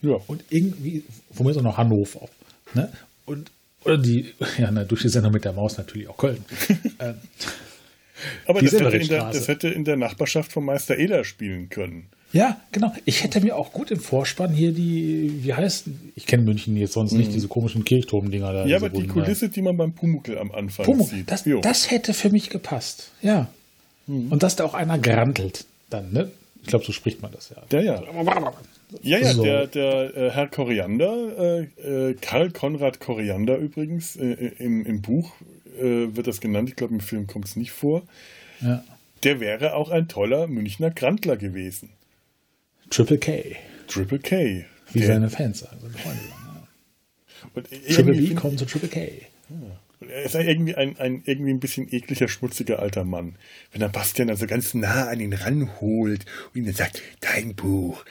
Ja. 0.01 0.19
Und 0.27 0.43
irgendwie, 0.49 1.03
von 1.33 1.45
mir 1.45 1.51
ist 1.51 1.57
auch 1.57 1.63
noch 1.63 1.77
Hannover. 1.77 2.29
Ne? 2.73 2.91
Und, 3.25 3.51
oder 3.83 3.97
die, 3.97 4.33
ja, 4.57 4.71
na, 4.71 4.83
durch 4.83 5.01
die 5.01 5.09
Sendung 5.09 5.33
mit 5.33 5.45
der 5.45 5.53
Maus 5.53 5.77
natürlich 5.77 6.07
auch 6.07 6.17
Köln. 6.17 6.43
ähm, 6.99 7.15
aber 8.47 8.61
das 8.61 8.71
hätte, 8.71 8.99
der, 8.99 9.31
das 9.31 9.47
hätte, 9.47 9.67
in 9.67 9.83
der, 9.83 9.97
Nachbarschaft 9.97 10.51
vom 10.51 10.65
Meister 10.65 10.97
Eder 10.97 11.23
spielen 11.23 11.69
können. 11.69 12.07
Ja, 12.31 12.59
genau. 12.71 12.91
Ich 13.05 13.23
hätte 13.23 13.39
mir 13.39 13.55
auch 13.55 13.71
gut 13.71 13.91
im 13.91 13.99
Vorspann 13.99 14.51
hier 14.51 14.73
die, 14.73 15.43
wie 15.43 15.53
heißt, 15.53 15.87
ich 16.15 16.25
kenne 16.25 16.43
München 16.43 16.75
jetzt 16.75 16.93
sonst 16.93 17.13
nicht, 17.13 17.29
mhm. 17.29 17.33
diese 17.33 17.47
komischen 17.47 17.85
Kirchturmdinger 17.85 18.51
da. 18.51 18.65
Ja, 18.65 18.77
aber 18.77 18.89
die 18.89 19.07
Kulisse, 19.07 19.49
die 19.49 19.61
man 19.61 19.77
beim 19.77 19.93
Pumuckl 19.93 20.37
am 20.37 20.51
Anfang 20.51 20.85
Pumuckl, 20.85 21.15
sieht. 21.15 21.31
Das, 21.31 21.45
das 21.61 21.91
hätte 21.91 22.13
für 22.13 22.29
mich 22.29 22.49
gepasst, 22.49 23.11
ja. 23.21 23.47
Mhm. 24.07 24.31
Und 24.31 24.43
dass 24.43 24.55
da 24.55 24.65
auch 24.65 24.73
einer 24.73 24.99
grantelt 24.99 25.65
dann, 25.89 26.11
ne? 26.11 26.31
Ich 26.61 26.69
glaube, 26.69 26.83
so 26.83 26.91
spricht 26.91 27.21
man 27.21 27.31
das 27.31 27.51
ja. 27.55 27.79
Ja, 27.79 27.81
ja. 27.81 28.03
Ja, 29.03 29.17
ja, 29.19 29.33
so. 29.33 29.43
der, 29.43 29.67
der 29.67 30.17
äh, 30.17 30.29
Herr 30.31 30.47
Koriander, 30.47 31.67
äh, 31.77 32.09
äh, 32.09 32.15
Karl 32.19 32.51
Konrad 32.51 32.99
Koriander 32.99 33.57
übrigens, 33.57 34.15
äh, 34.15 34.31
äh, 34.31 34.51
im, 34.57 34.83
im 34.85 35.01
Buch 35.01 35.31
äh, 35.77 36.15
wird 36.15 36.27
das 36.27 36.41
genannt, 36.41 36.69
ich 36.69 36.75
glaube 36.75 36.93
im 36.93 37.01
Film 37.01 37.27
kommt 37.27 37.45
es 37.45 37.55
nicht 37.55 37.71
vor. 37.71 38.03
Ja. 38.61 38.83
Der 39.23 39.39
wäre 39.39 39.75
auch 39.75 39.89
ein 39.89 40.07
toller 40.07 40.47
Münchner 40.47 40.91
Grantler 40.91 41.37
gewesen. 41.37 41.89
Triple 42.89 43.17
K. 43.17 43.55
Triple 43.87 44.19
K. 44.19 44.65
Wie 44.91 44.99
der, 44.99 45.07
seine 45.07 45.29
Fans 45.29 45.59
sagen, 45.59 45.77
seine 45.81 45.93
Freunde 45.93 46.21
sagen. 46.23 46.67
Ja. 47.89 47.95
Triple 47.95 48.13
B 48.13 48.33
kommt 48.35 48.59
zu 48.59 48.65
Triple 48.65 48.89
K. 48.89 49.11
Ja. 49.49 49.55
Er 50.07 50.23
ist 50.23 50.35
irgendwie 50.35 50.75
ein, 50.75 50.97
ein 50.99 51.23
irgendwie 51.25 51.51
ein 51.51 51.59
bisschen 51.59 51.91
ekliger, 51.91 52.27
schmutziger 52.27 52.79
alter 52.79 53.05
Mann. 53.05 53.35
Wenn 53.71 53.81
er 53.81 53.89
Bastian 53.89 54.29
also 54.29 54.45
ganz 54.45 54.73
nah 54.73 55.07
an 55.07 55.19
ihn 55.19 55.33
ranholt 55.33 56.25
und 56.53 56.59
ihm 56.59 56.65
dann 56.65 56.75
sagt, 56.75 57.01
dein 57.21 57.55
Buch 57.55 58.05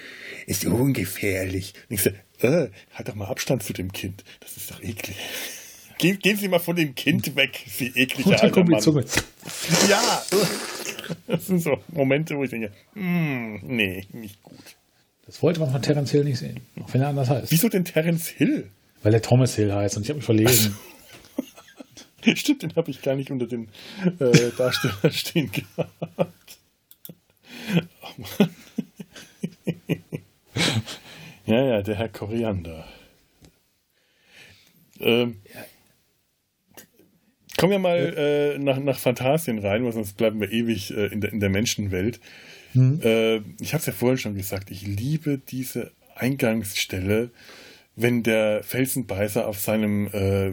ist 0.47 0.65
ungefährlich. 0.65 1.75
Und 1.89 1.95
ich 1.95 2.03
sage, 2.03 2.17
äh, 2.41 2.69
halt 2.95 3.09
doch 3.09 3.15
mal 3.15 3.27
Abstand 3.27 3.63
zu 3.63 3.73
dem 3.73 3.93
Kind. 3.93 4.25
Das 4.41 4.57
ist 4.57 4.71
doch 4.71 4.83
eklig. 4.83 5.17
Gehen, 5.99 6.19
gehen 6.19 6.37
Sie 6.37 6.49
mal 6.49 6.59
von 6.59 6.75
dem 6.75 6.95
Kind 6.95 7.37
weg, 7.37 7.65
Sie 7.69 7.93
ekliger 7.95 8.43
alter 8.43 8.65
Mann. 8.65 8.81
Zunge. 8.81 9.05
Ja, 9.89 10.23
das 11.27 11.47
sind 11.47 11.61
so 11.61 11.79
Momente, 11.89 12.37
wo 12.37 12.45
ich 12.45 12.51
denke, 12.51 12.73
mm, 12.95 13.59
nee, 13.63 14.07
nicht 14.13 14.43
gut. 14.43 14.77
Das 15.27 15.43
wollte 15.43 15.61
man 15.61 15.71
von 15.71 15.81
Terence 15.81 16.11
Hill 16.11 16.25
nicht 16.25 16.39
sehen, 16.39 16.61
auch 16.83 16.93
wenn 16.93 17.01
er 17.01 17.09
anders 17.09 17.31
heißt. 17.31 17.51
Wieso 17.51 17.69
denn 17.69 17.85
Terence 17.85 18.29
Hill? 18.29 18.71
Weil 19.03 19.15
er 19.15 19.23
Thomas 19.23 19.55
Hill 19.55 19.73
heißt 19.73 19.97
und 19.97 20.03
ich 20.03 20.11
habe 20.11 20.19
mich 20.19 20.27
verlesen. 20.27 20.77
Stimmt, 22.35 22.63
den 22.63 22.75
habe 22.77 22.91
ich 22.91 23.03
gar 23.03 23.15
nicht 23.17 23.31
unter 23.31 23.47
den 23.47 23.69
äh, 24.19 24.51
Darsteller 24.57 25.11
stehen 25.13 25.51
gehabt. 25.51 26.59
Oh 28.03 28.23
Mann. 28.39 28.51
ja, 31.47 31.65
ja, 31.65 31.83
der 31.83 31.95
Herr 31.97 32.09
Koriander. 32.09 32.87
Ähm, 35.01 35.41
ja, 35.53 35.65
Kommen 37.57 37.73
wir 37.73 37.79
mal 37.79 38.15
äh, 38.17 38.59
nach, 38.59 38.79
nach 38.79 38.99
Phantasien 38.99 39.59
rein, 39.59 39.85
weil 39.85 39.93
sonst 39.93 40.17
bleiben 40.17 40.41
wir 40.41 40.51
ewig 40.51 40.91
äh, 40.91 41.07
in, 41.07 41.21
der, 41.21 41.33
in 41.33 41.41
der 41.41 41.51
Menschenwelt. 41.51 42.21
Mhm. 42.75 43.01
Äh, 43.03 43.37
ich 43.61 43.73
habe 43.73 43.81
es 43.81 43.87
ja 43.87 43.93
vorhin 43.93 44.19
schon 44.19 44.35
gesagt, 44.35 44.71
ich 44.71 44.87
liebe 44.87 45.39
diese 45.39 45.93
Eingangsstelle, 46.17 47.31
wenn 47.97 48.23
der 48.23 48.63
Felsenbeißer 48.65 49.47
auf 49.47 49.61
seinem, 49.61 50.09
äh, 50.09 50.49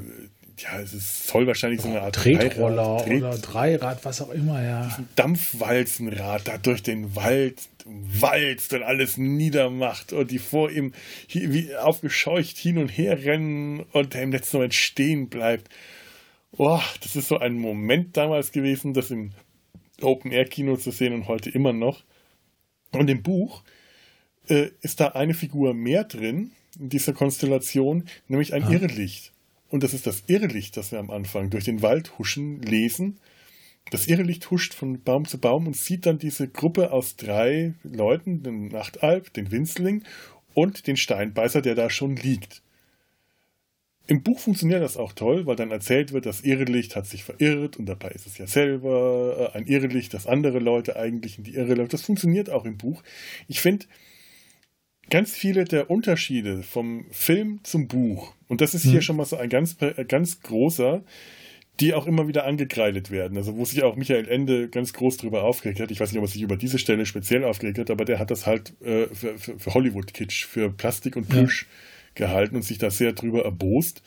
ja, 0.57 0.79
es 0.83 0.93
ist, 0.93 1.27
soll 1.27 1.47
wahrscheinlich 1.47 1.81
so 1.81 1.89
eine 1.89 2.01
Art 2.01 2.15
Tretroller 2.15 2.97
Dreirad, 3.03 3.09
oder 3.09 3.37
Dreirad, 3.39 4.05
was 4.05 4.21
auch 4.21 4.29
immer, 4.29 4.61
ja. 4.61 4.95
Dampfwalzenrad 5.15 6.47
da 6.47 6.57
durch 6.59 6.83
den 6.83 7.15
Wald 7.15 7.55
walzt 7.85 8.73
und 8.73 8.83
alles 8.83 9.17
niedermacht 9.17 10.13
und 10.13 10.29
die 10.29 10.37
vor 10.37 10.69
ihm 10.69 10.93
wie 11.29 11.75
aufgescheucht 11.75 12.57
hin 12.57 12.77
und 12.77 12.89
her 12.89 13.23
rennen 13.23 13.79
und 13.91 14.13
der 14.13 14.21
im 14.21 14.31
letzten 14.31 14.57
Moment 14.57 14.75
stehen 14.75 15.29
bleibt. 15.29 15.67
Boah, 16.51 16.83
das 17.01 17.15
ist 17.15 17.29
so 17.29 17.37
ein 17.37 17.57
Moment 17.57 18.17
damals 18.17 18.51
gewesen, 18.51 18.93
das 18.93 19.09
im 19.09 19.31
Open-Air-Kino 20.01 20.75
zu 20.77 20.91
sehen 20.91 21.13
und 21.13 21.27
heute 21.27 21.49
immer 21.49 21.73
noch. 21.73 22.03
Und 22.91 23.09
im 23.09 23.23
Buch 23.23 23.63
äh, 24.49 24.69
ist 24.81 24.99
da 24.99 25.09
eine 25.09 25.33
Figur 25.33 25.73
mehr 25.73 26.03
drin, 26.03 26.51
in 26.79 26.89
dieser 26.89 27.13
Konstellation, 27.13 28.05
nämlich 28.27 28.53
ein 28.53 28.63
ah. 28.63 28.71
Irrlicht. 28.71 29.31
Und 29.69 29.83
das 29.83 29.93
ist 29.93 30.05
das 30.05 30.23
Irrlicht, 30.27 30.75
das 30.75 30.91
wir 30.91 30.99
am 30.99 31.09
Anfang 31.09 31.49
durch 31.49 31.63
den 31.63 31.81
Wald 31.81 32.17
huschen 32.17 32.61
lesen. 32.61 33.19
Das 33.89 34.07
Irrlicht 34.07 34.51
huscht 34.51 34.73
von 34.73 35.01
Baum 35.01 35.25
zu 35.25 35.37
Baum 35.37 35.67
und 35.67 35.75
sieht 35.75 36.05
dann 36.05 36.19
diese 36.19 36.47
Gruppe 36.47 36.91
aus 36.91 37.15
drei 37.15 37.73
Leuten, 37.83 38.43
den 38.43 38.67
Nachtalb, 38.67 39.33
den 39.33 39.51
Winzling 39.51 40.03
und 40.53 40.87
den 40.87 40.97
Steinbeißer, 40.97 41.61
der 41.61 41.75
da 41.75 41.89
schon 41.89 42.15
liegt. 42.17 42.61
Im 44.11 44.23
Buch 44.23 44.39
funktioniert 44.39 44.83
das 44.83 44.97
auch 44.97 45.13
toll, 45.13 45.45
weil 45.45 45.55
dann 45.55 45.71
erzählt 45.71 46.11
wird, 46.11 46.25
das 46.25 46.41
Irrelicht 46.41 46.97
hat 46.97 47.07
sich 47.07 47.23
verirrt 47.23 47.77
und 47.77 47.85
dabei 47.85 48.09
ist 48.09 48.27
es 48.27 48.37
ja 48.37 48.45
selber 48.45 49.53
äh, 49.53 49.57
ein 49.57 49.67
Irrelicht, 49.67 50.13
das 50.13 50.27
andere 50.27 50.59
Leute 50.59 50.97
eigentlich 50.97 51.37
in 51.37 51.45
die 51.45 51.53
Irre 51.53 51.75
läuft. 51.75 51.93
Das 51.93 52.01
funktioniert 52.01 52.49
auch 52.49 52.65
im 52.65 52.75
Buch. 52.75 53.03
Ich 53.47 53.61
finde, 53.61 53.85
ganz 55.09 55.31
viele 55.37 55.63
der 55.63 55.89
Unterschiede 55.89 56.61
vom 56.61 57.05
Film 57.11 57.61
zum 57.63 57.87
Buch, 57.87 58.33
und 58.49 58.59
das 58.59 58.73
ist 58.73 58.83
hier 58.83 58.95
mhm. 58.95 59.01
schon 59.01 59.15
mal 59.15 59.23
so 59.23 59.37
ein 59.37 59.47
ganz, 59.47 59.77
ganz 60.09 60.41
großer, 60.41 61.05
die 61.79 61.93
auch 61.93 62.05
immer 62.05 62.27
wieder 62.27 62.45
angekreidet 62.45 63.11
werden. 63.11 63.37
Also 63.37 63.55
wo 63.55 63.63
sich 63.63 63.81
auch 63.81 63.95
Michael 63.95 64.27
Ende 64.27 64.67
ganz 64.67 64.91
groß 64.91 65.15
drüber 65.15 65.43
aufgeregt 65.43 65.79
hat. 65.79 65.89
Ich 65.89 66.01
weiß 66.01 66.11
nicht, 66.11 66.19
ob 66.19 66.25
er 66.25 66.31
sich 66.31 66.41
über 66.41 66.57
diese 66.57 66.79
Stelle 66.79 67.05
speziell 67.05 67.45
aufgeregt 67.45 67.79
hat, 67.79 67.89
aber 67.89 68.03
der 68.03 68.19
hat 68.19 68.29
das 68.29 68.45
halt 68.45 68.73
äh, 68.81 69.07
für, 69.13 69.37
für, 69.37 69.57
für 69.57 69.73
Hollywood-Kitsch, 69.73 70.47
für 70.47 70.69
Plastik 70.69 71.15
und 71.15 71.29
Plüsch 71.29 71.61
ja. 71.61 71.91
Gehalten 72.15 72.55
und 72.55 72.63
sich 72.63 72.77
da 72.77 72.89
sehr 72.89 73.13
drüber 73.13 73.43
erbost. 73.43 74.01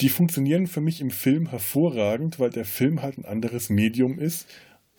Die 0.00 0.08
funktionieren 0.08 0.66
für 0.66 0.80
mich 0.80 1.00
im 1.00 1.10
Film 1.10 1.50
hervorragend, 1.50 2.38
weil 2.38 2.50
der 2.50 2.64
Film 2.64 3.02
halt 3.02 3.18
ein 3.18 3.24
anderes 3.24 3.70
Medium 3.70 4.18
ist. 4.18 4.46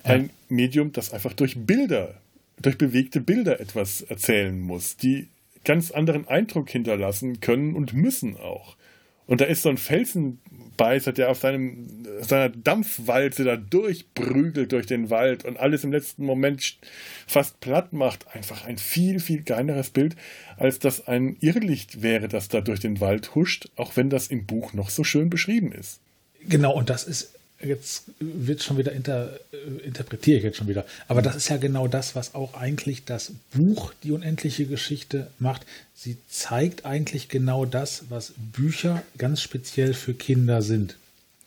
Ein 0.04 0.26
ja. 0.26 0.30
Medium, 0.50 0.92
das 0.92 1.14
einfach 1.14 1.34
durch 1.34 1.66
Bilder, 1.66 2.22
durch 2.62 2.78
bewegte 2.78 3.22
Bilder 3.22 3.60
etwas 3.60 4.02
erzählen 4.02 4.60
muss, 4.60 4.98
die 4.98 5.28
ganz 5.64 5.92
anderen 5.92 6.28
Eindruck 6.28 6.70
hinterlassen 6.70 7.40
können 7.40 7.76
und 7.76 7.94
müssen 7.94 8.38
auch. 8.38 8.76
Und 9.26 9.42
da 9.42 9.46
ist 9.46 9.62
so 9.62 9.70
ein 9.70 9.78
Felsenbeißer, 9.78 11.14
der 11.14 11.30
auf 11.30 11.40
seinem, 11.40 11.88
seiner 12.22 12.50
Dampfwalze 12.50 13.44
da 13.44 13.56
durchprügelt 13.56 14.72
durch 14.72 14.86
den 14.86 15.10
Wald 15.10 15.46
und 15.46 15.58
alles 15.58 15.84
im 15.84 15.92
letzten 15.92 16.26
Moment 16.26 16.78
fast 17.26 17.60
platt 17.60 17.94
macht. 17.94 18.28
Einfach 18.36 18.66
ein 18.66 18.78
viel, 18.78 19.20
viel 19.20 19.44
geileres 19.44 19.92
Bild, 19.92 20.16
als 20.58 20.80
das 20.80 21.08
ein 21.08 21.38
Irrlicht 21.40 22.02
wäre, 22.02 22.28
das 22.28 22.50
da 22.50 22.62
durch 22.62 22.80
den 22.80 23.00
Wald 23.00 23.36
huscht, 23.36 23.70
auch 23.76 23.96
wenn 23.96 24.10
das 24.10 24.28
im 24.28 24.46
Buch 24.46 24.74
noch 24.74 24.90
so 24.90 25.04
schön 25.04 25.30
beschrieben 25.30 25.72
ist. 25.72 26.02
Genau, 26.46 26.74
und 26.74 26.90
das 26.90 27.06
ist 27.06 27.34
jetzt 27.64 28.06
wird 28.20 28.64
schon 28.64 28.78
wieder 28.78 28.92
inter, 28.92 29.40
äh, 29.52 29.86
interpretiere 29.86 30.38
ich 30.38 30.44
jetzt 30.44 30.58
schon 30.58 30.68
wieder. 30.68 30.86
Aber 31.08 31.22
das 31.22 31.36
ist 31.36 31.50
ja 31.50 31.58
genau 31.58 31.88
das, 31.88 32.16
was 32.16 32.36
auch 32.36 32.54
eigentlich 32.54 33.06
das 33.06 33.32
Buch 33.54 33.94
Die 34.04 34.12
unendliche 34.12 34.66
Geschichte 34.66 35.28
macht. 35.40 35.66
Sie 35.94 36.18
zeigt 36.28 36.86
eigentlich 36.86 37.30
genau 37.30 37.66
das, 37.66 38.06
was 38.10 38.34
Bücher 38.38 39.04
ganz 39.18 39.42
speziell 39.42 39.94
für 39.94 40.14
Kinder 40.14 40.62
sind. 40.62 40.98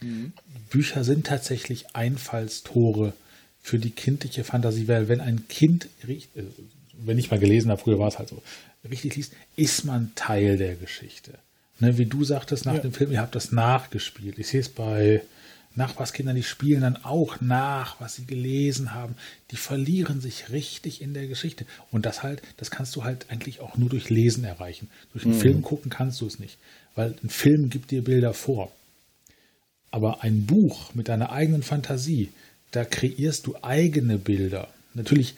Mhm. 0.01 0.33
Bücher 0.71 1.05
sind 1.05 1.27
tatsächlich 1.27 1.95
Einfallstore 1.95 3.13
für 3.63 3.79
die 3.79 3.91
kindliche 3.91 4.45
Fantasie, 4.45 4.89
weil 4.89 5.09
wenn 5.09 5.21
ein 5.21 5.49
Kind, 5.49 5.89
äh, 6.07 6.19
wenn 7.05 7.19
ich 7.19 7.31
mal 7.31 7.41
gelesen 7.41 7.71
habe, 7.71 7.81
früher 7.81 7.99
war 7.99 8.09
es 8.09 8.19
halt 8.19 8.29
so, 8.29 8.43
richtig 8.89 9.17
liest, 9.17 9.33
ist 9.57 9.85
man 9.85 10.13
Teil 10.15 10.57
der 10.57 10.77
Geschichte. 10.77 11.33
Ne, 11.79 11.99
wie 11.99 12.07
du 12.07 12.25
sagtest 12.25 12.65
nach 12.65 12.75
ja. 12.75 12.81
dem 12.81 12.93
Film, 12.93 13.13
ihr 13.13 13.21
habt 13.21 13.35
das 13.35 13.53
nachgespielt. 13.53 14.39
Ich 14.39 14.47
sehe 14.47 14.61
es 14.61 14.69
bei 14.69 15.21
Nachbarskinder, 15.77 16.35
die 16.35 16.43
spielen 16.43 16.81
dann 16.81 16.97
auch 17.05 17.41
nach, 17.41 18.01
was 18.01 18.17
sie 18.17 18.25
gelesen 18.25 18.95
haben. 18.95 19.15
Die 19.51 19.57
verlieren 19.57 20.21
sich 20.21 20.51
richtig 20.51 21.03
in 21.03 21.15
der 21.15 21.27
Geschichte. 21.27 21.67
Und 21.91 22.07
das 22.07 22.23
halt, 22.23 22.43
das 22.57 22.71
kannst 22.71 22.97
du 22.97 23.05
halt 23.05 23.27
eigentlich 23.31 23.61
auch 23.61 23.77
nur 23.77 23.89
durch 23.89 24.11
Lesen 24.11 24.45
erreichen. 24.45 24.89
Durch 25.13 25.25
einen 25.25 25.37
mhm. 25.37 25.41
Film 25.41 25.63
gucken 25.63 25.91
kannst 25.91 26.21
du 26.21 26.27
es 26.27 26.39
nicht. 26.39 26.59
Weil 26.95 27.15
ein 27.23 27.29
Film 27.29 27.71
gibt 27.71 27.91
dir 27.91 28.03
Bilder 28.03 28.35
vor. 28.35 28.73
Aber 29.91 30.23
ein 30.23 30.47
Buch 30.47 30.95
mit 30.95 31.09
deiner 31.09 31.31
eigenen 31.31 31.63
Fantasie, 31.63 32.31
da 32.71 32.85
kreierst 32.85 33.47
du 33.47 33.57
eigene 33.63 34.19
Bilder. 34.19 34.69
Natürlich 34.95 35.37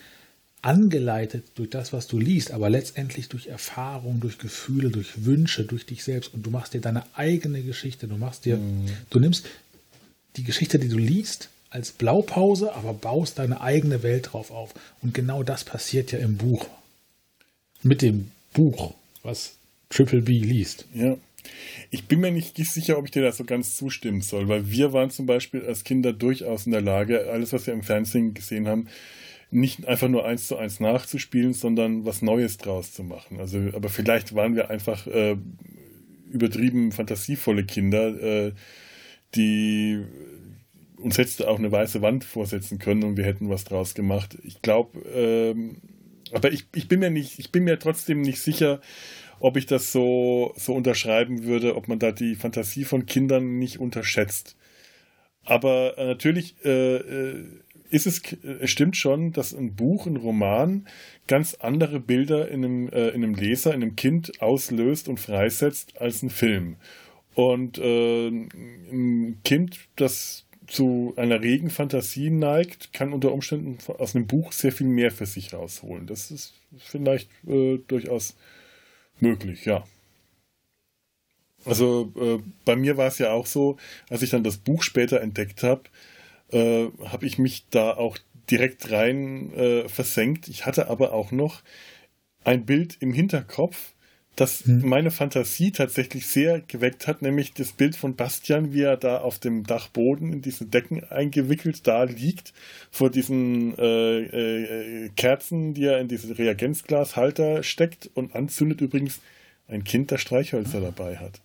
angeleitet 0.63 1.45
durch 1.55 1.71
das, 1.71 1.93
was 1.93 2.09
du 2.09 2.19
liest, 2.19 2.51
aber 2.51 2.69
letztendlich 2.69 3.29
durch 3.29 3.47
Erfahrung, 3.47 4.21
durch 4.21 4.39
Gefühle, 4.39 4.91
durch 4.91 5.25
Wünsche, 5.25 5.65
durch 5.65 5.87
dich 5.87 6.03
selbst. 6.03 6.35
Und 6.35 6.45
du 6.45 6.51
machst 6.51 6.75
dir 6.75 6.81
deine 6.81 7.05
eigene 7.15 7.63
Geschichte. 7.63 8.09
Du 8.09 8.17
machst 8.17 8.45
dir, 8.45 8.57
mhm. 8.57 8.87
du 9.11 9.21
nimmst 9.21 9.47
die 10.39 10.45
Geschichte, 10.45 10.79
die 10.79 10.89
du 10.89 10.99
liest, 10.99 11.51
als 11.71 11.93
Blaupause, 11.93 12.75
aber 12.75 12.95
baust 12.95 13.39
deine 13.39 13.61
eigene 13.61 14.03
Welt 14.03 14.31
drauf 14.33 14.51
auf. 14.51 14.75
Und 15.03 15.13
genau 15.13 15.43
das 15.43 15.65
passiert 15.65 16.13
ja 16.13 16.19
im 16.19 16.37
Buch. 16.37 16.67
Mit 17.83 18.03
dem 18.03 18.31
Buch, 18.55 18.95
was 19.23 19.57
Triple 19.91 20.23
B 20.23 20.39
liest. 20.39 20.87
Ja. 20.95 21.17
Ich 21.91 22.07
bin 22.07 22.21
mir 22.21 22.31
nicht 22.31 22.57
sicher, 22.57 22.99
ob 22.99 23.07
ich 23.07 23.11
dir 23.11 23.23
da 23.23 23.33
so 23.33 23.45
ganz 23.45 23.77
zustimmen 23.77 24.21
soll, 24.21 24.49
weil 24.49 24.71
wir 24.71 24.93
waren 24.93 25.11
zum 25.11 25.27
Beispiel 25.27 25.65
als 25.65 25.85
Kinder 25.85 26.13
durchaus 26.13 26.67
in 26.67 26.73
der 26.73 26.81
Lage, 26.81 27.31
alles, 27.31 27.53
was 27.53 27.67
wir 27.67 27.75
im 27.75 27.83
Fernsehen 27.83 28.35
gesehen 28.35 28.69
haben, 28.69 28.89
nicht 29.51 29.87
einfach 29.87 30.09
nur 30.09 30.27
eins 30.27 30.47
zu 30.47 30.57
eins 30.57 30.79
nachzuspielen, 30.81 31.55
sondern 31.55 32.05
was 32.05 32.21
Neues 32.21 32.59
draus 32.59 32.93
zu 32.93 33.03
machen. 33.03 33.41
Also, 33.41 33.59
aber 33.73 33.89
vielleicht 33.89 34.35
waren 34.35 34.57
wir 34.57 34.69
einfach 34.69 35.07
äh, 35.07 35.37
übertrieben 36.31 36.93
fantasievolle 36.93 37.65
Kinder, 37.65 38.09
äh, 38.23 38.53
die 39.35 40.05
uns 40.97 41.17
hätte 41.17 41.49
auch 41.49 41.59
eine 41.59 41.71
weiße 41.71 42.03
Wand 42.03 42.25
vorsetzen 42.25 42.79
können 42.79 43.05
und 43.05 43.17
wir 43.17 43.25
hätten 43.25 43.49
was 43.49 43.65
draus 43.65 43.95
gemacht. 43.95 44.37
Ich 44.43 44.63
glaube, 44.63 44.99
ähm, 45.11 45.81
aber 46.33 46.53
ich, 46.53 46.67
ich 46.75 46.89
bin 46.89 47.01
mir 47.01 47.11
nicht, 47.11 47.39
ich 47.39 47.53
bin 47.53 47.65
mir 47.65 47.79
trotzdem 47.79 48.21
nicht 48.21 48.41
sicher, 48.41 48.81
ob 49.41 49.57
ich 49.57 49.67
das 49.67 49.93
so, 49.93 50.53
so 50.57 50.75
unterschreiben 50.75 51.45
würde, 51.45 51.77
ob 51.77 51.89
man 51.89 51.99
da 51.99 52.13
die 52.13 52.35
Fantasie 52.35 52.85
von 52.85 53.07
Kindern 53.07 53.59
nicht 53.59 53.79
unterschätzt. 53.79 54.57
Aber 55.45 55.97
äh, 55.97 56.07
natürlich 56.07 56.57
äh, 56.65 56.97
äh 56.97 57.45
ist 57.91 58.07
es, 58.07 58.21
es 58.43 58.71
stimmt 58.71 58.99
schon, 58.99 59.33
dass 59.33 59.55
ein 59.55 59.75
Buch, 59.75 60.07
ein 60.07 60.17
Roman 60.17 60.87
ganz 61.27 61.55
andere 61.55 62.01
Bilder 62.01 62.49
in 62.49 62.63
einem, 62.63 62.89
äh, 62.91 63.09
in 63.09 63.25
einem 63.25 63.35
Leser, 63.35 63.73
in 63.73 63.83
einem 63.83 63.97
Kind 63.97 64.43
auslöst 64.43 65.09
und 65.09 65.19
freisetzt 65.19 65.99
als 65.99 66.23
ein 66.23 66.29
Film. 66.29 66.77
Und 67.39 67.79
äh, 67.79 68.31
ein 68.31 69.39
Kind, 69.45 69.79
das 69.95 70.45
zu 70.67 71.15
einer 71.17 71.41
regen 71.41 71.71
Fantasie 71.71 72.31
neigt, 72.31 72.93
kann 72.93 73.13
unter 73.13 73.31
Umständen 73.31 73.79
aus 73.97 74.17
einem 74.17 74.27
Buch 74.27 74.51
sehr 74.51 74.73
viel 74.73 74.89
mehr 74.89 75.13
für 75.13 75.25
sich 75.25 75.55
rausholen. 75.55 76.09
Das 76.09 76.33
ist 76.33 76.55
vielleicht 76.79 77.31
äh, 77.47 77.79
durchaus 77.87 78.35
möglich, 79.21 79.67
ja. 79.67 79.85
Also 81.65 82.13
äh, 82.17 82.43
bei 82.65 82.75
mir 82.75 82.97
war 82.97 83.07
es 83.07 83.19
ja 83.19 83.31
auch 83.31 83.47
so, 83.47 83.77
als 84.11 84.23
ich 84.23 84.31
dann 84.31 84.43
das 84.43 84.57
Buch 84.57 84.83
später 84.83 85.21
entdeckt 85.21 85.63
habe, 85.63 85.85
äh, 86.51 86.89
habe 87.05 87.25
ich 87.25 87.39
mich 87.39 87.67
da 87.71 87.97
auch 87.97 88.19
direkt 88.51 88.91
rein 88.91 89.55
äh, 89.55 89.89
versenkt. 89.89 90.49
Ich 90.49 90.67
hatte 90.67 90.89
aber 90.89 91.13
auch 91.13 91.31
noch 91.31 91.63
ein 92.43 92.67
Bild 92.67 92.97
im 92.99 93.13
Hinterkopf, 93.13 93.95
das 94.41 94.65
hm. 94.65 94.89
meine 94.89 95.11
Fantasie 95.11 95.73
tatsächlich 95.73 96.27
sehr 96.27 96.61
geweckt 96.61 97.07
hat, 97.09 97.23
nämlich 97.23 97.55
das 97.55 97.73
Bild 97.73 97.97
von 97.97 98.15
Bastian, 98.15 98.73
wie 98.73 98.83
er 98.83 98.97
da 98.97 99.19
auf 99.19 99.39
dem 99.39 99.65
Dachboden 99.65 100.33
in 100.33 100.43
diesen 100.43 100.71
Decken 100.71 101.03
eingewickelt 101.11 101.87
da 101.87 102.05
liegt, 102.05 102.53
vor 102.91 103.11
diesen 103.11 103.77
äh, 103.79 104.21
äh, 104.21 105.09
Kerzen, 105.17 105.75
die 105.75 105.85
er 105.85 105.99
in 105.99 106.07
diesen 106.07 106.33
Reagenzglashalter 106.33 107.65
steckt 107.65 108.11
und 108.15 108.35
anzündet 108.37 108.81
übrigens 108.81 109.21
ein 109.67 109.83
Kind, 109.83 110.13
das 110.13 110.21
Streichhölzer 110.21 110.81
dabei 110.81 111.17
hat. 111.17 111.41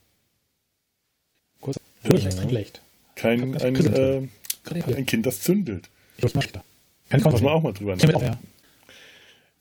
Kurz, 1.61 1.80
ja. 2.03 2.32
schlecht. 2.32 2.82
Kein, 3.15 3.56
ein, 3.57 3.76
äh, 3.76 4.22
ein 4.70 5.06
Kind, 5.06 5.26
das 5.26 5.41
zündelt. 5.41 5.90
Muss 6.22 6.34
man 7.41 7.53
auch 7.53 7.64
mal 7.64 7.74
drüber 7.74 7.95
nachdenken. 7.95 8.38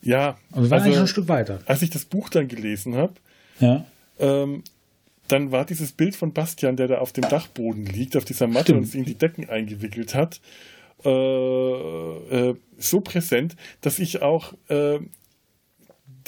Ja. 0.02 0.36
Also 0.50 0.64
wir 0.64 0.70
waren 0.70 0.72
also, 0.72 0.74
eigentlich 0.74 0.94
schon 0.94 1.04
ein 1.04 1.08
Stück 1.08 1.28
weiter. 1.28 1.60
Als 1.66 1.82
ich 1.82 1.90
das 1.90 2.04
Buch 2.04 2.28
dann 2.28 2.48
gelesen 2.48 2.96
habe, 2.96 3.14
ja. 3.60 3.86
ähm, 4.18 4.62
dann 5.28 5.52
war 5.52 5.64
dieses 5.64 5.92
Bild 5.92 6.14
von 6.14 6.32
Bastian, 6.32 6.76
der 6.76 6.88
da 6.88 6.98
auf 6.98 7.12
dem 7.12 7.28
Dachboden 7.28 7.86
liegt, 7.86 8.16
auf 8.16 8.24
dieser 8.24 8.46
Matte 8.46 8.66
Stimmt. 8.66 8.78
und 8.80 8.84
sich 8.86 8.96
in 8.96 9.04
die 9.04 9.14
Decken 9.14 9.48
eingewickelt 9.48 10.14
hat, 10.14 10.40
äh, 11.04 11.08
äh, 11.08 12.54
so 12.78 13.00
präsent, 13.00 13.56
dass 13.80 13.98
ich 13.98 14.22
auch 14.22 14.52
äh, 14.68 14.98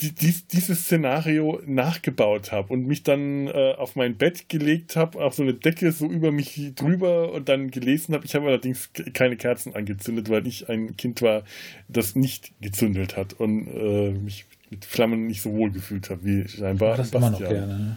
die, 0.01 0.12
die, 0.12 0.35
dieses 0.53 0.85
Szenario 0.85 1.61
nachgebaut 1.66 2.53
habe 2.53 2.73
und 2.73 2.87
mich 2.87 3.03
dann 3.03 3.47
äh, 3.49 3.75
auf 3.77 3.97
mein 3.97 4.16
Bett 4.16 4.49
gelegt 4.49 4.97
habe, 4.97 5.23
auf 5.23 5.35
so 5.35 5.43
eine 5.43 5.55
Decke 5.55 5.93
so 5.93 6.07
über 6.07 6.33
mich 6.33 6.73
drüber 6.75 7.33
und 7.33 7.49
dann 7.49 7.71
gelesen 7.71 8.15
habe. 8.15 8.25
Ich 8.25 8.35
habe 8.35 8.47
allerdings 8.47 8.91
keine 9.12 9.37
Kerzen 9.37 9.75
angezündet, 9.75 10.29
weil 10.31 10.47
ich 10.47 10.69
ein 10.69 10.97
Kind 10.97 11.23
war, 11.23 11.45
das 11.89 12.16
nicht 12.16 12.53
gezündelt 12.61 13.16
hat 13.16 13.35
und 13.35 13.69
äh, 13.69 14.11
mich 14.11 14.47
mit 14.71 14.85
Flammen 14.85 15.27
nicht 15.27 15.43
so 15.43 15.53
wohl 15.53 15.71
gefühlt 15.71 16.11
habe 16.11 16.25
wie 16.25 16.49
scheinbar. 16.49 16.97
Das 16.97 17.12
immer 17.12 17.31
noch 17.31 17.39
gerne. 17.39 17.97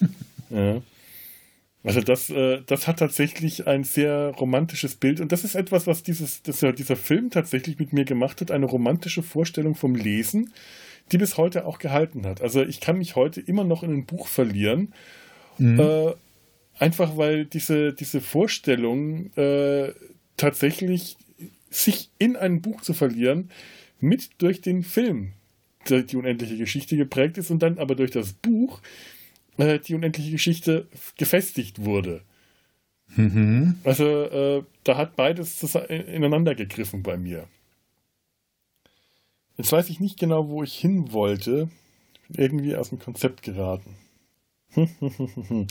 Ne? 0.00 0.08
ja. 0.50 0.82
Also 1.84 2.00
das, 2.00 2.30
äh, 2.30 2.62
das 2.66 2.88
hat 2.88 2.98
tatsächlich 2.98 3.68
ein 3.68 3.84
sehr 3.84 4.34
romantisches 4.36 4.96
Bild 4.96 5.20
und 5.20 5.30
das 5.30 5.44
ist 5.44 5.54
etwas, 5.54 5.86
was 5.86 6.02
dieses, 6.02 6.42
das, 6.42 6.64
dieser 6.76 6.96
Film 6.96 7.30
tatsächlich 7.30 7.78
mit 7.78 7.92
mir 7.92 8.04
gemacht 8.04 8.40
hat, 8.40 8.50
eine 8.50 8.66
romantische 8.66 9.22
Vorstellung 9.22 9.76
vom 9.76 9.94
Lesen 9.94 10.52
die 11.12 11.18
bis 11.18 11.36
heute 11.36 11.66
auch 11.66 11.78
gehalten 11.78 12.26
hat. 12.26 12.42
Also 12.42 12.62
ich 12.62 12.80
kann 12.80 12.98
mich 12.98 13.16
heute 13.16 13.40
immer 13.40 13.64
noch 13.64 13.82
in 13.82 13.92
ein 13.92 14.06
Buch 14.06 14.26
verlieren, 14.26 14.92
mhm. 15.58 15.80
äh, 15.80 16.12
einfach 16.78 17.16
weil 17.16 17.44
diese, 17.44 17.92
diese 17.92 18.20
Vorstellung 18.20 19.32
äh, 19.36 19.92
tatsächlich 20.36 21.16
sich 21.70 22.10
in 22.18 22.36
ein 22.36 22.60
Buch 22.62 22.80
zu 22.80 22.94
verlieren, 22.94 23.50
mit 24.00 24.30
durch 24.38 24.60
den 24.60 24.82
Film 24.82 25.32
die, 25.88 26.04
die 26.04 26.16
unendliche 26.16 26.56
Geschichte 26.56 26.96
geprägt 26.96 27.38
ist 27.38 27.50
und 27.50 27.62
dann 27.62 27.78
aber 27.78 27.94
durch 27.94 28.10
das 28.10 28.32
Buch 28.32 28.80
äh, 29.56 29.78
die 29.78 29.94
unendliche 29.94 30.30
Geschichte 30.30 30.86
gefestigt 31.16 31.84
wurde. 31.84 32.22
Mhm. 33.14 33.76
Also 33.84 34.04
äh, 34.04 34.62
da 34.84 34.96
hat 34.96 35.16
beides 35.16 35.62
ineinander 35.88 36.54
gegriffen 36.54 37.02
bei 37.02 37.16
mir. 37.16 37.46
Jetzt 39.56 39.72
weiß 39.72 39.88
ich 39.88 40.00
nicht 40.00 40.18
genau, 40.18 40.48
wo 40.48 40.62
ich 40.62 40.74
hin 40.74 41.12
wollte. 41.12 41.70
Irgendwie 42.28 42.76
aus 42.76 42.90
dem 42.90 42.98
Konzept 42.98 43.42
geraten. 43.42 43.96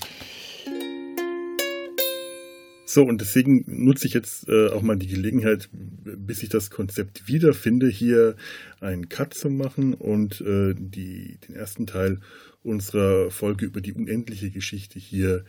So, 2.87 3.03
und 3.03 3.19
deswegen 3.19 3.65
nutze 3.67 4.05
ich 4.05 4.13
jetzt 4.13 4.47
äh, 4.47 4.69
auch 4.69 4.83
mal 4.83 4.95
die 4.95 5.07
Gelegenheit, 5.07 5.69
bis 5.73 6.43
ich 6.43 6.49
das 6.49 6.69
Konzept 6.69 7.27
wiederfinde, 7.27 7.89
hier 7.89 8.35
einen 8.79 9.09
Cut 9.09 9.33
zu 9.33 9.49
machen 9.49 9.95
und 9.95 10.39
äh, 10.41 10.75
die, 10.77 11.39
den 11.47 11.55
ersten 11.55 11.87
Teil 11.87 12.19
unserer 12.63 13.31
Folge 13.31 13.65
über 13.65 13.81
die 13.81 13.91
unendliche 13.91 14.51
Geschichte 14.51 14.99
hier 14.99 15.45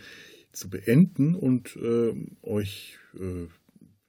zu 0.51 0.71
beenden 0.71 1.35
und 1.35 1.77
äh, 1.77 2.15
euch 2.43 2.99
äh, 3.15 3.49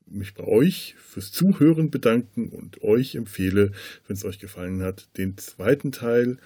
mich 0.10 0.34
bei 0.34 0.44
euch 0.44 0.96
fürs 0.98 1.32
Zuhören 1.32 1.92
bedanken 1.92 2.50
und 2.50 2.82
euch 2.82 3.16
empfehle, 3.16 3.72
wenn 4.08 4.16
es 4.16 4.26
euch 4.26 4.40
gefallen 4.40 4.82
hat, 4.82 5.10
den 5.18 5.38
zweiten 5.38 5.92
Teil 5.92 6.38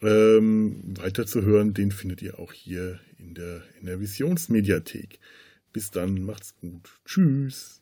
ähm, 0.00 0.94
weiterzuhören. 0.98 1.74
Den 1.74 1.92
findet 1.92 2.22
ihr 2.22 2.38
auch 2.38 2.52
hier 2.52 3.00
in 3.18 3.34
der, 3.34 3.62
in 3.80 3.86
der 3.86 4.00
Visionsmediathek. 4.00 5.18
Bis 5.72 5.90
dann, 5.90 6.22
macht's 6.22 6.56
gut. 6.56 6.90
Tschüss. 7.04 7.81